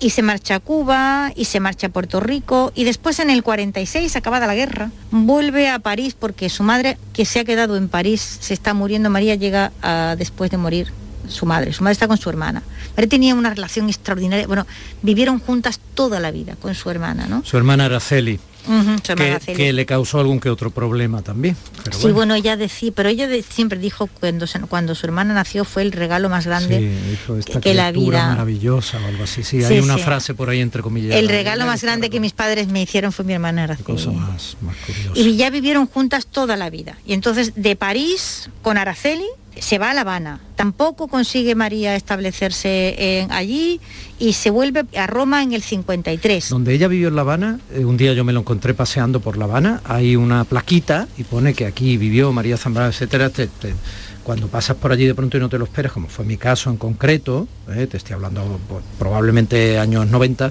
Y 0.00 0.10
se 0.10 0.20
marcha 0.20 0.56
a 0.56 0.60
Cuba 0.60 1.32
y 1.34 1.46
se 1.46 1.60
marcha 1.60 1.86
a 1.86 1.90
Puerto 1.90 2.20
Rico 2.20 2.72
y 2.74 2.84
después 2.84 3.20
en 3.20 3.30
el 3.30 3.42
46, 3.42 4.14
acabada 4.16 4.46
la 4.46 4.54
guerra, 4.54 4.90
vuelve 5.10 5.70
a 5.70 5.78
París 5.78 6.14
porque 6.18 6.50
su 6.50 6.62
madre, 6.62 6.98
que 7.14 7.24
se 7.24 7.40
ha 7.40 7.44
quedado 7.44 7.78
en 7.78 7.88
París, 7.88 8.20
se 8.40 8.52
está 8.52 8.74
muriendo. 8.74 9.08
María 9.08 9.34
llega 9.34 9.72
después 10.18 10.50
de 10.50 10.58
morir 10.58 10.92
su 11.28 11.46
madre. 11.46 11.72
Su 11.72 11.82
madre 11.82 11.92
está 11.92 12.08
con 12.08 12.18
su 12.18 12.28
hermana. 12.30 12.62
María 12.96 13.08
tenía 13.08 13.34
una 13.34 13.50
relación 13.50 13.88
extraordinaria. 13.88 14.46
Bueno, 14.46 14.66
vivieron 15.02 15.38
juntas 15.38 15.80
toda 15.94 16.20
la 16.20 16.30
vida 16.30 16.56
con 16.60 16.74
su 16.74 16.90
hermana, 16.90 17.26
¿no? 17.26 17.42
Su 17.44 17.56
hermana 17.56 17.86
Araceli, 17.86 18.38
su 18.64 18.72
hermana 18.72 19.02
que, 19.14 19.30
Araceli. 19.32 19.56
que 19.56 19.72
le 19.72 19.84
causó 19.86 20.20
algún 20.20 20.40
que 20.40 20.48
otro 20.48 20.70
problema 20.70 21.20
también. 21.22 21.56
Pero 21.84 21.98
Sí, 21.98 22.08
bueno, 22.12 22.34
ella 22.34 22.56
decía, 22.56 22.92
pero 22.94 23.08
ella 23.10 23.26
de- 23.28 23.42
siempre 23.42 23.78
dijo 23.78 24.06
cuando, 24.06 24.46
cuando 24.68 24.94
su 24.94 25.04
hermana 25.06 25.34
nació 25.34 25.64
fue 25.64 25.82
el 25.82 25.92
regalo 25.92 26.28
más 26.30 26.46
grande. 26.46 26.78
Sí, 26.78 27.10
dijo 27.10 27.36
esta 27.36 27.60
que 27.60 27.74
la 27.74 27.90
criatura 27.90 28.18
vida- 28.20 28.28
maravillosa 28.28 28.98
o 29.02 29.06
algo 29.06 29.24
así. 29.24 29.42
Sí, 29.42 29.58
Sí, 29.60 29.64
hay 29.64 29.80
una 29.80 29.96
sí. 29.98 30.02
frase 30.02 30.34
por 30.34 30.48
ahí 30.48 30.60
entre 30.60 30.80
comillas. 30.82 31.14
el 31.16 31.28
regalo 31.28 31.66
más 31.66 31.82
grande 31.82 32.08
que 32.10 32.20
mis 32.20 32.32
padres 32.32 32.68
me 32.68 32.80
hicieron 32.82 33.12
fue 33.12 33.24
mi 33.24 33.34
hermana 33.34 33.64
Araceli. 33.64 33.84
Cosa 33.84 34.12
más, 34.12 34.56
más 34.62 34.76
curiosa. 34.86 35.12
Y 35.20 35.36
ya 35.36 35.50
vivieron 35.50 35.86
juntas 35.86 36.26
toda 36.26 36.56
la 36.56 36.70
vida. 36.70 36.96
Y 37.06 37.12
entonces 37.12 37.52
de 37.56 37.76
París 37.76 38.48
con 38.62 38.78
Araceli 38.78 39.26
se 39.58 39.78
va 39.78 39.90
a 39.90 39.94
La 39.94 40.02
Habana. 40.02 40.40
Tampoco 40.56 41.08
consigue 41.08 41.54
María 41.54 41.94
establecerse 41.96 43.20
en- 43.20 43.32
allí 43.32 43.80
y 44.18 44.32
se 44.34 44.50
vuelve 44.50 44.84
a 44.96 45.06
Roma 45.06 45.42
en 45.42 45.52
el 45.52 45.62
53. 45.62 46.48
Donde 46.50 46.74
ella 46.74 46.88
vivió 46.88 47.08
en 47.08 47.16
La 47.16 47.22
Habana, 47.22 47.60
eh, 47.72 47.84
un 47.84 47.96
día 47.96 48.12
yo 48.14 48.24
me 48.24 48.32
lo 48.32 48.40
encontré 48.40 48.74
paseando 48.74 49.20
por 49.20 49.36
La 49.36 49.44
Habana, 49.44 49.80
hay 49.84 50.16
una 50.16 50.44
plaquita 50.44 51.08
y 51.16 51.24
pone 51.24 51.54
que 51.54 51.66
aquí 51.66 51.96
vivió 51.96 52.32
María 52.32 52.56
Zambrano, 52.56 52.88
etcétera. 52.90 53.30
te- 53.30 53.46
te- 53.48 53.74
cuando 54.22 54.48
pasas 54.48 54.76
por 54.76 54.90
allí 54.90 55.04
de 55.06 55.14
pronto 55.14 55.36
y 55.36 55.40
no 55.40 55.50
te 55.50 55.58
lo 55.58 55.64
esperas, 55.64 55.92
como 55.92 56.08
fue 56.08 56.24
mi 56.24 56.38
caso 56.38 56.70
en 56.70 56.78
concreto, 56.78 57.46
eh, 57.74 57.86
te 57.86 57.98
estoy 57.98 58.14
hablando 58.14 58.58
pues, 58.68 58.82
probablemente 58.98 59.78
años 59.78 60.06
90, 60.08 60.50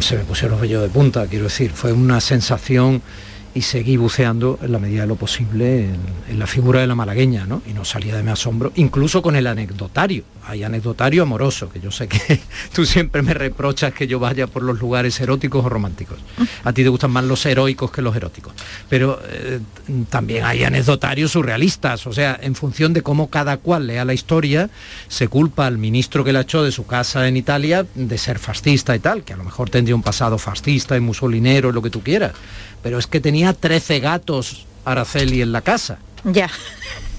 se 0.00 0.16
me 0.16 0.24
pusieron 0.24 0.52
los 0.52 0.60
vellos 0.62 0.82
de 0.82 0.88
punta, 0.88 1.26
quiero 1.26 1.44
decir, 1.44 1.70
fue 1.72 1.92
una 1.92 2.20
sensación 2.22 3.02
y 3.56 3.62
seguí 3.62 3.96
buceando 3.96 4.58
en 4.60 4.70
la 4.70 4.78
medida 4.78 5.00
de 5.00 5.06
lo 5.06 5.16
posible 5.16 5.88
en, 6.28 6.38
la 6.38 6.46
figura 6.46 6.80
de 6.80 6.86
la 6.86 6.94
malagueña, 6.94 7.46
¿no? 7.46 7.62
Y 7.66 7.72
no 7.72 7.86
salía 7.86 8.14
de 8.14 8.22
mi 8.22 8.30
asombro, 8.30 8.70
incluso 8.76 9.22
con 9.22 9.34
el 9.34 9.46
anecdotario. 9.46 10.24
Hay 10.46 10.62
anecdotario 10.62 11.22
amoroso, 11.22 11.70
que 11.70 11.80
yo 11.80 11.90
sé 11.90 12.06
que 12.06 12.38
tú 12.74 12.84
siempre 12.84 13.22
me 13.22 13.32
reprochas 13.32 13.94
que 13.94 14.06
yo 14.06 14.18
vaya 14.18 14.46
por 14.46 14.62
los 14.62 14.78
lugares 14.78 15.18
eróticos 15.20 15.64
o 15.64 15.70
románticos. 15.70 16.18
A 16.64 16.72
ti 16.74 16.82
te 16.82 16.90
gustan 16.90 17.12
más 17.12 17.24
los 17.24 17.46
heroicos 17.46 17.90
que 17.90 18.02
los 18.02 18.14
eróticos. 18.14 18.52
Pero 18.90 19.18
eh, 19.26 19.60
también 20.10 20.44
hay 20.44 20.62
anecdotarios 20.62 21.32
surrealistas, 21.32 22.06
o 22.06 22.12
sea, 22.12 22.38
en 22.42 22.54
función 22.56 22.92
de 22.92 23.00
cómo 23.00 23.30
cada 23.30 23.56
cual 23.56 23.86
lea 23.86 24.04
la 24.04 24.12
historia, 24.12 24.68
se 25.08 25.28
culpa 25.28 25.66
al 25.66 25.78
ministro 25.78 26.24
que 26.24 26.34
la 26.34 26.42
echó 26.42 26.62
de 26.62 26.72
su 26.72 26.84
casa 26.84 27.26
en 27.26 27.38
Italia 27.38 27.86
de 27.94 28.18
ser 28.18 28.38
fascista 28.38 28.94
y 28.94 28.98
tal, 28.98 29.24
que 29.24 29.32
a 29.32 29.38
lo 29.38 29.44
mejor 29.44 29.70
tendría 29.70 29.96
un 29.96 30.02
pasado 30.02 30.36
fascista 30.36 30.94
y 30.94 31.00
musolinero, 31.00 31.72
lo 31.72 31.80
que 31.80 31.88
tú 31.88 32.02
quieras. 32.02 32.32
Pero 32.86 33.00
es 33.00 33.08
que 33.08 33.18
tenía 33.18 33.52
13 33.52 33.98
gatos 33.98 34.64
Araceli 34.84 35.42
en 35.42 35.50
la 35.50 35.60
casa. 35.60 35.98
Ya. 36.22 36.48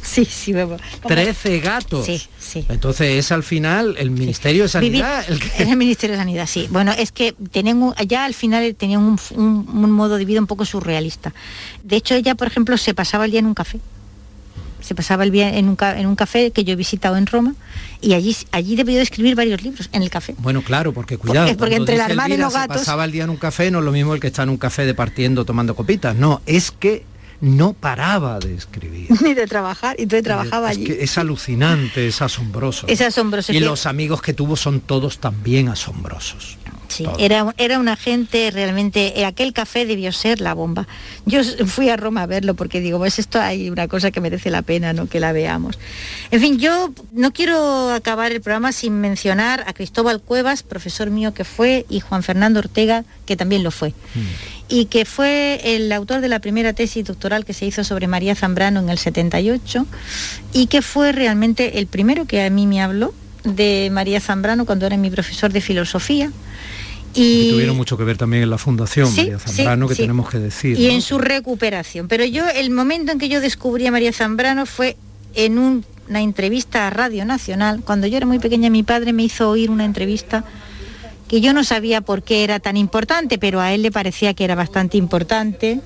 Sí, 0.02 0.24
sí, 0.24 0.54
vamos. 0.54 0.80
13 1.06 1.60
gatos. 1.60 2.06
Sí, 2.06 2.22
sí. 2.40 2.66
Entonces 2.70 3.10
es 3.20 3.30
al 3.34 3.44
final 3.44 3.96
el 4.00 4.10
Ministerio 4.10 4.64
de 4.64 4.70
Sanidad 4.70 5.26
el 5.28 5.38
que... 5.38 5.48
Es 5.48 5.68
el 5.70 5.76
Ministerio 5.76 6.14
de 6.16 6.20
Sanidad, 6.22 6.48
sí. 6.48 6.70
Bueno, 6.72 6.94
es 6.98 7.12
que 7.12 7.34
tenían 7.52 7.94
ya 8.08 8.24
al 8.24 8.34
final 8.34 8.74
tenían 8.76 9.02
un, 9.02 9.20
un- 9.32 9.68
un 9.68 9.92
modo 9.92 10.16
de 10.16 10.24
vida 10.24 10.40
un 10.40 10.48
poco 10.48 10.64
surrealista. 10.64 11.34
De 11.84 11.98
hecho, 11.98 12.16
ella, 12.16 12.36
por 12.36 12.48
ejemplo, 12.48 12.78
se 12.78 12.94
pasaba 12.94 13.26
el 13.26 13.32
día 13.32 13.42
en 13.42 13.48
un 13.48 13.54
café. 13.54 13.82
Se 14.88 14.96
pasaba 14.96 15.24
el 15.26 15.32
día 15.32 15.56
en 15.58 15.68
un, 15.68 15.76
ca- 15.76 16.00
en 16.00 16.08
un 16.08 16.16
café 16.16 16.52
que 16.52 16.64
yo 16.64 16.72
he 16.74 16.76
visitado 16.78 17.18
en 17.18 17.26
Roma 17.28 17.54
y 18.00 18.14
allí, 18.14 18.36
allí 18.52 18.76
debió 18.78 18.96
de 18.96 19.02
escribir 19.02 19.36
varios 19.36 19.62
libros 19.62 19.90
en 19.92 20.02
el 20.02 20.10
café. 20.10 20.34
Bueno, 20.38 20.62
claro, 20.62 20.94
porque 20.94 21.18
cuidado. 21.18 21.56
Porque- 21.58 21.76
entre 21.76 21.98
la 21.98 22.04
dice 22.06 22.12
hermana 22.14 22.36
y 22.36 22.38
los 22.38 22.54
se 22.54 22.60
gatos- 22.60 22.78
pasaba 22.78 23.04
el 23.06 23.12
día 23.12 23.26
en 23.26 23.30
un 23.30 23.38
café, 23.38 23.70
no 23.70 23.80
es 23.80 23.86
lo 23.86 23.92
mismo 23.92 24.14
el 24.14 24.22
que 24.22 24.28
está 24.28 24.44
en 24.44 24.50
un 24.50 24.58
café 24.58 24.86
departiendo, 24.86 25.44
tomando 25.44 25.76
copitas. 25.76 26.16
No, 26.16 26.42
es 26.46 26.72
que 26.72 27.04
no 27.42 27.74
paraba 27.74 28.40
de 28.40 28.56
escribir. 28.56 29.10
Ni 29.22 29.34
de 29.34 29.46
trabajar, 29.46 29.96
y 30.00 30.04
entonces 30.04 30.24
trabajaba 30.24 30.72
es 30.72 30.78
allí. 30.78 30.86
que 30.86 31.04
es 31.04 31.18
alucinante, 31.18 32.08
es 32.08 32.22
asombroso. 32.22 32.88
Es 32.88 33.02
asombroso, 33.02 33.52
Y 33.52 33.60
que- 33.60 33.66
los 33.66 33.86
amigos 33.86 34.22
que 34.22 34.34
tuvo 34.34 34.56
son 34.56 34.80
todos 34.80 35.20
también 35.20 35.68
asombrosos. 35.70 36.58
Sí, 36.88 37.06
era, 37.20 37.54
era 37.58 37.80
una 37.80 37.96
gente 37.96 38.50
realmente, 38.52 39.20
eh, 39.20 39.26
aquel 39.26 39.54
café 39.54 39.86
debió 39.86 40.12
ser 40.12 40.42
la 40.42 40.54
bomba. 40.54 40.88
Yo 41.26 41.44
fui 41.66 41.90
a 41.90 41.98
Roma 41.98 42.24
a 42.24 42.26
verlo 42.26 42.56
porque 42.56 42.80
digo, 42.80 42.98
pues 42.98 43.20
esto 43.20 43.40
hay 43.40 43.70
una 43.70 43.88
cosa 43.88 44.12
que 44.12 44.22
merece 44.22 44.50
la 44.50 44.62
pena, 44.62 44.94
¿no? 44.94 45.08
Que 45.08 45.20
la 45.20 45.32
veamos. 45.32 45.78
En 46.32 46.42
fin, 46.42 46.58
yo 46.60 46.94
no 47.12 47.32
quiero 47.32 47.92
acabar 47.92 48.32
el 48.32 48.42
programa 48.42 48.72
sin 48.72 49.00
mencionar 49.00 49.64
a 49.68 49.74
Cristóbal 49.74 50.22
Cuevas, 50.22 50.64
profesor 50.64 51.10
mío 51.10 51.34
que 51.34 51.44
fue, 51.44 51.86
y 51.90 52.00
Juan 52.00 52.24
Fernando 52.24 52.60
Ortega, 52.60 53.04
que 53.26 53.36
también 53.36 53.64
lo 53.64 53.72
fue. 53.72 53.94
Y 54.70 54.86
que 54.86 55.06
fue 55.06 55.62
el 55.64 55.92
autor 55.92 56.22
de 56.22 56.28
la 56.28 56.40
primera 56.40 56.74
tesis 56.74 57.06
doctoral 57.06 57.46
que 57.46 57.54
se 57.54 57.66
hizo 57.66 57.84
sobre 57.84 58.08
María 58.08 58.36
Zambrano 58.36 58.80
en 58.80 58.90
el 58.90 58.98
78 58.98 59.86
y 60.54 60.68
que 60.68 60.82
fue 60.82 61.12
realmente 61.12 61.80
el 61.80 61.88
primero 61.88 62.26
que 62.26 62.44
a 62.44 62.50
mí 62.50 62.68
me 62.68 62.82
habló 62.82 63.14
de 63.44 63.90
María 63.92 64.20
Zambrano 64.20 64.66
cuando 64.66 64.86
era 64.86 64.98
mi 64.98 65.10
profesor 65.10 65.52
de 65.52 65.62
filosofía. 65.62 66.32
Y 67.14 67.50
tuvieron 67.52 67.76
mucho 67.76 67.98
que 67.98 68.04
ver 68.04 68.18
también 68.18 68.44
en 68.44 68.50
la 68.50 68.58
fundación 68.58 69.10
Sí, 69.12 69.22
María 69.22 69.40
sí, 69.40 69.46
Zambrano, 69.56 69.88
que 69.88 69.96
sí. 69.96 70.02
tenemos 70.04 70.30
que 70.30 70.40
decir. 70.40 70.80
y 70.80 70.88
¿no? 70.88 70.94
en 70.94 71.02
su 71.02 71.18
recuperación. 71.18 72.08
Pero 72.08 72.26
yo, 72.26 72.48
el 72.48 72.70
momento 72.70 73.12
en 73.12 73.20
que 73.20 73.28
yo 73.30 73.42
descubrí 73.42 73.88
a 73.88 73.92
María 73.92 74.14
Zambrano 74.14 74.66
fue 74.66 74.98
en 75.34 75.58
un- 75.58 75.86
una 76.10 76.22
entrevista 76.22 76.88
a 76.88 76.90
Radio 76.90 77.26
Nacional. 77.26 77.82
Cuando 77.84 78.08
yo 78.08 78.18
era 78.18 78.26
muy 78.26 78.40
pequeña, 78.40 78.70
mi 78.70 78.84
padre 78.84 79.14
me 79.14 79.24
hizo 79.24 79.50
oír 79.50 79.70
una 79.72 79.84
entrevista 79.86 80.46
que 81.28 81.42
yo 81.42 81.52
no 81.54 81.64
sabía 81.66 82.00
por 82.02 82.24
qué 82.24 82.44
era 82.46 82.60
tan 82.60 82.78
importante, 82.78 83.38
pero 83.38 83.60
a 83.60 83.74
él 83.74 83.82
le 83.82 83.92
parecía 83.92 84.34
que 84.34 84.46
era 84.46 84.56
bastante 84.56 84.98
importante 84.98 85.82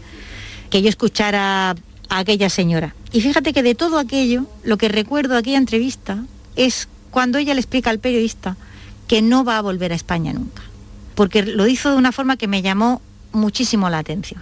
que 0.69 0.81
yo 0.83 0.89
escuchara 0.89 1.71
a 1.71 2.17
aquella 2.19 2.49
señora. 2.49 2.93
Y 3.11 3.21
fíjate 3.21 3.51
que 3.53 3.63
de 3.63 3.73
todo 3.73 3.97
aquello, 3.97 4.45
lo 4.63 4.77
que 4.77 4.89
recuerdo 4.89 5.33
de 5.33 5.39
aquella 5.39 5.57
entrevista 5.57 6.23
es 6.55 6.87
cuando 7.09 7.39
ella 7.39 7.53
le 7.55 7.59
explica 7.61 7.89
al 7.89 7.99
periodista 7.99 8.57
que 9.07 9.21
no 9.23 9.43
va 9.43 9.57
a 9.57 9.61
volver 9.61 9.91
a 9.91 9.95
España 9.95 10.31
nunca, 10.33 10.61
porque 11.21 11.43
lo 11.43 11.67
hizo 11.67 11.91
de 11.91 11.97
una 11.97 12.11
forma 12.11 12.35
que 12.35 12.47
me 12.47 12.63
llamó 12.63 12.99
muchísimo 13.31 13.91
la 13.91 13.99
atención. 13.99 14.41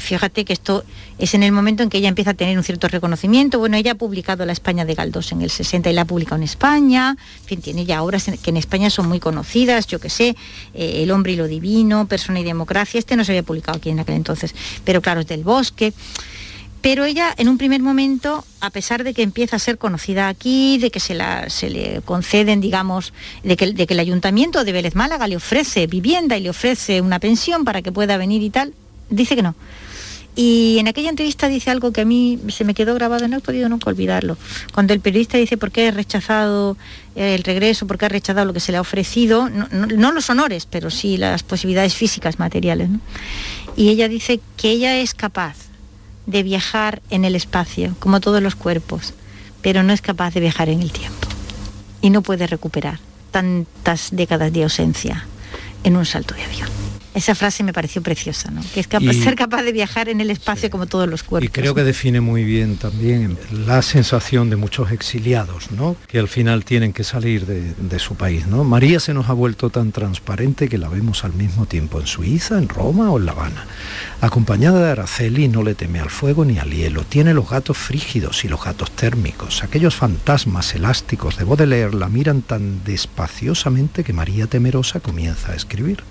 Fíjate 0.00 0.46
que 0.46 0.54
esto 0.54 0.82
es 1.18 1.34
en 1.34 1.42
el 1.42 1.52
momento 1.52 1.82
en 1.82 1.90
que 1.90 1.98
ella 1.98 2.08
empieza 2.08 2.30
a 2.30 2.34
tener 2.34 2.56
un 2.56 2.64
cierto 2.64 2.88
reconocimiento. 2.88 3.58
Bueno, 3.58 3.76
ella 3.76 3.92
ha 3.92 3.96
publicado 3.96 4.46
La 4.46 4.52
España 4.52 4.86
de 4.86 4.94
Galdós 4.94 5.32
en 5.32 5.42
el 5.42 5.50
60 5.50 5.90
y 5.90 5.92
la 5.92 6.00
ha 6.00 6.04
publicado 6.06 6.36
en 6.36 6.44
España. 6.44 7.18
En 7.40 7.44
fin, 7.44 7.60
tiene 7.60 7.84
ya 7.84 8.02
obras 8.02 8.30
que 8.42 8.48
en 8.48 8.56
España 8.56 8.88
son 8.88 9.10
muy 9.10 9.20
conocidas, 9.20 9.88
yo 9.88 9.98
que 9.98 10.08
sé, 10.08 10.36
eh, 10.72 11.02
El 11.02 11.10
hombre 11.10 11.32
y 11.32 11.36
lo 11.36 11.48
divino, 11.48 12.08
Persona 12.08 12.40
y 12.40 12.44
democracia. 12.44 12.98
Este 12.98 13.14
no 13.14 13.22
se 13.22 13.32
había 13.32 13.42
publicado 13.42 13.76
aquí 13.76 13.90
en 13.90 14.00
aquel 14.00 14.14
entonces, 14.14 14.54
pero 14.86 15.02
claro, 15.02 15.20
es 15.20 15.26
del 15.26 15.44
bosque. 15.44 15.92
Pero 16.86 17.04
ella 17.04 17.34
en 17.36 17.48
un 17.48 17.58
primer 17.58 17.82
momento, 17.82 18.44
a 18.60 18.70
pesar 18.70 19.02
de 19.02 19.12
que 19.12 19.24
empieza 19.24 19.56
a 19.56 19.58
ser 19.58 19.76
conocida 19.76 20.28
aquí, 20.28 20.78
de 20.78 20.92
que 20.92 21.00
se, 21.00 21.16
le 21.16 22.00
conceden, 22.04 22.60
digamos, 22.60 23.12
de 23.42 23.56
que, 23.56 23.74
el 23.88 23.98
ayuntamiento 23.98 24.62
de 24.62 24.70
Vélez 24.70 24.94
Málaga 24.94 25.26
le 25.26 25.34
ofrece 25.34 25.88
vivienda 25.88 26.36
y 26.36 26.42
le 26.42 26.50
ofrece 26.50 27.00
una 27.00 27.18
pensión 27.18 27.64
para 27.64 27.82
que 27.82 27.90
pueda 27.90 28.16
venir 28.18 28.40
y 28.40 28.50
tal, 28.50 28.72
dice 29.10 29.34
que 29.34 29.42
no. 29.42 29.56
Y 30.36 30.76
en 30.78 30.86
aquella 30.86 31.10
entrevista 31.10 31.48
dice 31.48 31.72
algo 31.72 31.90
que 31.90 32.02
a 32.02 32.04
mí 32.04 32.38
se 32.50 32.62
me 32.62 32.72
quedó 32.72 32.94
grabado, 32.94 33.26
no 33.26 33.38
he 33.38 33.40
podido 33.40 33.68
nunca 33.68 33.90
olvidarlo. 33.90 34.38
Cuando 34.72 34.94
el 34.94 35.00
periodista 35.00 35.38
dice 35.38 35.56
por 35.56 35.72
qué 35.72 35.88
ha 35.88 35.90
rechazado 35.90 36.76
el 37.16 37.42
regreso, 37.42 37.88
por 37.88 37.98
qué 37.98 38.04
ha 38.04 38.10
rechazado 38.10 38.46
lo 38.46 38.52
que 38.52 38.60
se 38.60 38.70
le 38.70 38.78
ha 38.78 38.80
ofrecido, 38.80 39.48
no, 39.48 40.12
los 40.12 40.30
honores, 40.30 40.66
pero 40.70 40.90
sí 40.90 41.16
las 41.16 41.42
posibilidades 41.42 41.96
físicas, 41.96 42.38
materiales. 42.38 42.90
Y 43.76 43.88
ella 43.88 44.06
dice 44.06 44.38
que 44.56 44.70
ella 44.70 44.98
es 44.98 45.14
capaz 45.14 45.66
de 46.26 46.42
viajar 46.42 47.02
en 47.10 47.24
el 47.24 47.34
espacio, 47.34 47.94
como 47.98 48.20
todos 48.20 48.42
los 48.42 48.56
cuerpos, 48.56 49.14
pero 49.62 49.82
no 49.82 49.92
es 49.92 50.00
capaz 50.00 50.34
de 50.34 50.40
viajar 50.40 50.68
en 50.68 50.82
el 50.82 50.92
tiempo. 50.92 51.28
Y 52.02 52.10
no 52.10 52.22
puede 52.22 52.46
recuperar 52.46 52.98
tantas 53.30 54.10
décadas 54.12 54.52
de 54.52 54.64
ausencia 54.64 55.26
en 55.84 55.96
un 55.96 56.04
salto 56.04 56.34
de 56.34 56.44
avión. 56.44 56.85
Esa 57.16 57.34
frase 57.34 57.64
me 57.64 57.72
pareció 57.72 58.02
preciosa, 58.02 58.50
¿no? 58.50 58.60
Que 58.74 58.80
es 58.80 58.86
capaz, 58.88 59.12
Y- 59.14 59.22
ser 59.22 59.34
capaz 59.36 59.62
de 59.62 59.72
viajar 59.72 60.10
en 60.10 60.20
el 60.20 60.30
espacio 60.30 60.68
como 60.70 60.86
todos 60.86 61.08
los 61.08 61.22
cuerpos. 61.22 61.48
Y 61.48 61.50
creo 61.50 61.74
que 61.74 61.82
define 61.82 62.20
muy 62.20 62.44
bien 62.44 62.76
también 62.76 63.38
la 63.66 63.80
sensación 63.80 64.50
de 64.50 64.56
muchos 64.56 64.92
exiliados, 64.92 65.70
¿no? 65.70 65.96
Que 66.08 66.18
al 66.18 66.28
final 66.28 66.64
tienen 66.66 66.92
que 66.92 67.04
salir 67.04 67.46
de, 67.46 67.72
de 67.72 67.98
su 67.98 68.16
país, 68.16 68.46
¿no? 68.46 68.64
María 68.64 69.00
se 69.00 69.14
nos 69.14 69.30
ha 69.30 69.32
vuelto 69.32 69.70
tan 69.70 69.92
transparente 69.92 70.68
que 70.68 70.76
la 70.76 70.90
vemos 70.90 71.24
al 71.24 71.32
mismo 71.32 71.64
tiempo 71.64 71.98
en 72.00 72.06
Suiza, 72.06 72.58
en 72.58 72.68
Roma 72.68 73.10
o 73.10 73.18
en 73.18 73.24
La 73.24 73.32
Habana. 73.32 73.64
Acompañada 74.20 74.84
de 74.84 74.90
Araceli 74.92 75.48
no 75.48 75.62
le 75.62 75.74
teme 75.74 76.00
al 76.00 76.10
fuego 76.10 76.44
ni 76.44 76.58
al 76.58 76.70
hielo. 76.70 77.02
Tiene 77.04 77.32
los 77.32 77.48
gatos 77.48 77.78
frígidos 77.78 78.44
y 78.44 78.48
los 78.48 78.62
gatos 78.62 78.90
térmicos. 78.90 79.62
Aquellos 79.64 79.94
fantasmas 79.94 80.74
elásticos 80.74 81.38
de 81.38 81.44
Baudelaire 81.44 81.94
la 81.94 82.08
miran 82.10 82.42
tan 82.42 82.84
despaciosamente 82.84 84.04
que 84.04 84.12
María 84.12 84.46
temerosa 84.46 85.00
comienza 85.00 85.52
a 85.52 85.54
escribir. 85.56 86.02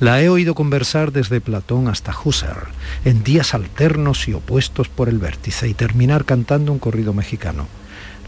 La 0.00 0.22
he 0.22 0.28
oído 0.28 0.54
conversar 0.54 1.12
desde 1.12 1.40
Platón 1.40 1.88
hasta 1.88 2.14
Husserl, 2.24 2.68
en 3.04 3.22
días 3.22 3.54
alternos 3.54 4.28
y 4.28 4.32
opuestos 4.32 4.88
por 4.88 5.08
el 5.08 5.18
vértice, 5.18 5.68
y 5.68 5.74
terminar 5.74 6.24
cantando 6.24 6.72
un 6.72 6.78
corrido 6.78 7.12
mexicano. 7.12 7.66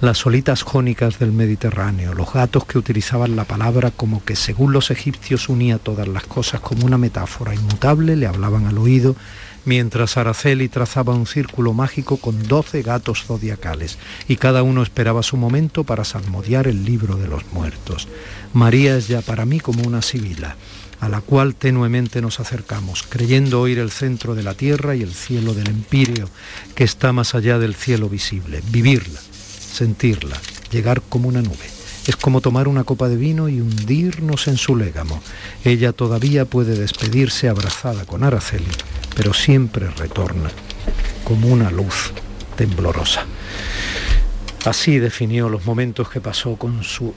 Las 0.03 0.18
solitas 0.18 0.62
jónicas 0.62 1.20
del 1.20 1.30
Mediterráneo, 1.30 2.12
los 2.12 2.33
gatos 2.33 2.64
que 2.64 2.76
utilizaban 2.76 3.37
la 3.37 3.45
palabra 3.45 3.93
como 3.93 4.24
que 4.24 4.35
según 4.35 4.72
los 4.72 4.91
egipcios 4.91 5.49
unía 5.49 5.78
todas 5.78 6.09
las 6.09 6.24
cosas 6.24 6.61
como 6.61 6.85
una 6.85 6.99
metáfora 6.99 7.55
inmutable, 7.55 8.16
le 8.16 8.26
hablaban 8.26 8.66
al 8.66 8.78
oído, 8.78 9.14
mientras 9.64 10.16
Araceli 10.16 10.68
trazaba 10.68 11.14
un 11.14 11.28
círculo 11.28 11.72
mágico 11.72 12.16
con 12.16 12.49
doce 12.49 12.83
gatos 12.83 13.22
zodiacales, 13.22 13.97
y 14.26 14.39
cada 14.39 14.64
uno 14.64 14.83
esperaba 14.83 15.22
su 15.22 15.37
momento 15.37 15.85
para 15.85 16.05
salmodiar 16.05 16.66
el 16.66 16.85
libro 16.85 17.14
de 17.14 17.28
los 17.28 17.45
muertos. 17.53 18.09
María 18.53 18.97
es 18.97 19.07
ya 19.07 19.22
para 19.22 19.45
mí 19.45 19.61
como 19.61 19.85
una 19.85 20.03
sibila 20.03 20.57
a 21.03 21.09
la 21.09 21.20
cual 21.20 21.57
tenuemente 21.57 22.22
nos 22.22 22.38
acercamos, 22.38 23.03
creyendo 23.03 23.61
oír 23.61 23.80
el 23.80 23.90
centro 23.90 24.36
de 24.36 24.44
la 24.44 24.55
tierra 24.55 24.94
y 24.94 25.03
el 25.03 25.12
cielo 25.12 25.53
del 25.53 25.66
empíreo, 25.66 26.28
que 26.76 26.84
está 26.84 27.12
más 27.12 27.34
allá 27.34 27.59
del 27.59 27.74
cielo 27.74 28.09
visible. 28.09 28.62
Vivirla, 28.68 29.18
sentirla, 29.18 30.40
llegar 30.70 31.03
como 31.03 31.28
una 31.28 31.42
nube. 31.42 31.68
Es 32.07 32.14
como 32.14 32.40
tomar 32.40 32.68
una 32.68 32.84
copa 32.84 33.09
de 33.09 33.16
vino 33.16 33.48
y 33.48 33.61
hundirnos 33.61 34.46
en 34.46 34.57
su 34.57 34.76
légamo. 34.76 35.20
Ella 35.64 35.92
todavía 35.92 36.44
puede 36.44 36.78
despedirse 36.78 37.48
abrazada 37.48 38.05
con 38.05 38.22
Araceli, 38.22 38.70
pero 39.16 39.34
siempre 39.34 39.90
retorna 39.90 40.53
como 41.24 41.48
una 41.48 41.72
luz 41.72 42.12
temblorosa. 42.55 43.26
Así 44.64 45.00
definió 45.00 45.48
los 45.48 45.66
momentos 45.66 46.09
que 46.09 46.20
pasó 46.20 46.55
con 46.55 46.84
su 46.84 47.12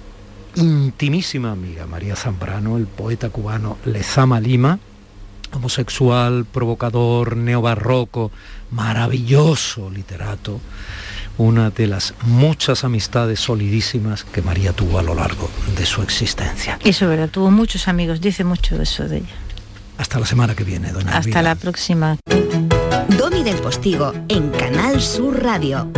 intimísima 0.55 1.51
amiga 1.51 1.85
María 1.87 2.15
Zambrano, 2.15 2.77
el 2.77 2.87
poeta 2.87 3.29
cubano 3.29 3.77
Lezama 3.85 4.39
Lima, 4.39 4.79
homosexual, 5.53 6.45
provocador, 6.45 7.37
neobarroco, 7.37 8.31
maravilloso 8.71 9.89
literato, 9.89 10.59
una 11.37 11.69
de 11.69 11.87
las 11.87 12.13
muchas 12.23 12.83
amistades 12.83 13.39
solidísimas 13.39 14.23
que 14.23 14.41
María 14.41 14.73
tuvo 14.73 14.99
a 14.99 15.03
lo 15.03 15.15
largo 15.15 15.49
de 15.77 15.85
su 15.85 16.01
existencia. 16.01 16.77
Eso 16.83 17.05
es 17.05 17.09
verdad, 17.09 17.29
tuvo 17.29 17.51
muchos 17.51 17.87
amigos, 17.87 18.21
dice 18.21 18.43
mucho 18.43 18.77
de 18.77 18.83
eso 18.83 19.07
de 19.07 19.17
ella. 19.17 19.35
Hasta 19.97 20.19
la 20.19 20.25
semana 20.25 20.55
que 20.55 20.63
viene, 20.63 20.91
doña 20.91 21.07
Hasta 21.11 21.19
Elvira. 21.19 21.41
la 21.41 21.55
próxima. 21.55 22.17
Domi 23.17 23.43
del 23.43 23.57
Postigo 23.57 24.13
en 24.27 24.49
Canal 24.49 25.01
Sur 25.01 25.41
Radio. 25.41 25.89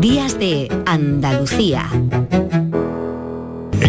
Días 0.00 0.38
de 0.38 0.68
Andalucía. 0.86 1.88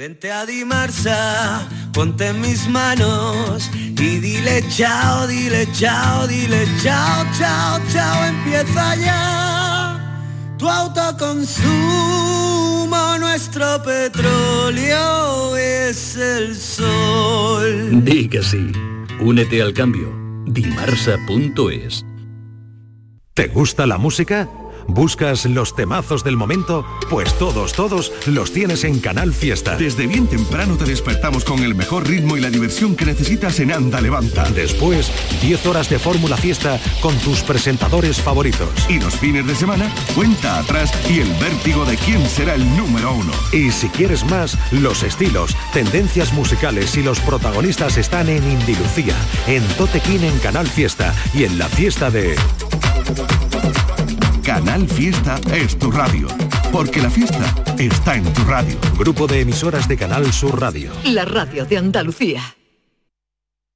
Vente 0.00 0.32
a 0.32 0.46
Dimarsa, 0.46 1.68
ponte 1.92 2.28
en 2.28 2.40
mis 2.40 2.66
manos 2.66 3.70
y 3.74 4.18
dile 4.18 4.64
chao, 4.70 5.26
dile 5.26 5.68
chao, 5.72 6.26
dile 6.26 6.66
chao, 6.82 7.26
chao, 7.38 7.78
chao, 7.92 8.24
empieza 8.24 8.96
ya 8.96 10.00
tu 10.56 10.66
autoconsumo, 10.66 11.58
nuestro 13.18 13.82
petróleo 13.82 15.54
es 15.58 16.16
el 16.16 16.56
sol. 16.56 18.02
Di 18.02 18.26
que 18.26 18.42
sí. 18.42 18.72
Únete 19.20 19.60
al 19.60 19.74
cambio. 19.74 20.08
Dimarsa.es. 20.46 22.06
¿Te 23.34 23.48
gusta 23.48 23.86
la 23.86 23.98
música? 23.98 24.48
¿Buscas 24.92 25.46
los 25.46 25.76
temazos 25.76 26.24
del 26.24 26.36
momento? 26.36 26.84
Pues 27.08 27.32
todos, 27.38 27.74
todos 27.74 28.12
los 28.26 28.52
tienes 28.52 28.82
en 28.82 28.98
Canal 28.98 29.32
Fiesta. 29.32 29.76
Desde 29.76 30.08
bien 30.08 30.26
temprano 30.26 30.76
te 30.76 30.84
despertamos 30.84 31.44
con 31.44 31.62
el 31.62 31.76
mejor 31.76 32.08
ritmo 32.08 32.36
y 32.36 32.40
la 32.40 32.50
diversión 32.50 32.96
que 32.96 33.04
necesitas 33.04 33.60
en 33.60 33.70
Anda 33.70 34.00
Levanta. 34.00 34.50
Después, 34.50 35.12
10 35.42 35.66
horas 35.66 35.88
de 35.88 36.00
Fórmula 36.00 36.36
Fiesta 36.36 36.80
con 37.00 37.16
tus 37.18 37.42
presentadores 37.42 38.20
favoritos. 38.20 38.68
Y 38.88 38.98
los 38.98 39.14
fines 39.14 39.46
de 39.46 39.54
semana, 39.54 39.94
cuenta 40.16 40.58
atrás 40.58 40.92
y 41.08 41.20
el 41.20 41.32
vértigo 41.34 41.84
de 41.84 41.96
quién 41.96 42.26
será 42.28 42.56
el 42.56 42.76
número 42.76 43.14
uno. 43.14 43.32
Y 43.52 43.70
si 43.70 43.88
quieres 43.90 44.24
más, 44.24 44.58
los 44.72 45.04
estilos, 45.04 45.56
tendencias 45.72 46.32
musicales 46.32 46.96
y 46.96 47.04
los 47.04 47.20
protagonistas 47.20 47.96
están 47.96 48.28
en 48.28 48.42
Indilucía, 48.50 49.14
en 49.46 49.62
Totequín 49.78 50.24
en 50.24 50.36
Canal 50.40 50.66
Fiesta 50.66 51.14
y 51.32 51.44
en 51.44 51.58
la 51.58 51.68
fiesta 51.68 52.10
de... 52.10 52.34
Canal 54.42 54.88
Fiesta 54.88 55.38
es 55.52 55.78
tu 55.78 55.90
radio. 55.90 56.28
Porque 56.72 57.00
la 57.00 57.10
fiesta 57.10 57.54
está 57.78 58.16
en 58.16 58.24
tu 58.32 58.44
radio. 58.44 58.78
Grupo 58.98 59.26
de 59.26 59.40
emisoras 59.40 59.86
de 59.88 59.96
Canal 59.96 60.32
Sur 60.32 60.60
Radio. 60.60 60.92
La 61.04 61.24
radio 61.24 61.64
de 61.64 61.78
Andalucía. 61.78 62.42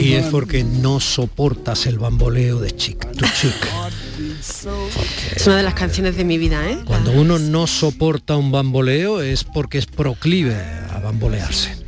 Y 0.00 0.14
es 0.14 0.26
porque 0.26 0.64
no 0.64 1.00
soportas 1.00 1.86
el 1.86 1.98
bamboleo 1.98 2.60
de 2.60 2.72
chick 2.72 3.00
to 3.12 3.24
chick. 3.40 3.54
Es 5.34 5.46
una 5.46 5.56
de 5.56 5.62
las 5.62 5.74
canciones 5.74 6.16
de 6.16 6.24
mi 6.24 6.38
vida, 6.38 6.68
¿eh? 6.70 6.78
Cuando 6.84 7.12
uno 7.12 7.38
no 7.38 7.66
soporta 7.66 8.36
un 8.36 8.52
bamboleo 8.52 9.22
es 9.22 9.44
porque 9.44 9.78
es 9.78 9.86
proclive 9.86 10.56
a 10.90 11.00
bambolearse. 11.00 11.84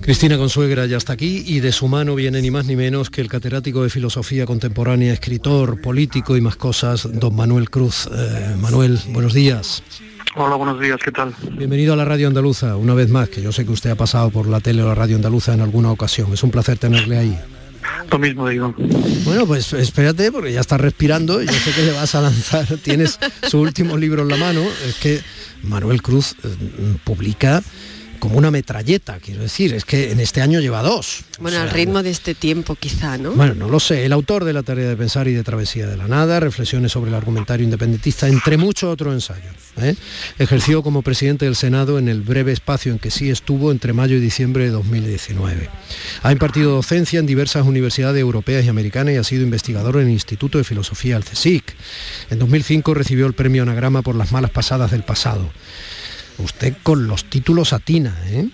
Cristina 0.00 0.38
Consuegra 0.38 0.86
ya 0.86 0.98
está 0.98 1.14
aquí 1.14 1.42
y 1.46 1.58
de 1.58 1.72
su 1.72 1.88
mano 1.88 2.14
viene 2.14 2.40
ni 2.40 2.50
más 2.52 2.66
ni 2.66 2.76
menos 2.76 3.10
que 3.10 3.20
el 3.20 3.28
catedrático 3.28 3.82
de 3.82 3.90
filosofía 3.90 4.46
contemporánea, 4.46 5.12
escritor, 5.12 5.80
político 5.80 6.36
y 6.36 6.40
más 6.40 6.54
cosas, 6.54 7.08
don 7.12 7.34
Manuel 7.34 7.70
Cruz. 7.70 8.08
Eh, 8.12 8.54
Manuel, 8.60 9.00
buenos 9.08 9.34
días. 9.34 9.82
Hola, 10.38 10.56
buenos 10.56 10.78
días, 10.78 10.98
¿qué 11.02 11.10
tal? 11.10 11.34
Bienvenido 11.52 11.94
a 11.94 11.96
la 11.96 12.04
Radio 12.04 12.28
Andaluza, 12.28 12.76
una 12.76 12.92
vez 12.92 13.08
más, 13.08 13.30
que 13.30 13.40
yo 13.40 13.52
sé 13.52 13.64
que 13.64 13.72
usted 13.72 13.88
ha 13.88 13.94
pasado 13.94 14.28
por 14.28 14.46
la 14.46 14.60
tele 14.60 14.82
o 14.82 14.86
la 14.86 14.94
Radio 14.94 15.16
Andaluza 15.16 15.54
en 15.54 15.62
alguna 15.62 15.90
ocasión. 15.90 16.30
Es 16.34 16.42
un 16.42 16.50
placer 16.50 16.76
tenerle 16.76 17.16
ahí. 17.16 17.38
Lo 18.10 18.18
mismo 18.18 18.46
digo. 18.46 18.74
Bueno, 19.24 19.46
pues 19.46 19.72
espérate, 19.72 20.30
porque 20.30 20.52
ya 20.52 20.60
está 20.60 20.76
respirando, 20.76 21.42
y 21.42 21.46
yo 21.46 21.52
sé 21.54 21.72
que 21.72 21.84
le 21.84 21.92
vas 21.92 22.14
a 22.14 22.20
lanzar, 22.20 22.66
tienes 22.82 23.18
su 23.48 23.58
último 23.60 23.96
libro 23.96 24.24
en 24.24 24.28
la 24.28 24.36
mano, 24.36 24.60
es 24.86 24.96
que 24.96 25.22
Manuel 25.62 26.02
Cruz 26.02 26.36
eh, 26.44 26.48
publica 27.02 27.62
como 28.18 28.36
una 28.36 28.50
metralleta, 28.50 29.18
quiero 29.18 29.42
decir, 29.42 29.74
es 29.74 29.84
que 29.84 30.12
en 30.12 30.20
este 30.20 30.42
año 30.42 30.60
lleva 30.60 30.82
dos. 30.82 31.24
Bueno, 31.38 31.58
al 31.60 31.70
ritmo 31.70 32.02
de 32.02 32.10
este 32.10 32.34
tiempo 32.34 32.74
quizá, 32.74 33.18
¿no? 33.18 33.32
Bueno, 33.32 33.54
no 33.54 33.68
lo 33.68 33.80
sé. 33.80 34.04
El 34.04 34.12
autor 34.12 34.44
de 34.44 34.52
La 34.52 34.62
tarea 34.62 34.88
de 34.88 34.96
pensar 34.96 35.28
y 35.28 35.34
de 35.34 35.42
Travesía 35.42 35.86
de 35.86 35.96
la 35.96 36.08
Nada, 36.08 36.40
reflexiones 36.40 36.92
sobre 36.92 37.10
el 37.10 37.14
argumentario 37.14 37.64
independentista, 37.64 38.28
entre 38.28 38.56
muchos 38.56 38.92
otros 38.92 39.14
ensayos. 39.14 39.54
¿eh? 39.78 39.94
Ejerció 40.38 40.82
como 40.82 41.02
presidente 41.02 41.44
del 41.44 41.56
Senado 41.56 41.98
en 41.98 42.08
el 42.08 42.22
breve 42.22 42.52
espacio 42.52 42.92
en 42.92 42.98
que 42.98 43.10
sí 43.10 43.30
estuvo 43.30 43.70
entre 43.70 43.92
mayo 43.92 44.16
y 44.16 44.20
diciembre 44.20 44.64
de 44.64 44.70
2019. 44.70 45.68
Ha 46.22 46.32
impartido 46.32 46.72
docencia 46.72 47.18
en 47.18 47.26
diversas 47.26 47.66
universidades 47.66 48.20
europeas 48.20 48.64
y 48.64 48.68
americanas 48.68 49.14
y 49.14 49.16
ha 49.16 49.24
sido 49.24 49.42
investigador 49.42 49.96
en 49.96 50.06
el 50.06 50.12
Instituto 50.12 50.58
de 50.58 50.64
Filosofía, 50.64 51.16
el 51.16 51.24
CSIC. 51.24 51.74
En 52.30 52.38
2005 52.38 52.94
recibió 52.94 53.26
el 53.26 53.34
premio 53.34 53.62
Anagrama 53.62 54.02
por 54.02 54.16
las 54.16 54.32
malas 54.32 54.50
pasadas 54.50 54.90
del 54.90 55.02
pasado. 55.02 55.50
Usted 56.38 56.76
con 56.82 57.06
los 57.06 57.24
títulos 57.24 57.72
atina, 57.72 58.14
¿eh? 58.26 58.48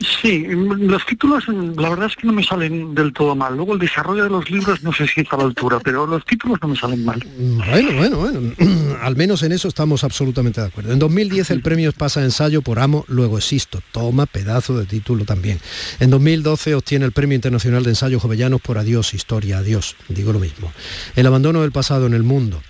Sí, 0.00 0.46
los 0.48 1.04
títulos 1.04 1.44
la 1.48 1.90
verdad 1.90 2.06
es 2.06 2.16
que 2.16 2.26
no 2.26 2.32
me 2.32 2.42
salen 2.42 2.94
del 2.94 3.12
todo 3.12 3.36
mal. 3.36 3.54
Luego 3.54 3.74
el 3.74 3.78
desarrollo 3.78 4.24
de 4.24 4.30
los 4.30 4.50
libros 4.50 4.82
no 4.82 4.92
sé 4.94 5.06
si 5.06 5.20
está 5.20 5.36
a 5.36 5.40
la 5.40 5.44
altura, 5.44 5.78
pero 5.80 6.06
los 6.06 6.24
títulos 6.24 6.58
no 6.62 6.68
me 6.68 6.76
salen 6.76 7.04
mal. 7.04 7.22
Bueno, 7.36 7.92
bueno, 7.92 8.16
bueno. 8.16 8.54
Al 9.02 9.16
menos 9.16 9.42
en 9.42 9.52
eso 9.52 9.68
estamos 9.68 10.02
absolutamente 10.02 10.60
de 10.62 10.68
acuerdo. 10.68 10.92
En 10.92 10.98
2010 10.98 11.50
el 11.50 11.60
premio 11.60 11.92
pasa 11.92 12.22
ensayo 12.22 12.62
por 12.62 12.78
Amo, 12.78 13.04
luego 13.08 13.36
existo. 13.36 13.82
Toma 13.92 14.24
pedazo 14.24 14.78
de 14.78 14.86
título 14.86 15.26
también. 15.26 15.60
En 15.98 16.08
2012 16.08 16.74
obtiene 16.74 17.04
el 17.04 17.12
Premio 17.12 17.34
Internacional 17.34 17.82
de 17.82 17.90
Ensayos 17.90 18.22
Jovellanos 18.22 18.62
por 18.62 18.78
Adiós, 18.78 19.12
Historia, 19.12 19.58
Adiós. 19.58 19.96
Digo 20.08 20.32
lo 20.32 20.38
mismo. 20.38 20.72
El 21.14 21.26
abandono 21.26 21.60
del 21.60 21.72
pasado 21.72 22.06
en 22.06 22.14
el 22.14 22.22
mundo. 22.22 22.62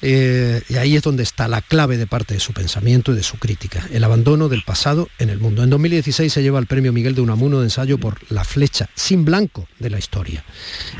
Eh, 0.00 0.62
y 0.68 0.76
ahí 0.76 0.96
es 0.96 1.02
donde 1.02 1.22
está 1.22 1.46
la 1.46 1.60
clave 1.60 1.96
de 1.96 2.08
parte 2.08 2.34
de 2.34 2.40
su 2.40 2.52
pensamiento 2.52 3.12
y 3.12 3.16
de 3.16 3.22
su 3.22 3.38
crítica. 3.38 3.86
El 3.92 4.02
abandono 4.02 4.48
del 4.48 4.62
pasado 4.62 5.08
en 5.20 5.30
el 5.30 5.38
mundo. 5.38 5.62
En 5.62 5.70
2016 5.70 6.32
se 6.32 6.42
lleva 6.42 6.58
el 6.58 6.66
premio 6.72 6.94
Miguel 6.94 7.14
de 7.14 7.20
Unamuno 7.20 7.58
de 7.58 7.66
ensayo 7.66 7.98
por 7.98 8.16
La 8.30 8.44
flecha 8.44 8.88
sin 8.94 9.26
blanco 9.26 9.68
de 9.78 9.90
la 9.90 9.98
historia. 9.98 10.42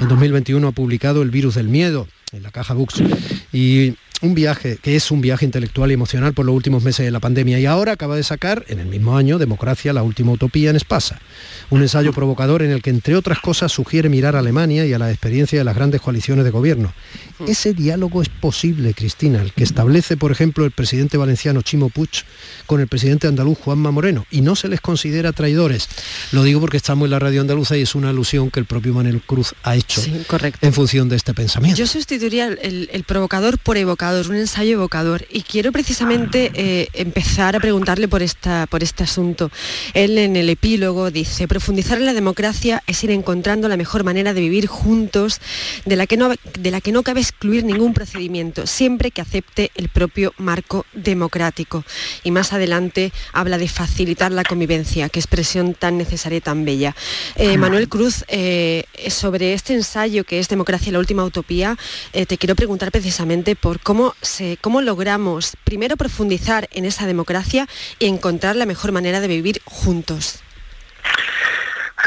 En 0.03 0.07
2021 0.07 0.69
ha 0.69 0.73
publicado 0.73 1.23
El 1.23 1.31
virus 1.31 1.55
del 1.55 1.69
miedo 1.69 2.07
en 2.33 2.43
la 2.43 2.51
caja 2.51 2.75
Books 2.75 3.03
y 3.55 3.95
un 4.23 4.35
viaje 4.35 4.79
que 4.81 4.97
es 4.97 5.11
un 5.11 5.21
viaje 5.21 5.45
intelectual 5.45 5.91
y 5.91 5.95
emocional 5.95 6.33
por 6.33 6.47
los 6.47 6.55
últimos 6.55 6.83
meses 6.83 7.05
de 7.05 7.11
la 7.11 7.21
pandemia 7.21 7.59
y 7.59 7.67
ahora 7.67 7.93
acaba 7.93 8.17
de 8.17 8.23
sacar 8.23 8.65
en 8.69 8.79
el 8.79 8.87
mismo 8.87 9.17
año 9.17 9.39
Democracia, 9.39 9.93
la 9.93 10.03
última 10.03 10.33
utopía 10.33 10.71
en 10.71 10.77
Espasa, 10.77 11.21
un 11.71 11.83
ensayo 11.83 12.13
provocador 12.13 12.63
en 12.63 12.71
el 12.71 12.83
que 12.83 12.91
entre 12.91 13.17
otras 13.17 13.41
cosas 13.41 13.73
sugiere 13.73 14.09
mirar 14.09 14.37
a 14.37 14.39
Alemania 14.39 14.87
y 14.87 14.93
a 14.93 14.99
la 14.99 15.11
experiencia 15.11 15.59
de 15.59 15.65
las 15.65 15.75
grandes 15.75 16.01
coaliciones 16.01 16.45
de 16.45 16.51
gobierno. 16.51 16.93
Ese 17.47 17.75
diálogo 17.75 18.23
es 18.23 18.29
posible, 18.29 18.95
Cristina, 18.95 19.43
el 19.43 19.53
que 19.53 19.65
establece, 19.65 20.17
por 20.17 20.31
ejemplo, 20.31 20.65
el 20.65 20.71
presidente 20.71 21.17
valenciano 21.17 21.63
Chimo 21.63 21.91
Puig 21.91 22.11
con 22.67 22.81
el 22.81 22.87
presidente 22.87 23.27
andaluz 23.27 23.59
Juanma 23.59 23.91
Moreno 23.91 24.27
y 24.31 24.43
no 24.43 24.55
se 24.55 24.69
les 24.69 24.81
considera 24.81 25.33
traidores. 25.33 25.89
Lo 26.31 26.45
digo 26.45 26.61
porque 26.61 26.77
estamos 26.77 27.07
en 27.07 27.11
la 27.11 27.19
radio 27.19 27.41
andaluza 27.41 27.77
y 27.77 27.83
es 27.83 27.97
una 27.97 28.11
alusión 28.11 28.51
que 28.51 28.61
el 28.61 28.67
propio 28.67 28.95
Manuel 28.95 29.21
Cruz 29.23 29.55
ha 29.65 29.75
hecho 29.75 30.01
en 30.61 30.73
función 30.73 31.09
de 31.09 31.17
este 31.17 31.35
pensamiento. 31.35 31.79
Yo 31.79 31.87
sustituiría 31.89 32.47
el, 32.47 32.89
el 32.93 33.05
provocador 33.05 33.59
por 33.59 33.77
evocador, 33.77 34.12
un 34.21 34.37
ensayo 34.37 34.75
evocador. 34.75 35.27
Y 35.31 35.43
quiero 35.43 35.73
precisamente 35.73 36.51
eh, 36.55 36.89
empezar 36.93 37.57
a 37.57 37.61
preguntarle 37.61 38.09
por, 38.09 38.23
esta, 38.23 38.67
por 38.67 38.83
este 38.83 39.05
asunto. 39.05 39.51
Él 39.95 40.19
en 40.19 40.37
el 40.37 40.49
epílogo 40.51 41.11
dice, 41.11 41.49
profundizar 41.49 41.99
en 41.99 42.07
la 42.07 42.13
democracia 42.13 42.83
es 42.87 43.03
ir 43.05 43.11
encontrando 43.11 43.69
la 43.69 43.77
mejor 43.77 44.05
manera 44.05 44.35
de 44.35 44.41
vivir 44.41 44.67
juntos, 44.67 45.41
de 45.85 45.97
la 45.97 46.07
que 46.07 46.17
no, 46.17 46.31
de 46.59 46.71
la 46.71 46.81
que 46.81 46.93
no 46.93 47.03
cabe 47.03 47.21
excluir 47.21 47.65
ningún 47.65 47.95
procedimiento, 47.95 48.67
siempre 48.67 49.11
que 49.11 49.21
acepte 49.21 49.71
el 49.75 49.89
propio 49.89 50.35
marco 50.37 50.85
democrático. 50.93 51.85
Y 52.23 52.31
más 52.31 52.53
adelante 52.53 53.13
habla 53.33 53.59
de 53.59 53.69
facilitar 53.69 54.33
la 54.33 54.45
convivencia, 54.45 55.09
qué 55.09 55.21
expresión 55.21 55.75
tan 55.75 55.97
necesaria 55.97 56.39
y 56.39 56.43
tan 56.43 56.65
bella. 56.65 56.95
Eh, 57.37 57.57
Manuel 57.57 57.89
Cruz, 57.89 58.25
eh, 58.29 58.85
sobre 59.09 59.55
este 59.55 59.75
ensayo 59.75 60.25
que 60.25 60.39
es 60.39 60.49
Democracia 60.49 60.93
la 60.93 60.99
última 60.99 61.25
utopía, 61.25 61.77
te 62.13 62.39
quiero 62.39 62.55
preguntar 62.55 62.91
precisamente 62.91 63.57
por 63.57 63.81
cómo, 63.81 64.02
cómo 64.61 64.81
logramos 64.81 65.57
primero 65.65 65.97
profundizar 65.97 66.69
en 66.73 66.85
esa 66.85 67.07
democracia 67.07 67.69
y 67.99 68.07
encontrar 68.07 68.57
la 68.57 68.67
mejor 68.67 68.93
manera 68.93 69.21
de 69.21 69.29
vivir 69.29 69.61
juntos. 69.65 70.41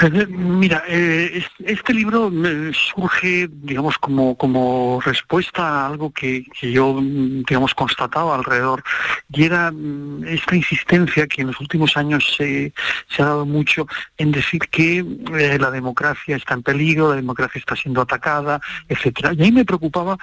Mira, 0.29 0.83
eh, 0.87 1.31
es- 1.35 1.67
este 1.67 1.93
libro 1.93 2.31
eh, 2.45 2.71
surge, 2.73 3.47
digamos, 3.49 3.97
como, 3.97 4.35
como 4.37 4.99
respuesta 5.03 5.61
a 5.83 5.87
algo 5.87 6.11
que, 6.11 6.43
que 6.59 6.71
yo, 6.71 6.99
digamos, 7.01 7.73
constataba 7.73 8.35
alrededor, 8.35 8.83
y 9.31 9.43
era 9.43 9.71
mm, 9.71 10.25
esta 10.27 10.55
insistencia 10.55 11.27
que 11.27 11.41
en 11.41 11.47
los 11.47 11.59
últimos 11.61 11.95
años 11.97 12.35
se, 12.35 12.73
se 13.09 13.21
ha 13.21 13.25
dado 13.25 13.45
mucho 13.45 13.87
en 14.17 14.31
decir 14.31 14.61
que 14.69 15.05
eh, 15.37 15.57
la 15.59 15.71
democracia 15.71 16.35
está 16.35 16.55
en 16.55 16.63
peligro, 16.63 17.09
la 17.09 17.15
democracia 17.15 17.59
está 17.59 17.75
siendo 17.75 18.01
atacada, 18.01 18.59
etcétera. 18.89 19.33
Y 19.33 19.43
ahí 19.43 19.51
me 19.51 19.65
preocupaba 19.65 20.17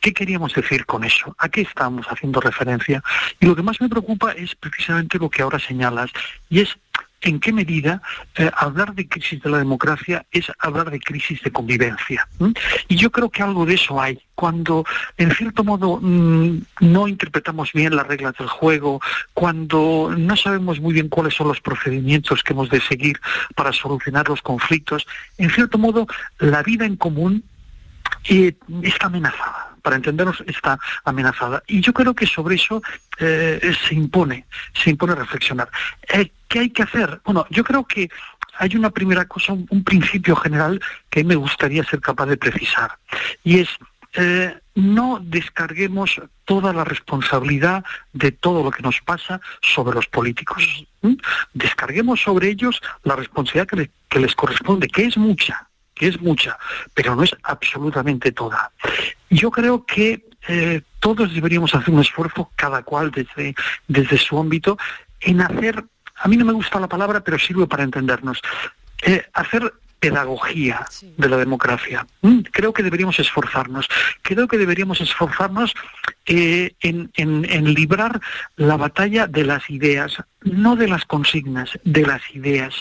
qué 0.00 0.12
queríamos 0.12 0.54
decir 0.54 0.86
con 0.86 1.02
eso, 1.04 1.34
a 1.38 1.48
qué 1.48 1.62
estamos 1.62 2.06
haciendo 2.06 2.40
referencia. 2.40 3.02
Y 3.40 3.46
lo 3.46 3.56
que 3.56 3.62
más 3.62 3.80
me 3.80 3.88
preocupa 3.88 4.32
es 4.32 4.54
precisamente 4.54 5.18
lo 5.18 5.28
que 5.30 5.42
ahora 5.42 5.58
señalas, 5.58 6.10
y 6.48 6.60
es 6.60 6.78
en 7.22 7.40
qué 7.40 7.52
medida 7.52 8.02
eh, 8.36 8.50
hablar 8.56 8.94
de 8.94 9.08
crisis 9.08 9.42
de 9.42 9.50
la 9.50 9.58
democracia 9.58 10.24
es 10.30 10.46
hablar 10.58 10.90
de 10.90 11.00
crisis 11.00 11.42
de 11.42 11.50
convivencia. 11.50 12.28
Y 12.88 12.96
yo 12.96 13.10
creo 13.10 13.30
que 13.30 13.42
algo 13.42 13.66
de 13.66 13.74
eso 13.74 14.00
hay. 14.00 14.18
Cuando, 14.34 14.84
en 15.16 15.34
cierto 15.34 15.64
modo, 15.64 15.98
mm, 16.00 16.60
no 16.80 17.08
interpretamos 17.08 17.72
bien 17.72 17.96
las 17.96 18.06
reglas 18.06 18.34
del 18.38 18.48
juego, 18.48 19.00
cuando 19.32 20.14
no 20.16 20.36
sabemos 20.36 20.78
muy 20.80 20.92
bien 20.92 21.08
cuáles 21.08 21.34
son 21.34 21.48
los 21.48 21.60
procedimientos 21.60 22.42
que 22.42 22.52
hemos 22.52 22.68
de 22.68 22.80
seguir 22.80 23.18
para 23.54 23.72
solucionar 23.72 24.28
los 24.28 24.42
conflictos, 24.42 25.06
en 25.38 25.50
cierto 25.50 25.78
modo, 25.78 26.06
la 26.38 26.62
vida 26.62 26.84
en 26.84 26.96
común 26.96 27.44
eh, 28.28 28.54
está 28.82 29.06
amenazada. 29.06 29.74
Para 29.82 29.96
entendernos, 29.96 30.42
está 30.46 30.78
amenazada. 31.04 31.62
Y 31.66 31.80
yo 31.80 31.92
creo 31.92 32.14
que 32.14 32.26
sobre 32.26 32.56
eso 32.56 32.82
eh, 33.18 33.72
se 33.86 33.94
impone, 33.94 34.46
se 34.74 34.90
impone 34.90 35.14
reflexionar. 35.14 35.68
Eh, 36.08 36.30
¿Qué 36.48 36.60
hay 36.60 36.70
que 36.70 36.82
hacer? 36.82 37.20
Bueno, 37.24 37.46
yo 37.50 37.62
creo 37.64 37.84
que 37.84 38.10
hay 38.58 38.76
una 38.76 38.90
primera 38.90 39.26
cosa, 39.26 39.52
un, 39.52 39.84
principio 39.84 40.36
general 40.36 40.80
que 41.10 41.24
me 41.24 41.36
gustaría 41.36 41.84
ser 41.84 42.00
capaz 42.00 42.26
de 42.26 42.36
precisar. 42.36 42.98
Y 43.44 43.60
es, 43.60 43.68
eh, 44.14 44.56
no 44.74 45.20
descarguemos 45.22 46.20
toda 46.44 46.72
la 46.72 46.84
responsabilidad 46.84 47.84
de 48.12 48.32
todo 48.32 48.62
lo 48.62 48.70
que 48.70 48.82
nos 48.82 49.00
pasa 49.02 49.40
sobre 49.60 49.94
los 49.94 50.06
políticos. 50.06 50.86
¿m? 51.02 51.16
Descarguemos 51.54 52.22
sobre 52.22 52.48
ellos 52.48 52.80
la 53.04 53.16
responsabilidad 53.16 53.88
que 54.08 54.20
les 54.20 54.34
corresponde, 54.34 54.88
que 54.88 55.04
es 55.04 55.16
mucha, 55.16 55.68
que 55.96 56.08
es 56.08 56.20
mucha, 56.20 56.56
pero 56.94 57.16
no 57.16 57.24
es 57.24 57.34
absolutamente 57.42 58.30
toda. 58.30 58.70
Yo 59.30 59.50
creo 59.50 59.84
que 59.84 60.22
eh, 60.46 60.82
todos 61.00 61.34
deberíamos 61.34 61.74
hacer 61.74 61.92
un 61.92 62.00
esfuerzo, 62.00 62.50
cada 62.54 62.82
cual 62.82 63.10
desde, 63.10 63.54
desde 63.88 64.18
su 64.18 64.38
ámbito, 64.38 64.78
en 65.20 65.40
hacer, 65.40 65.82
a 66.16 66.28
mí 66.28 66.36
no 66.36 66.44
me 66.44 66.52
gusta 66.52 66.78
la 66.78 66.86
palabra, 66.86 67.20
pero 67.20 67.38
sirve 67.38 67.66
para 67.66 67.82
entendernos, 67.82 68.40
eh, 69.02 69.24
hacer 69.32 69.72
pedagogía 70.10 70.86
de 71.16 71.28
la 71.28 71.36
democracia. 71.36 72.06
Mm, 72.22 72.40
Creo 72.52 72.72
que 72.72 72.82
deberíamos 72.82 73.18
esforzarnos. 73.18 73.86
Creo 74.22 74.48
que 74.48 74.58
deberíamos 74.58 75.00
esforzarnos 75.00 75.74
eh, 76.26 76.72
en, 76.80 77.10
en- 77.16 77.44
en 77.48 77.74
librar 77.74 78.20
la 78.56 78.76
batalla 78.76 79.26
de 79.26 79.44
las 79.44 79.68
ideas, 79.70 80.16
no 80.42 80.76
de 80.76 80.88
las 80.88 81.04
consignas, 81.04 81.70
de 81.84 82.02
las 82.06 82.22
ideas. 82.34 82.74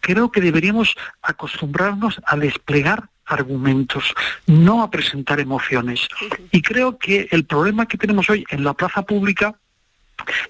Creo 0.00 0.30
que 0.30 0.40
deberíamos 0.40 0.94
acostumbrarnos 1.22 2.20
a 2.26 2.36
desplegar 2.36 3.08
argumentos, 3.26 4.14
no 4.46 4.82
a 4.82 4.90
presentar 4.90 5.40
emociones. 5.40 6.08
Y 6.50 6.60
creo 6.62 6.98
que 6.98 7.26
el 7.30 7.44
problema 7.46 7.86
que 7.86 7.96
tenemos 7.98 8.28
hoy 8.30 8.44
en 8.50 8.64
la 8.64 8.74
plaza 8.74 9.02
pública 9.02 9.54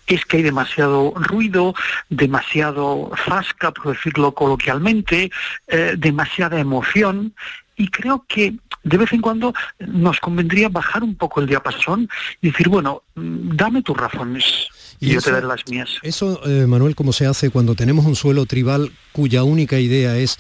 es 0.07 0.25
que 0.25 0.39
hay 0.39 0.43
demasiado 0.43 1.13
ruido, 1.17 1.75
demasiado 2.09 3.11
fasca, 3.17 3.71
por 3.73 3.95
decirlo 3.95 4.33
coloquialmente, 4.35 5.31
eh, 5.69 5.95
demasiada 5.97 6.59
emoción, 6.59 7.35
y 7.77 7.89
creo 7.89 8.25
que 8.29 8.55
de 8.85 8.97
vez 8.97 9.13
en 9.13 9.21
cuando 9.21 9.55
nos 9.79 10.21
convendría 10.21 10.69
bajar 10.69 11.03
un 11.03 11.17
poco 11.17 11.41
el 11.41 11.47
diapasón 11.47 12.09
y 12.41 12.51
decir, 12.51 12.69
bueno, 12.69 13.03
mm, 13.15 13.57
dame 13.57 13.83
tus 13.83 13.97
razones 13.97 14.69
y, 15.01 15.11
yo 15.11 15.21
te 15.21 15.33
daré 15.33 15.47
las 15.47 15.67
mías. 15.69 15.99
Eso, 16.03 16.41
eh, 16.47 16.67
Manuel, 16.67 16.95
¿cómo 16.95 17.13
se 17.13 17.27
hace 17.27 17.51
cuando 17.51 17.75
tenemos 17.75 18.05
un 18.05 18.15
suelo 18.15 18.47
tribal 18.47 18.93
cuya 19.13 19.43
única 19.43 19.79
idea 19.79 20.17
es 20.17 20.39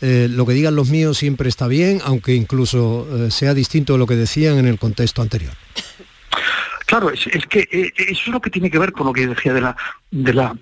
eh, 0.00 0.28
lo 0.28 0.44
que 0.44 0.52
digan 0.52 0.76
los 0.76 0.90
míos 0.90 1.18
siempre 1.18 1.48
está 1.48 1.66
bien, 1.66 2.00
aunque 2.04 2.34
incluso 2.34 3.06
eh, 3.10 3.30
sea 3.30 3.54
distinto 3.54 3.94
de 3.94 3.98
lo 3.98 4.06
que 4.06 4.16
decían 4.16 4.58
en 4.58 4.66
el 4.66 4.78
contexto 4.78 5.22
anterior? 5.22 5.54
Claro, 6.86 7.10
es, 7.10 7.26
es 7.26 7.46
que 7.46 7.68
eh, 7.70 7.92
eso 7.96 8.22
es 8.26 8.28
lo 8.28 8.40
que 8.40 8.50
tiene 8.50 8.70
que 8.70 8.78
ver 8.78 8.92
con 8.92 9.06
lo 9.06 9.12
que 9.12 9.26
decía 9.26 9.52
de 9.52 9.60
la, 9.60 9.76
de 10.10 10.34
la 10.34 10.56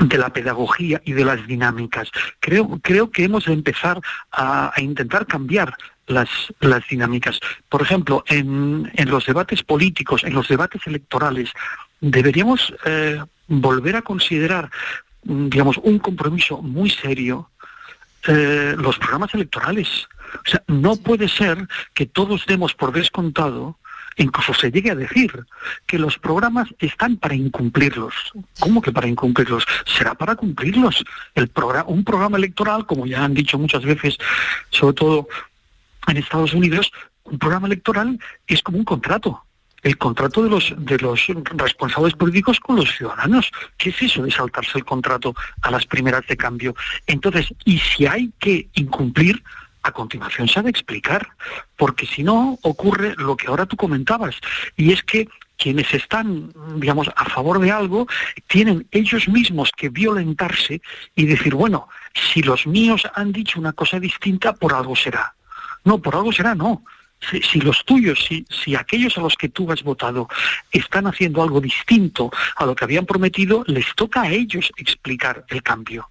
de 0.00 0.18
la 0.18 0.28
pedagogía 0.32 1.00
y 1.04 1.12
de 1.12 1.24
las 1.24 1.44
dinámicas. 1.46 2.10
Creo, 2.38 2.78
creo 2.82 3.10
que 3.10 3.24
hemos 3.24 3.46
de 3.46 3.52
empezar 3.52 4.00
a, 4.30 4.70
a 4.72 4.80
intentar 4.80 5.26
cambiar 5.26 5.76
las, 6.08 6.28
las 6.60 6.86
dinámicas. 6.88 7.40
Por 7.68 7.82
ejemplo, 7.82 8.24
en, 8.26 8.90
en 8.94 9.10
los 9.10 9.26
debates 9.26 9.62
políticos, 9.62 10.24
en 10.24 10.34
los 10.34 10.48
debates 10.48 10.86
electorales, 10.86 11.50
deberíamos 12.00 12.74
eh, 12.84 13.22
volver 13.46 13.96
a 13.96 14.02
considerar, 14.02 14.70
mm, 15.24 15.48
digamos, 15.48 15.78
un 15.78 15.98
compromiso 15.98 16.62
muy 16.62 16.90
serio 16.90 17.50
eh, 18.26 18.74
los 18.76 18.98
programas 18.98 19.34
electorales. 19.34 20.08
O 20.46 20.50
sea, 20.50 20.62
no 20.66 20.96
puede 20.96 21.28
ser 21.28 21.66
que 21.94 22.06
todos 22.06 22.46
demos 22.46 22.74
por 22.74 22.92
descontado, 22.92 23.78
incluso 24.18 24.52
se 24.54 24.70
llegue 24.70 24.90
a 24.90 24.94
decir 24.94 25.46
que 25.86 25.98
los 25.98 26.18
programas 26.18 26.68
están 26.78 27.16
para 27.16 27.34
incumplirlos. 27.34 28.14
¿Cómo 28.58 28.82
que 28.82 28.92
para 28.92 29.08
incumplirlos? 29.08 29.64
Será 29.86 30.14
para 30.14 30.36
cumplirlos. 30.36 31.04
Un 31.86 32.04
programa 32.04 32.36
electoral, 32.36 32.86
como 32.86 33.06
ya 33.06 33.24
han 33.24 33.34
dicho 33.34 33.58
muchas 33.58 33.84
veces, 33.84 34.18
sobre 34.70 34.94
todo 34.94 35.28
en 36.06 36.16
Estados 36.16 36.52
Unidos, 36.52 36.90
un 37.24 37.38
programa 37.38 37.66
electoral 37.66 38.18
es 38.46 38.62
como 38.62 38.78
un 38.78 38.84
contrato 38.84 39.42
el 39.82 39.96
contrato 39.96 40.42
de 40.42 40.50
los, 40.50 40.74
de 40.76 40.98
los 40.98 41.26
responsables 41.54 42.14
políticos 42.14 42.58
con 42.60 42.76
los 42.76 42.90
ciudadanos. 42.96 43.50
¿Qué 43.76 43.90
es 43.90 44.02
eso 44.02 44.22
de 44.22 44.30
saltarse 44.30 44.78
el 44.78 44.84
contrato 44.84 45.34
a 45.62 45.70
las 45.70 45.86
primeras 45.86 46.26
de 46.26 46.36
cambio? 46.36 46.74
Entonces, 47.06 47.54
y 47.64 47.78
si 47.78 48.06
hay 48.06 48.32
que 48.38 48.68
incumplir, 48.74 49.42
a 49.82 49.92
continuación 49.92 50.48
se 50.48 50.60
ha 50.60 50.62
de 50.62 50.70
explicar, 50.70 51.28
porque 51.76 52.06
si 52.06 52.22
no 52.22 52.58
ocurre 52.62 53.14
lo 53.16 53.36
que 53.36 53.48
ahora 53.48 53.66
tú 53.66 53.76
comentabas, 53.76 54.36
y 54.76 54.92
es 54.92 55.02
que 55.02 55.28
quienes 55.56 55.92
están, 55.92 56.52
digamos, 56.76 57.10
a 57.16 57.24
favor 57.24 57.60
de 57.60 57.72
algo, 57.72 58.06
tienen 58.46 58.86
ellos 58.92 59.28
mismos 59.28 59.70
que 59.76 59.88
violentarse 59.88 60.80
y 61.16 61.26
decir, 61.26 61.54
bueno, 61.54 61.88
si 62.14 62.42
los 62.42 62.66
míos 62.66 63.02
han 63.14 63.32
dicho 63.32 63.58
una 63.58 63.72
cosa 63.72 63.98
distinta, 63.98 64.52
por 64.52 64.72
algo 64.72 64.94
será. 64.94 65.34
No, 65.84 65.98
por 65.98 66.14
algo 66.14 66.32
será, 66.32 66.54
no 66.54 66.82
si, 67.20 67.42
si, 67.42 67.60
los 67.60 67.84
tuyos, 67.84 68.24
si, 68.26 68.46
si 68.48 68.74
aquellos 68.74 69.16
a 69.18 69.20
los 69.20 69.34
que 69.36 69.48
tú 69.48 69.70
has 69.72 69.82
votado 69.82 70.28
están 70.70 71.06
haciendo 71.06 71.42
algo 71.42 71.60
distinto 71.60 72.30
a 72.56 72.66
lo 72.66 72.74
que 72.74 72.84
habían 72.84 73.06
prometido, 73.06 73.64
les 73.66 73.86
toca 73.94 74.22
a 74.22 74.30
ellos 74.30 74.70
explicar 74.76 75.44
el 75.48 75.62
cambio. 75.62 76.08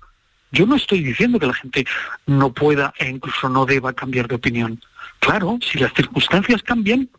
Yo 0.52 0.66
no 0.66 0.76
estoy 0.76 1.04
diciendo 1.04 1.40
que 1.40 1.48
la 1.48 1.54
gente 1.54 1.86
no 2.26 2.54
pueda 2.54 2.94
e 2.98 3.10
incluso 3.10 3.50
no 3.50 3.66
deba 3.66 3.94
cambiar 3.94 4.28
de 4.28 4.36
opinión. 4.36 4.82
Claro, 5.20 5.60
si 5.62 5.78
las 5.80 5.94
circunstancias 5.94 6.64
cambian, 6.64 7.10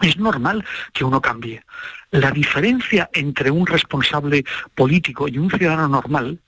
es 0.00 0.18
normal 0.18 0.64
que 0.92 1.04
uno 1.04 1.20
cambie. 1.20 1.62
La 2.10 2.30
diferencia 2.30 3.08
entre 3.12 3.50
un 3.50 3.66
responsable 3.66 4.44
político 4.74 5.26
y 5.26 5.38
un 5.38 5.50
ciudadano 5.50 5.88
normal 5.88 6.38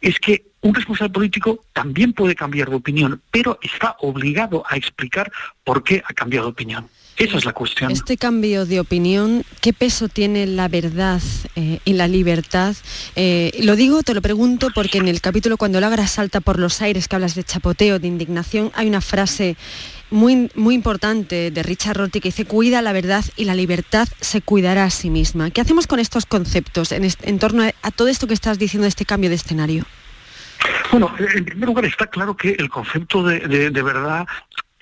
es 0.00 0.20
que 0.20 0.44
un 0.60 0.74
responsable 0.74 1.12
político 1.12 1.64
también 1.72 2.12
puede 2.12 2.34
cambiar 2.34 2.70
de 2.70 2.76
opinión, 2.76 3.20
pero 3.30 3.58
está 3.62 3.96
obligado 4.00 4.64
a 4.68 4.76
explicar 4.76 5.30
por 5.64 5.82
qué 5.82 6.02
ha 6.06 6.14
cambiado 6.14 6.46
de 6.46 6.52
opinión. 6.52 6.88
Esa 7.16 7.38
es 7.38 7.44
la 7.44 7.52
cuestión. 7.52 7.92
Este 7.92 8.16
cambio 8.16 8.66
de 8.66 8.80
opinión, 8.80 9.44
¿qué 9.60 9.72
peso 9.72 10.08
tiene 10.08 10.46
la 10.46 10.66
verdad 10.66 11.22
eh, 11.54 11.78
y 11.84 11.92
la 11.92 12.08
libertad? 12.08 12.74
Eh, 13.14 13.52
lo 13.62 13.76
digo, 13.76 14.02
te 14.02 14.14
lo 14.14 14.22
pregunto, 14.22 14.68
porque 14.74 14.98
en 14.98 15.06
el 15.06 15.20
capítulo 15.20 15.56
cuando 15.56 15.80
Lagra 15.80 16.08
salta 16.08 16.40
por 16.40 16.58
los 16.58 16.82
aires, 16.82 17.06
que 17.06 17.14
hablas 17.14 17.36
de 17.36 17.44
chapoteo, 17.44 18.00
de 18.00 18.08
indignación, 18.08 18.72
hay 18.74 18.88
una 18.88 19.00
frase 19.00 19.56
muy, 20.10 20.50
muy 20.56 20.74
importante 20.74 21.50
de 21.52 21.62
Richard 21.62 21.96
Rorty 21.98 22.20
que 22.20 22.28
dice, 22.28 22.46
cuida 22.46 22.82
la 22.82 22.92
verdad 22.92 23.24
y 23.36 23.44
la 23.44 23.54
libertad 23.54 24.08
se 24.20 24.40
cuidará 24.40 24.84
a 24.84 24.90
sí 24.90 25.08
misma. 25.08 25.50
¿Qué 25.50 25.60
hacemos 25.60 25.86
con 25.86 26.00
estos 26.00 26.26
conceptos 26.26 26.90
en, 26.90 27.08
en 27.22 27.38
torno 27.38 27.62
a, 27.62 27.90
todo 27.92 28.08
esto 28.08 28.26
que 28.26 28.34
estás 28.34 28.58
diciendo 28.58 28.84
de 28.84 28.88
este 28.88 29.04
cambio 29.04 29.30
de 29.30 29.36
escenario? 29.36 29.84
Bueno, 30.90 31.14
en 31.18 31.44
primer 31.44 31.66
lugar 31.68 31.84
está 31.84 32.06
claro 32.06 32.36
que 32.36 32.50
el 32.50 32.68
concepto 32.68 33.22
de, 33.22 33.40
de, 33.40 33.70
de 33.70 33.82
verdad 33.82 34.26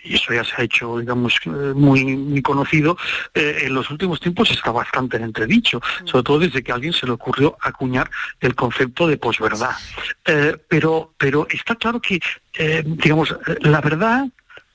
y 0.03 0.15
eso 0.15 0.33
ya 0.33 0.45
se 0.45 0.53
ha 0.57 0.65
hecho, 0.65 0.99
digamos, 0.99 1.35
eh, 1.45 1.49
muy, 1.75 2.17
muy 2.17 2.43
conocido, 2.43 2.97
eh, 3.35 3.63
en 3.63 3.75
los 3.75 3.91
últimos 3.91 4.21
tiempos 4.21 4.51
está 4.51 4.71
bastante 4.71 5.17
en 5.17 5.25
entredicho, 5.25 5.81
sobre 6.05 6.25
todo 6.25 6.39
desde 6.41 6.63
que 6.63 6.73
a 6.73 6.75
alguien 6.77 6.93
se 6.93 7.07
le 7.07 7.13
ocurrió 7.13 7.57
acuñar 7.61 8.11
el 8.41 8.55
concepto 8.55 9.07
de 9.07 9.17
posverdad. 9.17 9.77
Eh, 10.25 10.57
pero, 10.69 11.15
pero 11.17 11.47
está 11.51 11.75
claro 11.77 12.01
que, 12.01 12.21
eh, 12.55 12.83
digamos, 12.85 13.35
la 13.61 13.81
verdad, 13.81 14.27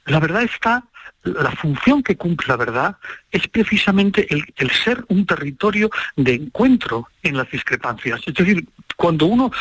la 0.06 0.20
verdad 0.20 0.44
está 0.44 0.84
la 1.28 1.52
función 1.52 2.04
que 2.04 2.16
cumple 2.16 2.48
la 2.48 2.58
verdad 2.58 2.98
es 3.32 3.48
precisamente 3.48 4.28
el, 4.30 4.72
ser 4.72 5.04
un 5.10 5.26
territorio 5.26 5.90
de 6.16 6.34
encuentro 6.34 7.10
en 7.24 7.38
las 7.38 7.50
discrepancias. 7.50 8.22
Es 8.26 8.34
decir, 8.34 8.68
cuando 8.96 9.26
uno 9.26 9.52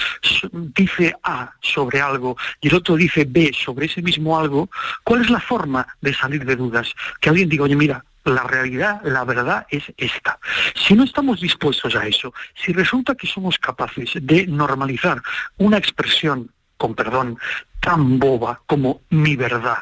dice 0.53 1.15
A 1.23 1.53
sobre 1.61 2.01
algo 2.01 2.37
y 2.61 2.69
el 2.69 2.75
otro 2.75 2.97
dice 2.97 3.27
B 3.29 3.53
sobre 3.53 3.87
ese 3.87 4.03
mismo 4.03 4.39
algo, 4.39 4.71
¿cuál 5.05 5.23
es 5.23 5.31
la 5.31 5.41
forma 5.41 5.87
de 6.01 6.15
salir 6.15 6.45
de 6.45 6.57
dudas? 6.57 6.93
Que 7.21 7.29
alguien 7.31 7.49
diga, 7.49 7.65
oye, 7.65 7.77
mira, 7.77 8.05
la 8.25 8.43
realidad, 8.43 9.01
la 9.05 9.25
verdad 9.25 9.67
es 9.71 9.85
esta. 9.97 10.39
Si 10.75 10.95
no 10.95 11.05
estamos 11.05 11.41
dispuestos 11.41 11.95
a 11.95 12.07
eso, 12.07 12.35
si 12.55 12.73
resulta 12.73 13.15
que 13.15 13.27
somos 13.27 13.59
capaces 13.59 14.11
de 14.15 14.47
normalizar 14.47 15.23
una 15.59 15.79
expresión, 15.79 16.51
con 16.77 16.95
perdón, 16.95 17.39
tan 17.81 18.19
boba 18.19 18.61
como 18.67 19.03
mi 19.11 19.37
verdad, 19.37 19.79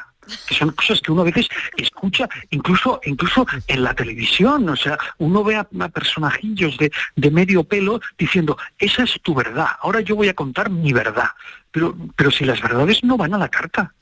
que 0.47 0.55
son 0.55 0.71
cosas 0.71 1.01
que 1.01 1.11
uno 1.11 1.21
a 1.21 1.25
veces 1.25 1.47
escucha 1.77 2.27
incluso 2.49 2.99
incluso 3.05 3.45
en 3.67 3.83
la 3.83 3.93
televisión, 3.93 4.67
o 4.69 4.75
sea, 4.75 4.97
uno 5.17 5.43
ve 5.43 5.55
a, 5.55 5.67
personajillos 5.89 6.77
de, 6.77 6.91
de, 7.15 7.31
medio 7.31 7.63
pelo 7.63 8.01
diciendo, 8.17 8.57
esa 8.77 9.03
es 9.03 9.19
tu 9.21 9.33
verdad, 9.33 9.67
ahora 9.81 10.01
yo 10.01 10.15
voy 10.15 10.29
a 10.29 10.33
contar 10.33 10.69
mi 10.69 10.93
verdad, 10.93 11.29
pero, 11.71 11.95
pero 12.15 12.31
si 12.31 12.45
las 12.45 12.61
verdades 12.61 13.03
no 13.03 13.17
van 13.17 13.33
a 13.33 13.37
la 13.37 13.49
carta, 13.49 13.93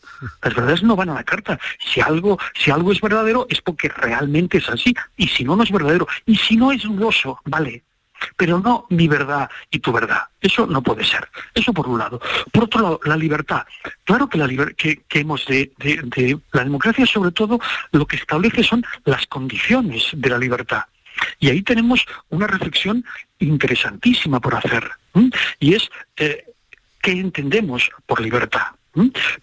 las 0.42 0.54
verdades 0.54 0.84
no 0.84 0.96
van 0.96 1.10
a 1.10 1.16
la 1.16 1.24
carta, 1.24 1.60
si 1.80 2.02
algo, 2.02 2.38
si 2.56 2.72
algo 2.72 2.92
es 2.92 3.02
verdadero 3.02 3.46
es 3.50 3.62
porque 3.62 3.90
realmente 3.90 4.58
es 4.58 4.70
así, 4.70 4.94
y 5.18 5.28
si 5.28 5.44
no, 5.44 5.56
no 5.56 5.64
es 5.64 5.72
verdadero, 5.72 6.08
y 6.26 6.36
si 6.36 6.56
no 6.56 6.72
es 6.72 6.84
dudoso, 6.84 7.40
vale, 7.46 7.84
pero 8.38 8.60
no 8.60 8.86
mi 8.90 9.08
verdad 9.08 9.50
y 9.72 9.80
tu 9.80 9.92
verdad. 9.92 10.24
Eso 10.42 10.68
no 10.68 10.82
puede 10.82 11.04
ser. 11.04 11.28
Eso 11.54 11.74
por 11.74 11.88
un 11.88 12.00
lado. 12.00 12.22
Por 12.52 12.66
otro 12.66 12.82
lado, 12.82 13.00
la 13.06 13.18
libertad. 13.18 13.66
Claro 14.04 14.28
que, 14.28 14.38
la 14.38 14.48
liber 14.48 14.76
que, 14.76 15.04
hemos 15.14 15.46
de, 15.46 15.72
La 16.52 16.64
democracia, 16.64 17.06
sobre 17.06 17.32
todo, 17.32 17.60
lo 17.92 18.06
que 18.06 18.18
establece 18.18 18.64
son 18.64 18.84
las 19.06 19.26
condiciones 19.28 20.10
de 20.14 20.30
la 20.30 20.38
libertad. 20.38 20.84
Y 21.40 21.50
ahí 21.50 21.62
tenemos 21.62 22.06
una 22.30 22.48
reflexión 22.48 23.06
interesantísima 23.40 24.40
por 24.40 24.56
hacer. 24.56 24.92
Y 25.60 25.76
es, 25.76 25.90
eh, 26.18 26.44
¿qué 27.02 27.12
entendemos 27.12 27.90
por 28.06 28.20
libertad? 28.20 28.68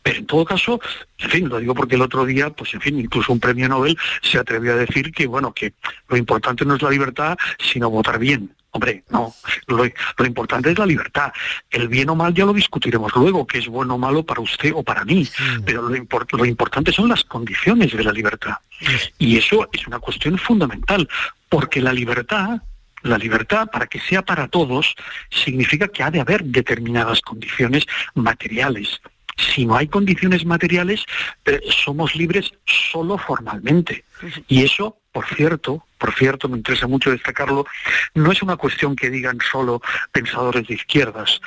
Pero 0.02 0.18
en 0.18 0.26
todo 0.26 0.44
caso, 0.44 0.80
en 1.18 1.30
fin, 1.30 1.48
lo 1.48 1.58
digo 1.58 1.74
porque 1.74 1.96
el 1.96 2.02
otro 2.02 2.24
día, 2.24 2.50
pues 2.50 2.72
en 2.74 2.80
fin, 2.80 2.98
incluso 2.98 3.32
un 3.32 3.40
premio 3.40 3.68
Nobel 3.68 3.98
se 4.22 4.38
atrevió 4.38 4.72
a 4.72 4.76
decir 4.76 5.12
que, 5.12 5.26
bueno, 5.26 5.52
que 5.52 5.74
lo 6.08 6.16
importante 6.16 6.64
no 6.64 6.76
es 6.76 6.82
la 6.82 6.90
libertad, 6.90 7.36
sino 7.58 7.90
votar 7.90 8.18
bien. 8.18 8.54
Hombre, 8.72 9.02
no, 9.10 9.34
lo, 9.66 9.78
lo, 9.78 10.26
importante 10.26 10.70
es 10.70 10.78
la 10.78 10.86
libertad. 10.86 11.32
El 11.68 11.88
bien 11.88 12.08
o 12.10 12.14
mal 12.14 12.32
ya 12.32 12.44
lo 12.44 12.52
discutiremos 12.52 13.12
luego, 13.16 13.44
que 13.44 13.58
es 13.58 13.66
bueno 13.66 13.96
o 13.96 13.98
malo 13.98 14.24
para 14.24 14.40
usted 14.40 14.72
o 14.74 14.84
para 14.84 15.04
mí, 15.04 15.24
sí. 15.24 15.42
pero 15.66 15.82
lo, 15.82 15.96
import 15.96 16.32
lo, 16.32 16.44
importante 16.44 16.92
son 16.92 17.08
las 17.08 17.24
condiciones 17.24 17.92
de 17.92 18.04
la 18.04 18.12
libertad. 18.12 18.54
Sí. 18.78 18.86
Y 19.18 19.36
eso 19.38 19.68
es 19.72 19.84
una 19.88 19.98
cuestión 19.98 20.38
fundamental, 20.38 21.08
porque 21.48 21.80
la 21.80 21.92
libertad, 21.92 22.62
la 23.02 23.18
libertad, 23.18 23.68
para 23.72 23.88
que 23.88 23.98
sea 23.98 24.22
para 24.22 24.46
todos, 24.46 24.94
significa 25.30 25.88
que 25.88 26.04
ha 26.04 26.10
de 26.12 26.20
haber 26.20 26.44
determinadas 26.44 27.22
condiciones 27.22 27.86
materiales. 28.14 29.00
Si 29.54 29.66
no 29.66 29.76
hay 29.76 29.88
condiciones 29.88 30.44
materiales, 30.44 31.04
eh, 31.46 31.60
somos 31.68 32.14
libres 32.14 32.52
solo 32.66 33.18
formalmente. 33.18 34.04
Y 34.48 34.62
eso 34.64 34.99
por 35.12 35.26
cierto, 35.26 35.84
por 36.00 36.14
cierto, 36.14 36.48
me 36.48 36.56
interesa 36.56 36.86
mucho 36.86 37.10
destacarlo, 37.10 37.66
no 38.14 38.32
es 38.32 38.42
una 38.42 38.56
cuestión 38.56 38.96
que 38.96 39.10
digan 39.10 39.38
solo 39.50 39.82
pensadores 40.12 40.66
de 40.66 40.74
izquierdas. 40.74 41.40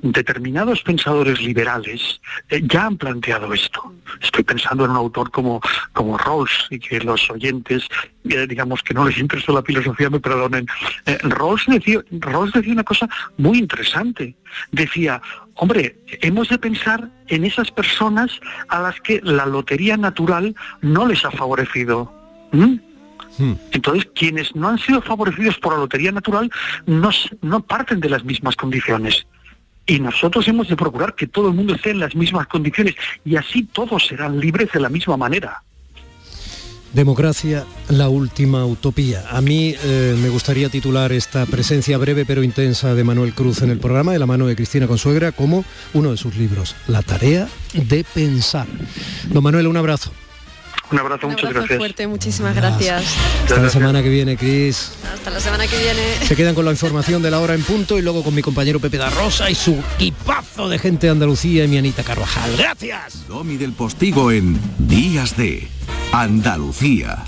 Determinados 0.00 0.82
pensadores 0.82 1.40
liberales 1.42 2.20
eh, 2.48 2.62
ya 2.64 2.86
han 2.86 2.96
planteado 2.96 3.52
esto. 3.52 3.92
Estoy 4.22 4.44
pensando 4.44 4.84
en 4.84 4.92
un 4.92 4.96
autor 4.96 5.30
como, 5.30 5.60
como 5.92 6.16
Rawls 6.16 6.68
y 6.70 6.78
que 6.78 7.00
los 7.00 7.28
oyentes, 7.30 7.86
eh, 8.24 8.46
digamos 8.46 8.82
que 8.82 8.94
no 8.94 9.04
les 9.04 9.18
interesó 9.18 9.52
la 9.52 9.62
filosofía, 9.62 10.08
me 10.08 10.20
perdonen. 10.20 10.66
Eh, 11.04 11.18
Rawls, 11.22 11.66
decía, 11.66 12.00
Rawls 12.10 12.52
decía 12.52 12.72
una 12.72 12.84
cosa 12.84 13.08
muy 13.36 13.58
interesante. 13.58 14.34
Decía, 14.72 15.20
hombre, 15.56 15.98
hemos 16.22 16.48
de 16.48 16.58
pensar 16.58 17.10
en 17.26 17.44
esas 17.44 17.70
personas 17.70 18.40
a 18.68 18.80
las 18.80 18.98
que 19.00 19.20
la 19.22 19.44
lotería 19.44 19.98
natural 19.98 20.54
no 20.80 21.06
les 21.06 21.24
ha 21.24 21.30
favorecido. 21.30 22.14
¿Mm? 22.52 22.89
Entonces, 23.72 24.08
quienes 24.14 24.54
no 24.54 24.68
han 24.68 24.78
sido 24.78 25.00
favorecidos 25.02 25.58
por 25.58 25.72
la 25.72 25.80
lotería 25.80 26.12
natural 26.12 26.50
no 26.86 27.60
parten 27.62 28.00
de 28.00 28.10
las 28.10 28.24
mismas 28.24 28.56
condiciones. 28.56 29.26
Y 29.86 29.98
nosotros 29.98 30.46
hemos 30.46 30.68
de 30.68 30.76
procurar 30.76 31.14
que 31.14 31.26
todo 31.26 31.48
el 31.48 31.54
mundo 31.54 31.74
esté 31.74 31.90
en 31.90 32.00
las 32.00 32.14
mismas 32.14 32.46
condiciones 32.46 32.94
y 33.24 33.36
así 33.36 33.64
todos 33.64 34.06
serán 34.06 34.38
libres 34.38 34.70
de 34.72 34.80
la 34.80 34.88
misma 34.88 35.16
manera. 35.16 35.62
Democracia, 36.92 37.64
la 37.88 38.08
última 38.08 38.66
utopía. 38.66 39.24
A 39.30 39.40
mí 39.40 39.76
eh, 39.82 40.16
me 40.20 40.28
gustaría 40.28 40.68
titular 40.68 41.12
esta 41.12 41.46
presencia 41.46 41.96
breve 41.98 42.24
pero 42.24 42.42
intensa 42.42 42.94
de 42.94 43.04
Manuel 43.04 43.32
Cruz 43.32 43.62
en 43.62 43.70
el 43.70 43.78
programa, 43.78 44.12
de 44.12 44.18
la 44.18 44.26
mano 44.26 44.46
de 44.46 44.56
Cristina 44.56 44.88
Consuegra, 44.88 45.30
como 45.30 45.64
uno 45.94 46.10
de 46.10 46.16
sus 46.16 46.36
libros, 46.36 46.74
La 46.88 47.02
tarea 47.02 47.48
de 47.74 48.04
pensar. 48.12 48.66
Don 49.28 49.42
Manuel, 49.42 49.68
un 49.68 49.76
abrazo. 49.76 50.12
Un 50.92 50.98
abrazo, 50.98 51.26
Un 51.26 51.32
muchas 51.32 51.46
abrazo 51.46 51.60
gracias. 51.66 51.78
fuerte, 51.78 52.06
muchísimas 52.06 52.54
gracias. 52.56 53.04
Hasta 53.44 53.60
la 53.62 53.70
semana 53.70 54.02
que 54.02 54.08
viene, 54.08 54.36
Cris. 54.36 54.92
Hasta 55.14 55.30
la 55.30 55.40
semana 55.40 55.66
que 55.66 55.78
viene. 55.78 56.00
Se 56.26 56.34
quedan 56.34 56.54
con 56.54 56.64
la 56.64 56.72
información 56.72 57.22
de 57.22 57.30
la 57.30 57.38
hora 57.38 57.54
en 57.54 57.62
punto 57.62 57.98
y 57.98 58.02
luego 58.02 58.24
con 58.24 58.34
mi 58.34 58.42
compañero 58.42 58.80
Pepe 58.80 58.96
da 58.98 59.08
Rosa 59.10 59.50
y 59.50 59.54
su 59.54 59.82
equipazo 59.96 60.68
de 60.68 60.78
gente 60.78 61.06
de 61.06 61.12
Andalucía 61.12 61.64
y 61.64 61.68
mi 61.68 61.78
Anita 61.78 62.02
Carvajal. 62.02 62.56
¡Gracias! 62.56 63.26
Domi 63.28 63.56
del 63.56 63.72
Postigo 63.72 64.32
en 64.32 64.58
Días 64.78 65.36
de 65.36 65.68
Andalucía. 66.12 67.24